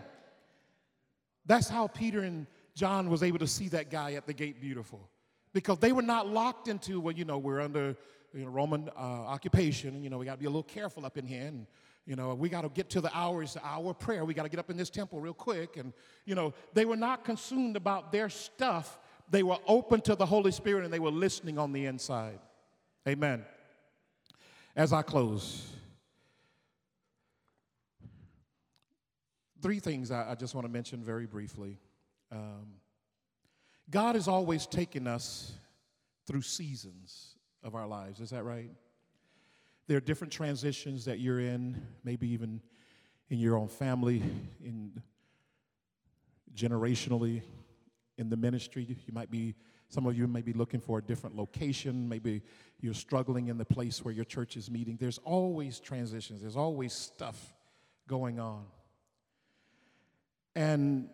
That's 1.46 1.68
how 1.68 1.88
Peter 1.88 2.22
and 2.22 2.48
John 2.76 3.10
was 3.10 3.24
able 3.24 3.40
to 3.40 3.48
see 3.48 3.68
that 3.70 3.92
guy 3.92 4.14
at 4.14 4.26
the 4.26 4.34
gate 4.34 4.62
beautiful 4.62 5.02
because 5.52 5.80
they 5.80 5.92
were 5.92 6.02
not 6.02 6.30
locked 6.30 6.70
into, 6.70 7.02
well, 7.02 7.14
you 7.14 7.26
know, 7.26 7.38
we're 7.38 7.60
under 7.60 7.98
you 8.34 8.46
know, 8.46 8.52
Roman 8.52 8.90
uh, 8.96 9.00
occupation. 9.00 10.04
You 10.04 10.10
know, 10.10 10.18
we 10.18 10.26
got 10.26 10.34
to 10.34 10.40
be 10.40 10.46
a 10.46 10.50
little 10.50 10.64
careful 10.64 11.06
up 11.06 11.18
in 11.18 11.26
here. 11.26 11.48
And, 11.48 11.68
you 12.06 12.16
know, 12.16 12.34
we 12.34 12.50
got 12.50 12.62
to 12.62 12.70
get 12.70 12.90
to 12.92 13.02
the 13.02 13.16
hour, 13.16 13.44
it's 13.44 13.54
the 13.54 13.66
hour 13.66 13.92
of 13.92 14.00
prayer. 14.00 14.26
We 14.26 14.34
got 14.34 14.44
to 14.44 14.50
get 14.50 14.60
up 14.60 14.70
in 14.70 14.78
this 14.78 14.90
temple 14.90 15.20
real 15.20 15.34
quick. 15.34 15.78
And, 15.78 15.94
you 16.26 16.36
know, 16.36 16.54
they 16.74 16.86
were 16.86 16.96
not 16.96 17.24
consumed 17.26 17.76
about 17.76 18.12
their 18.12 18.30
stuff. 18.30 19.00
They 19.30 19.44
were 19.44 19.58
open 19.68 20.02
to 20.02 20.16
the 20.16 20.26
Holy 20.26 20.52
Spirit 20.52 20.84
and 20.84 20.94
they 20.94 21.00
were 21.00 21.12
listening 21.12 21.58
on 21.58 21.72
the 21.72 21.86
inside. 21.86 22.40
Amen. 23.08 23.46
As 24.76 24.94
I 24.94 25.02
close, 25.02 25.68
three 29.62 29.80
things 29.80 30.12
I, 30.12 30.32
I 30.32 30.36
just 30.36 30.56
want 30.56 30.66
to 30.66 30.72
mention 30.72 31.04
very 31.04 31.26
briefly. 31.26 31.78
Um, 32.32 32.76
God 33.90 34.16
is 34.16 34.28
always 34.28 34.66
taking 34.66 35.08
us 35.08 35.52
through 36.26 36.44
seasons 36.44 37.31
of 37.64 37.76
our 37.76 37.88
lives. 37.88 38.20
Is 38.20 38.30
that 38.32 38.44
right? 38.44 38.72
There 39.88 39.98
are 39.98 40.02
different 40.02 40.32
transitions 40.32 41.06
that 41.06 41.20
you're 41.20 41.40
in, 41.40 41.82
maybe 42.04 42.28
even 42.30 42.62
in 43.30 43.40
your 43.40 43.58
own 43.58 43.68
family, 43.68 44.22
in 44.64 45.02
generationally, 46.56 47.42
in 48.18 48.30
the 48.30 48.38
ministry. 48.38 48.84
You 48.84 49.14
might 49.14 49.32
be, 49.32 49.56
some 49.90 50.06
of 50.06 50.18
you 50.18 50.28
may 50.28 50.42
be 50.42 50.54
looking 50.54 50.80
for 50.80 51.00
a 51.00 51.02
different 51.02 51.36
location. 51.36 52.08
Maybe 52.08 52.42
you're 52.80 52.94
struggling 52.94 53.48
in 53.48 53.58
the 53.58 53.66
place 53.66 54.04
where 54.04 54.14
your 54.14 54.26
church 54.26 54.58
is 54.58 54.70
meeting. 54.70 54.98
There's 55.00 55.18
always 55.20 55.80
transitions, 55.80 56.42
there's 56.42 56.58
always 56.58 56.94
stuff 56.94 57.54
going 58.08 58.40
on. 58.40 58.66
And 60.56 61.10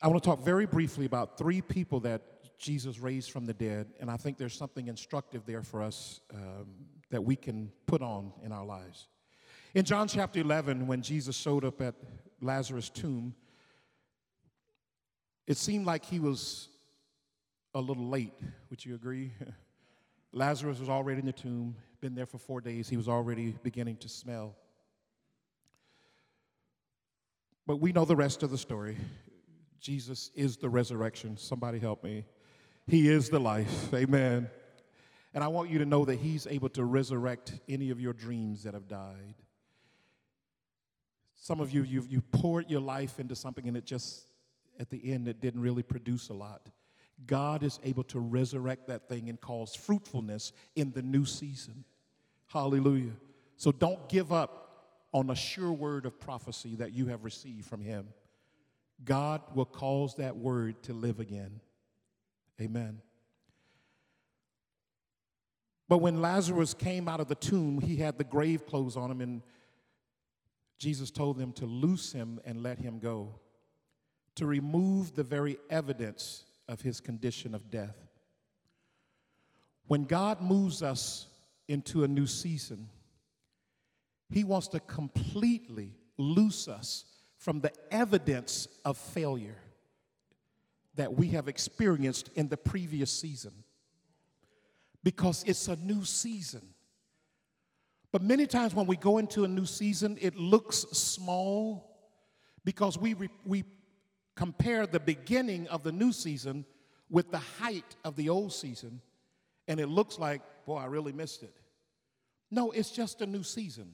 I 0.00 0.08
want 0.08 0.22
to 0.22 0.26
talk 0.26 0.44
very 0.44 0.66
briefly 0.66 1.04
about 1.04 1.36
three 1.36 1.60
people 1.60 2.00
that 2.00 2.22
Jesus 2.58 2.98
raised 2.98 3.30
from 3.30 3.46
the 3.46 3.54
dead, 3.54 3.86
and 4.00 4.10
I 4.10 4.16
think 4.16 4.36
there's 4.36 4.56
something 4.56 4.88
instructive 4.88 5.46
there 5.46 5.62
for 5.62 5.80
us 5.80 6.20
um, 6.34 6.66
that 7.10 7.22
we 7.22 7.36
can 7.36 7.70
put 7.86 8.02
on 8.02 8.32
in 8.44 8.52
our 8.52 8.64
lives. 8.64 9.08
In 9.74 9.84
John 9.84 10.08
chapter 10.08 10.40
11, 10.40 10.86
when 10.86 11.00
Jesus 11.00 11.36
showed 11.36 11.64
up 11.64 11.80
at 11.80 11.94
Lazarus' 12.40 12.90
tomb, 12.90 13.34
it 15.46 15.56
seemed 15.56 15.86
like 15.86 16.04
he 16.04 16.18
was 16.18 16.68
a 17.74 17.80
little 17.80 18.08
late. 18.08 18.34
Would 18.70 18.84
you 18.84 18.94
agree? 18.96 19.32
Lazarus 20.32 20.80
was 20.80 20.88
already 20.88 21.20
in 21.20 21.26
the 21.26 21.32
tomb, 21.32 21.76
been 22.00 22.14
there 22.14 22.26
for 22.26 22.38
four 22.38 22.60
days. 22.60 22.88
He 22.88 22.96
was 22.96 23.08
already 23.08 23.54
beginning 23.62 23.96
to 23.98 24.08
smell. 24.08 24.56
But 27.66 27.76
we 27.76 27.92
know 27.92 28.04
the 28.04 28.16
rest 28.16 28.42
of 28.42 28.50
the 28.50 28.58
story. 28.58 28.96
Jesus 29.80 30.30
is 30.34 30.56
the 30.56 30.68
resurrection. 30.68 31.36
Somebody 31.36 31.78
help 31.78 32.02
me. 32.02 32.24
He 32.88 33.08
is 33.08 33.28
the 33.28 33.38
life. 33.38 33.92
Amen. 33.92 34.48
And 35.34 35.44
I 35.44 35.48
want 35.48 35.68
you 35.68 35.78
to 35.78 35.84
know 35.84 36.06
that 36.06 36.18
He's 36.18 36.46
able 36.46 36.70
to 36.70 36.84
resurrect 36.84 37.52
any 37.68 37.90
of 37.90 38.00
your 38.00 38.14
dreams 38.14 38.62
that 38.62 38.72
have 38.72 38.88
died. 38.88 39.34
Some 41.36 41.60
of 41.60 41.70
you, 41.70 41.82
you've, 41.82 42.10
you 42.10 42.22
poured 42.22 42.70
your 42.70 42.80
life 42.80 43.20
into 43.20 43.36
something 43.36 43.68
and 43.68 43.76
it 43.76 43.84
just, 43.84 44.24
at 44.80 44.88
the 44.88 45.12
end, 45.12 45.28
it 45.28 45.40
didn't 45.40 45.60
really 45.60 45.82
produce 45.82 46.30
a 46.30 46.34
lot. 46.34 46.62
God 47.26 47.62
is 47.62 47.78
able 47.84 48.04
to 48.04 48.20
resurrect 48.20 48.86
that 48.88 49.08
thing 49.08 49.28
and 49.28 49.38
cause 49.38 49.74
fruitfulness 49.74 50.52
in 50.74 50.92
the 50.92 51.02
new 51.02 51.26
season. 51.26 51.84
Hallelujah. 52.46 53.12
So 53.56 53.70
don't 53.70 54.08
give 54.08 54.32
up 54.32 54.86
on 55.12 55.28
a 55.28 55.34
sure 55.34 55.72
word 55.72 56.06
of 56.06 56.18
prophecy 56.18 56.76
that 56.76 56.92
you 56.92 57.06
have 57.06 57.24
received 57.24 57.66
from 57.66 57.82
Him. 57.82 58.08
God 59.04 59.42
will 59.54 59.66
cause 59.66 60.14
that 60.16 60.36
word 60.36 60.82
to 60.84 60.94
live 60.94 61.20
again. 61.20 61.60
Amen. 62.60 63.00
But 65.88 65.98
when 65.98 66.20
Lazarus 66.20 66.74
came 66.74 67.08
out 67.08 67.20
of 67.20 67.28
the 67.28 67.34
tomb, 67.34 67.80
he 67.80 67.96
had 67.96 68.18
the 68.18 68.24
grave 68.24 68.66
clothes 68.66 68.96
on 68.96 69.10
him, 69.10 69.20
and 69.20 69.42
Jesus 70.78 71.10
told 71.10 71.38
them 71.38 71.52
to 71.54 71.66
loose 71.66 72.12
him 72.12 72.40
and 72.44 72.62
let 72.62 72.78
him 72.78 72.98
go, 72.98 73.40
to 74.34 74.46
remove 74.46 75.14
the 75.14 75.24
very 75.24 75.58
evidence 75.70 76.44
of 76.68 76.82
his 76.82 77.00
condition 77.00 77.54
of 77.54 77.70
death. 77.70 77.96
When 79.86 80.04
God 80.04 80.42
moves 80.42 80.82
us 80.82 81.26
into 81.68 82.04
a 82.04 82.08
new 82.08 82.26
season, 82.26 82.90
he 84.30 84.44
wants 84.44 84.68
to 84.68 84.80
completely 84.80 85.94
loose 86.18 86.68
us 86.68 87.06
from 87.38 87.60
the 87.60 87.72
evidence 87.90 88.68
of 88.84 88.98
failure 88.98 89.56
that 90.98 91.14
we 91.14 91.28
have 91.28 91.46
experienced 91.46 92.28
in 92.34 92.48
the 92.48 92.56
previous 92.56 93.08
season 93.12 93.52
because 95.04 95.44
it's 95.46 95.68
a 95.68 95.76
new 95.76 96.04
season. 96.04 96.60
But 98.10 98.20
many 98.20 98.48
times 98.48 98.74
when 98.74 98.86
we 98.86 98.96
go 98.96 99.18
into 99.18 99.44
a 99.44 99.48
new 99.48 99.64
season, 99.64 100.18
it 100.20 100.34
looks 100.34 100.78
small 100.78 101.96
because 102.64 102.98
we, 102.98 103.14
re- 103.14 103.28
we 103.46 103.62
compare 104.34 104.88
the 104.88 104.98
beginning 104.98 105.68
of 105.68 105.84
the 105.84 105.92
new 105.92 106.10
season 106.10 106.64
with 107.08 107.30
the 107.30 107.38
height 107.38 107.94
of 108.04 108.16
the 108.16 108.28
old 108.28 108.52
season, 108.52 109.00
and 109.68 109.78
it 109.78 109.86
looks 109.86 110.18
like, 110.18 110.42
boy, 110.66 110.78
I 110.78 110.86
really 110.86 111.12
missed 111.12 111.44
it. 111.44 111.54
No, 112.50 112.72
it's 112.72 112.90
just 112.90 113.20
a 113.22 113.26
new 113.26 113.44
season. 113.44 113.92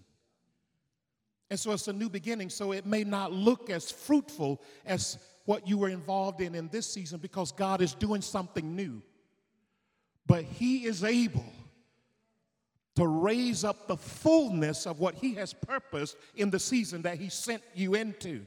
And 1.50 1.60
so 1.60 1.72
it's 1.72 1.86
a 1.86 1.92
new 1.92 2.08
beginning, 2.08 2.48
so 2.48 2.72
it 2.72 2.86
may 2.86 3.04
not 3.04 3.30
look 3.30 3.68
as 3.68 3.90
fruitful 3.90 4.62
as 4.86 5.18
what 5.44 5.68
you 5.68 5.78
were 5.78 5.88
involved 5.88 6.40
in 6.40 6.54
in 6.54 6.68
this 6.68 6.86
season 6.86 7.18
because 7.18 7.52
God 7.52 7.82
is 7.82 7.94
doing 7.94 8.22
something 8.22 8.74
new. 8.74 9.02
But 10.26 10.44
He 10.44 10.84
is 10.84 11.04
able 11.04 11.52
to 12.96 13.06
raise 13.06 13.64
up 13.64 13.88
the 13.88 13.96
fullness 13.96 14.86
of 14.86 15.00
what 15.00 15.16
He 15.16 15.34
has 15.34 15.52
purposed 15.52 16.16
in 16.34 16.50
the 16.50 16.60
season 16.60 17.02
that 17.02 17.18
He 17.18 17.28
sent 17.28 17.62
you 17.74 17.94
into. 17.94 18.46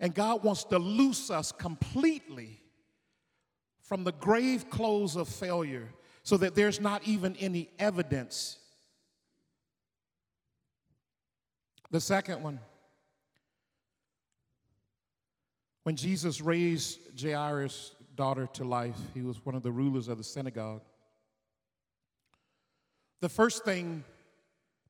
And 0.00 0.14
God 0.14 0.42
wants 0.42 0.64
to 0.64 0.78
loose 0.78 1.30
us 1.30 1.52
completely 1.52 2.60
from 3.80 4.04
the 4.04 4.12
grave 4.12 4.70
clothes 4.70 5.16
of 5.16 5.28
failure 5.28 5.88
so 6.22 6.36
that 6.38 6.54
there's 6.54 6.80
not 6.80 7.06
even 7.06 7.36
any 7.36 7.68
evidence. 7.78 8.58
The 11.90 12.00
second 12.00 12.42
one 12.42 12.58
When 15.84 15.96
Jesus 15.96 16.40
raised 16.40 16.98
Jairus' 17.20 17.94
daughter 18.14 18.48
to 18.54 18.64
life, 18.64 18.96
he 19.12 19.20
was 19.20 19.44
one 19.44 19.54
of 19.54 19.62
the 19.62 19.70
rulers 19.70 20.08
of 20.08 20.18
the 20.18 20.24
synagogue. 20.24 20.82
The 23.20 23.28
first 23.28 23.64
thing 23.64 24.02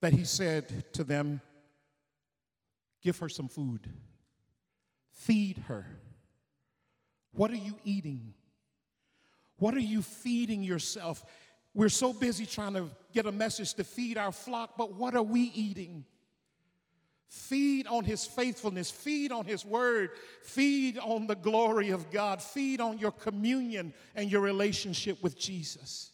that 0.00 0.12
he 0.12 0.24
said 0.24 0.92
to 0.94 1.04
them, 1.04 1.40
give 3.02 3.18
her 3.18 3.28
some 3.28 3.48
food. 3.48 3.88
Feed 5.10 5.58
her. 5.68 5.84
What 7.32 7.50
are 7.50 7.56
you 7.56 7.74
eating? 7.84 8.34
What 9.58 9.74
are 9.74 9.80
you 9.80 10.00
feeding 10.00 10.62
yourself? 10.62 11.24
We're 11.74 11.88
so 11.88 12.12
busy 12.12 12.46
trying 12.46 12.74
to 12.74 12.88
get 13.12 13.26
a 13.26 13.32
message 13.32 13.74
to 13.74 13.84
feed 13.84 14.16
our 14.16 14.30
flock, 14.30 14.76
but 14.78 14.94
what 14.94 15.16
are 15.16 15.22
we 15.22 15.50
eating? 15.54 16.04
Feed 17.28 17.86
on 17.86 18.04
his 18.04 18.24
faithfulness, 18.24 18.90
feed 18.90 19.32
on 19.32 19.44
his 19.44 19.64
word, 19.64 20.10
feed 20.42 20.98
on 20.98 21.26
the 21.26 21.34
glory 21.34 21.90
of 21.90 22.10
God, 22.10 22.40
feed 22.40 22.80
on 22.80 22.98
your 22.98 23.10
communion 23.10 23.92
and 24.14 24.30
your 24.30 24.40
relationship 24.40 25.22
with 25.22 25.38
Jesus. 25.38 26.12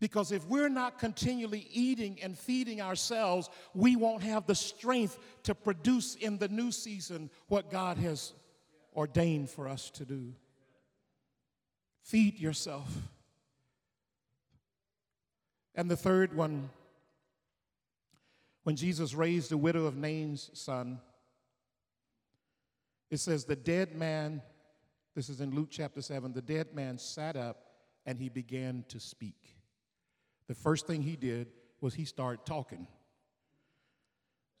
Because 0.00 0.32
if 0.32 0.46
we're 0.48 0.68
not 0.68 0.98
continually 0.98 1.66
eating 1.72 2.18
and 2.22 2.38
feeding 2.38 2.80
ourselves, 2.80 3.48
we 3.74 3.96
won't 3.96 4.22
have 4.22 4.46
the 4.46 4.54
strength 4.54 5.18
to 5.44 5.54
produce 5.54 6.14
in 6.16 6.38
the 6.38 6.48
new 6.48 6.70
season 6.70 7.30
what 7.48 7.70
God 7.70 7.96
has 7.98 8.32
ordained 8.94 9.50
for 9.50 9.66
us 9.66 9.90
to 9.90 10.04
do. 10.04 10.34
Feed 12.02 12.38
yourself. 12.38 12.88
And 15.74 15.90
the 15.90 15.96
third 15.96 16.36
one, 16.36 16.70
when 18.64 18.76
Jesus 18.76 19.14
raised 19.14 19.50
the 19.50 19.58
widow 19.58 19.86
of 19.86 19.96
Nain's 19.96 20.50
son, 20.54 20.98
it 23.10 23.18
says, 23.18 23.44
The 23.44 23.56
dead 23.56 23.94
man, 23.94 24.42
this 25.14 25.28
is 25.28 25.40
in 25.40 25.54
Luke 25.54 25.68
chapter 25.70 26.02
7, 26.02 26.32
the 26.32 26.42
dead 26.42 26.74
man 26.74 26.98
sat 26.98 27.36
up 27.36 27.58
and 28.06 28.18
he 28.18 28.28
began 28.28 28.84
to 28.88 28.98
speak. 28.98 29.56
The 30.48 30.54
first 30.54 30.86
thing 30.86 31.02
he 31.02 31.16
did 31.16 31.48
was 31.80 31.94
he 31.94 32.04
started 32.04 32.44
talking. 32.44 32.86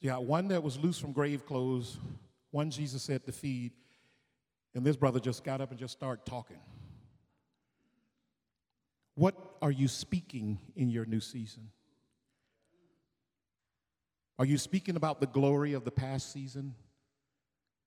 Got 0.02 0.24
one 0.24 0.48
that 0.48 0.62
was 0.62 0.78
loose 0.78 0.98
from 0.98 1.12
grave 1.12 1.46
clothes, 1.46 1.98
one 2.50 2.70
Jesus 2.70 3.02
said 3.02 3.24
to 3.24 3.32
feed, 3.32 3.72
and 4.74 4.84
this 4.84 4.96
brother 4.96 5.18
just 5.18 5.44
got 5.44 5.62
up 5.62 5.70
and 5.70 5.78
just 5.78 5.94
started 5.94 6.26
talking. 6.26 6.58
What 9.14 9.34
are 9.62 9.70
you 9.70 9.88
speaking 9.88 10.58
in 10.76 10.90
your 10.90 11.06
new 11.06 11.20
season? 11.20 11.70
Are 14.38 14.44
you 14.44 14.58
speaking 14.58 14.96
about 14.96 15.20
the 15.20 15.26
glory 15.26 15.74
of 15.74 15.84
the 15.84 15.90
past 15.90 16.32
season 16.32 16.74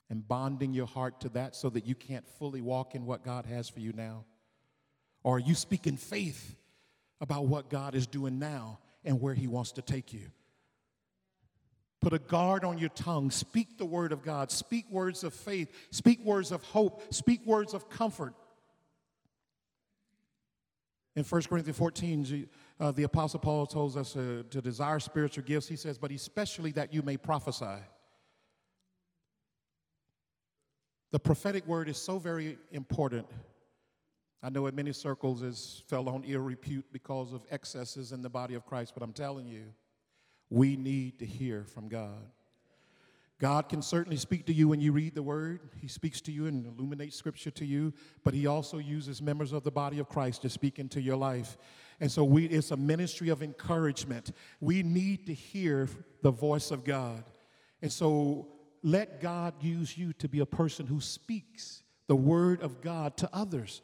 and 0.10 0.26
bonding 0.26 0.74
your 0.74 0.88
heart 0.88 1.20
to 1.22 1.30
that 1.30 1.56
so 1.56 1.70
that 1.70 1.86
you 1.86 1.96
can't 1.96 2.28
fully 2.40 2.62
walk 2.62 2.96
in 2.96 3.06
what 3.06 3.24
God 3.24 3.46
has 3.46 3.68
for 3.68 3.80
you 3.80 3.92
now? 3.94 4.26
Or 5.24 5.38
are 5.38 5.40
you 5.40 5.56
speaking 5.56 5.98
faith 5.98 6.56
about 7.20 7.48
what 7.48 7.70
God 7.70 7.96
is 7.96 8.08
doing 8.08 8.40
now 8.40 8.80
and 9.04 9.20
where 9.20 9.34
He 9.34 9.48
wants 9.48 9.74
to 9.74 9.82
take 9.82 10.14
you? 10.14 10.32
Put 12.00 12.14
a 12.14 12.20
guard 12.20 12.64
on 12.64 12.78
your 12.78 12.90
tongue. 12.90 13.32
Speak 13.32 13.78
the 13.78 13.86
word 13.86 14.12
of 14.14 14.24
God. 14.24 14.52
Speak 14.52 14.90
words 14.90 15.24
of 15.24 15.34
faith. 15.34 15.70
Speak 15.92 16.24
words 16.24 16.52
of 16.52 16.64
hope. 16.64 17.14
Speak 17.14 17.46
words 17.46 17.74
of 17.74 17.90
comfort. 17.90 18.34
In 21.16 21.24
1 21.24 21.42
Corinthians 21.44 21.78
14, 21.78 22.48
uh, 22.80 22.92
the 22.92 23.04
Apostle 23.04 23.40
Paul 23.40 23.66
tells 23.66 23.98
us 23.98 24.16
uh, 24.16 24.44
to 24.50 24.62
desire 24.62 25.00
spiritual 25.00 25.44
gifts. 25.44 25.68
He 25.68 25.76
says, 25.76 25.98
but 25.98 26.12
especially 26.12 26.72
that 26.74 26.94
you 26.94 27.02
may 27.02 27.18
prophesy. 27.18 27.82
The 31.12 31.20
prophetic 31.20 31.66
word 31.66 31.90
is 31.90 31.98
so 31.98 32.20
very 32.20 32.58
important. 32.72 33.28
I 34.44 34.50
know 34.50 34.68
in 34.68 34.76
many 34.76 34.94
circles 34.94 35.42
it's 35.42 35.82
fell 35.88 36.10
on 36.10 36.24
ill 36.28 36.42
repute 36.42 36.86
because 36.92 37.34
of 37.34 37.44
excesses 37.50 38.12
in 38.12 38.22
the 38.22 38.30
body 38.30 38.54
of 38.54 38.66
Christ, 38.66 38.94
but 38.94 39.02
I'm 39.02 39.14
telling 39.14 39.48
you, 39.48 39.64
we 40.50 40.76
need 40.76 41.20
to 41.20 41.26
hear 41.26 41.64
from 41.64 41.88
God. 41.88 42.30
God 43.40 43.70
can 43.70 43.84
certainly 43.84 44.18
speak 44.18 44.48
to 44.48 44.54
you 44.54 44.68
when 44.68 44.82
you 44.82 44.92
read 44.92 45.14
the 45.14 45.22
word. 45.22 45.60
He 45.80 45.88
speaks 45.88 46.22
to 46.22 46.32
you 46.32 46.48
and 46.48 46.66
illuminates 46.66 47.16
scripture 47.16 47.52
to 47.52 47.66
you, 47.66 47.94
but 48.24 48.34
he 48.34 48.48
also 48.48 48.80
uses 48.80 49.22
members 49.22 49.54
of 49.54 49.64
the 49.64 49.72
body 49.72 50.00
of 50.00 50.10
Christ 50.10 50.42
to 50.42 50.50
speak 50.50 50.80
into 50.80 51.00
your 51.00 51.18
life. 51.18 51.58
And 52.00 52.12
so 52.12 52.24
we, 52.24 52.46
it's 52.46 52.72
a 52.72 52.78
ministry 52.78 53.30
of 53.30 53.44
encouragement. 53.44 54.32
We 54.60 54.82
need 54.82 55.28
to 55.28 55.34
hear 55.34 55.88
the 56.24 56.32
voice 56.32 56.72
of 56.72 56.84
God. 56.84 57.26
And 57.82 57.92
so 57.92 58.48
let 58.82 59.22
God 59.22 59.54
use 59.62 59.98
you 59.98 60.14
to 60.14 60.28
be 60.28 60.40
a 60.40 60.46
person 60.46 60.88
who 60.88 61.00
speaks 61.00 61.84
the 62.08 62.16
word 62.16 62.62
of 62.64 62.82
God 62.82 63.18
to 63.18 63.30
others 63.32 63.82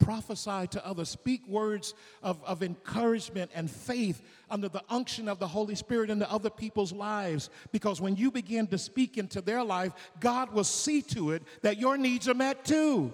prophesy 0.00 0.66
to 0.68 0.84
others, 0.84 1.08
speak 1.08 1.46
words 1.46 1.94
of, 2.22 2.42
of 2.44 2.62
encouragement 2.62 3.50
and 3.54 3.70
faith 3.70 4.22
under 4.50 4.68
the 4.68 4.82
unction 4.90 5.28
of 5.28 5.38
the 5.38 5.46
Holy 5.46 5.76
Spirit 5.76 6.10
into 6.10 6.30
other 6.30 6.50
people's 6.50 6.92
lives. 6.92 7.50
Because 7.70 8.00
when 8.00 8.16
you 8.16 8.32
begin 8.32 8.66
to 8.68 8.78
speak 8.78 9.16
into 9.16 9.40
their 9.40 9.62
life, 9.62 9.92
God 10.18 10.52
will 10.52 10.64
see 10.64 11.02
to 11.02 11.30
it 11.30 11.42
that 11.62 11.78
your 11.78 11.96
needs 11.96 12.28
are 12.28 12.34
met 12.34 12.64
too. 12.64 13.12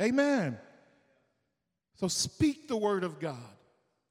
Amen. 0.00 0.56
So 1.96 2.08
speak 2.08 2.68
the 2.68 2.76
word 2.76 3.04
of 3.04 3.18
God 3.18 3.36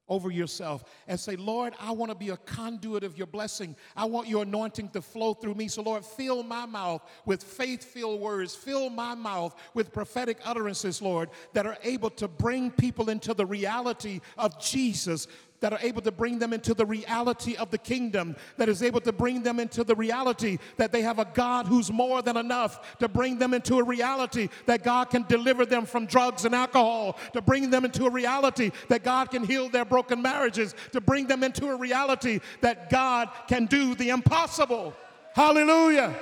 over 0.09 0.31
yourself 0.31 0.83
and 1.07 1.19
say, 1.19 1.35
Lord, 1.35 1.73
I 1.79 1.91
want 1.91 2.11
to 2.11 2.17
be 2.17 2.29
a 2.29 2.37
conduit 2.37 3.03
of 3.03 3.17
your 3.17 3.27
blessing. 3.27 3.75
I 3.95 4.05
want 4.05 4.27
your 4.27 4.43
anointing 4.43 4.89
to 4.89 5.01
flow 5.01 5.33
through 5.33 5.55
me. 5.55 5.67
So, 5.67 5.81
Lord, 5.81 6.05
fill 6.05 6.43
my 6.43 6.65
mouth 6.65 7.01
with 7.25 7.43
faith 7.43 7.83
filled 7.83 8.21
words. 8.21 8.55
Fill 8.55 8.89
my 8.89 9.15
mouth 9.15 9.55
with 9.73 9.91
prophetic 9.91 10.37
utterances, 10.45 11.01
Lord, 11.01 11.29
that 11.53 11.65
are 11.65 11.77
able 11.83 12.09
to 12.11 12.27
bring 12.27 12.71
people 12.71 13.09
into 13.09 13.33
the 13.33 13.45
reality 13.45 14.21
of 14.37 14.59
Jesus 14.61 15.27
that 15.59 15.73
are 15.73 15.79
able 15.81 16.01
to 16.01 16.11
bring 16.11 16.39
them 16.39 16.53
into 16.53 16.73
the 16.73 16.85
reality 16.85 17.55
of 17.55 17.71
the 17.71 17.77
kingdom, 17.77 18.35
that 18.57 18.69
is 18.69 18.83
able 18.83 19.01
to 19.01 19.11
bring 19.11 19.41
them 19.43 19.59
into 19.59 19.83
the 19.83 19.95
reality 19.95 20.57
that 20.77 20.91
they 20.91 21.01
have 21.01 21.19
a 21.19 21.27
God 21.33 21.67
who's 21.67 21.91
more 21.91 22.21
than 22.21 22.37
enough, 22.37 22.97
to 22.99 23.07
bring 23.07 23.39
them 23.39 23.53
into 23.53 23.79
a 23.79 23.83
reality 23.83 24.49
that 24.65 24.83
God 24.83 25.09
can 25.09 25.23
deliver 25.23 25.65
them 25.65 25.85
from 25.85 26.05
drugs 26.05 26.45
and 26.45 26.53
alcohol, 26.53 27.17
to 27.33 27.41
bring 27.41 27.69
them 27.69 27.85
into 27.85 28.05
a 28.05 28.09
reality 28.09 28.71
that 28.89 29.03
God 29.03 29.31
can 29.31 29.43
heal 29.43 29.69
their 29.69 29.85
broken 29.85 30.21
marriages, 30.21 30.75
to 30.91 31.01
bring 31.01 31.27
them 31.27 31.43
into 31.43 31.67
a 31.69 31.75
reality 31.75 32.39
that 32.61 32.89
God 32.89 33.29
can 33.47 33.65
do 33.65 33.95
the 33.95 34.09
impossible. 34.09 34.93
Hallelujah. 35.33 36.15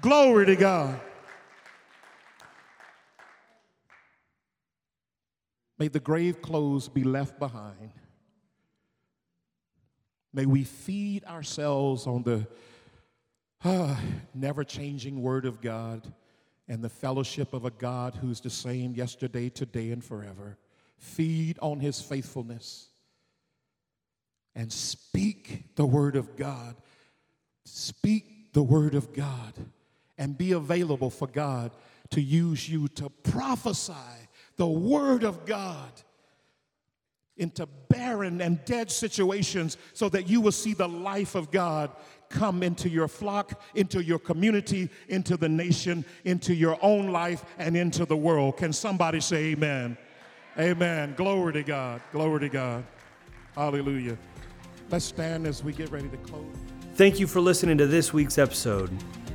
Glory 0.00 0.46
to 0.46 0.56
God. 0.56 1.00
May 5.78 5.88
the 5.88 6.00
grave 6.00 6.42
clothes 6.42 6.88
be 6.88 7.04
left 7.04 7.38
behind. 7.38 7.92
May 10.32 10.46
we 10.46 10.64
feed 10.64 11.24
ourselves 11.24 12.06
on 12.06 12.22
the 12.22 12.46
uh, 13.64 13.96
never 14.34 14.64
changing 14.64 15.22
Word 15.22 15.44
of 15.44 15.60
God 15.60 16.12
and 16.68 16.82
the 16.82 16.88
fellowship 16.88 17.54
of 17.54 17.64
a 17.64 17.70
God 17.70 18.14
who's 18.14 18.40
the 18.40 18.50
same 18.50 18.94
yesterday, 18.94 19.48
today, 19.48 19.90
and 19.90 20.04
forever. 20.04 20.58
Feed 20.98 21.58
on 21.60 21.80
His 21.80 22.00
faithfulness 22.00 22.88
and 24.54 24.72
speak 24.72 25.76
the 25.76 25.86
Word 25.86 26.16
of 26.16 26.36
God. 26.36 26.76
Speak 27.64 28.52
the 28.52 28.62
Word 28.62 28.94
of 28.94 29.12
God 29.14 29.54
and 30.18 30.36
be 30.36 30.52
available 30.52 31.10
for 31.10 31.28
God 31.28 31.70
to 32.10 32.20
use 32.20 32.68
you 32.68 32.88
to 32.88 33.08
prophesy 33.08 33.92
the 34.56 34.66
Word 34.66 35.24
of 35.24 35.46
God 35.46 35.92
into 37.38 37.66
barren 37.88 38.40
and 38.40 38.64
dead 38.64 38.90
situations 38.90 39.76
so 39.94 40.08
that 40.08 40.28
you 40.28 40.40
will 40.40 40.52
see 40.52 40.74
the 40.74 40.88
life 40.88 41.34
of 41.34 41.50
God 41.50 41.90
come 42.28 42.62
into 42.62 42.88
your 42.88 43.08
flock, 43.08 43.60
into 43.74 44.02
your 44.02 44.18
community, 44.18 44.90
into 45.08 45.36
the 45.36 45.48
nation, 45.48 46.04
into 46.24 46.54
your 46.54 46.78
own 46.82 47.08
life, 47.08 47.44
and 47.58 47.76
into 47.76 48.04
the 48.04 48.16
world. 48.16 48.56
Can 48.56 48.72
somebody 48.72 49.20
say 49.20 49.52
amen? 49.52 49.96
Amen. 50.58 51.14
Glory 51.16 51.52
to 51.54 51.62
God. 51.62 52.00
Glory 52.12 52.40
to 52.40 52.48
God. 52.48 52.84
Hallelujah. 53.54 54.18
Let's 54.90 55.04
stand 55.04 55.46
as 55.46 55.62
we 55.62 55.72
get 55.72 55.90
ready 55.90 56.08
to 56.08 56.16
close. 56.18 56.44
Thank 56.94 57.20
you 57.20 57.26
for 57.26 57.40
listening 57.40 57.78
to 57.78 57.86
this 57.86 58.12
week's 58.12 58.38
episode. 58.38 58.90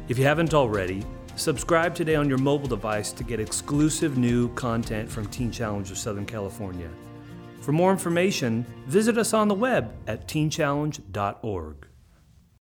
If 0.10 0.18
you 0.18 0.26
haven't 0.26 0.54
already, 0.54 1.06
subscribe 1.36 1.96
today 1.96 2.16
on 2.16 2.28
your 2.28 2.38
mobile 2.38 2.68
device 2.68 3.12
to 3.14 3.24
get 3.24 3.40
exclusive 3.40 4.18
new 4.18 4.54
content 4.56 5.10
from 5.10 5.28
Teen 5.28 5.52
Challenge 5.52 5.90
of 5.90 5.98
Southern 5.98 6.26
California. 6.26 6.90
For 7.64 7.72
more 7.72 7.92
information, 7.92 8.66
visit 8.88 9.18
us 9.18 9.34
on 9.34 9.48
the 9.48 9.56
web 9.56 9.94
at 10.06 10.28
teenchallenge.org. 10.28 11.88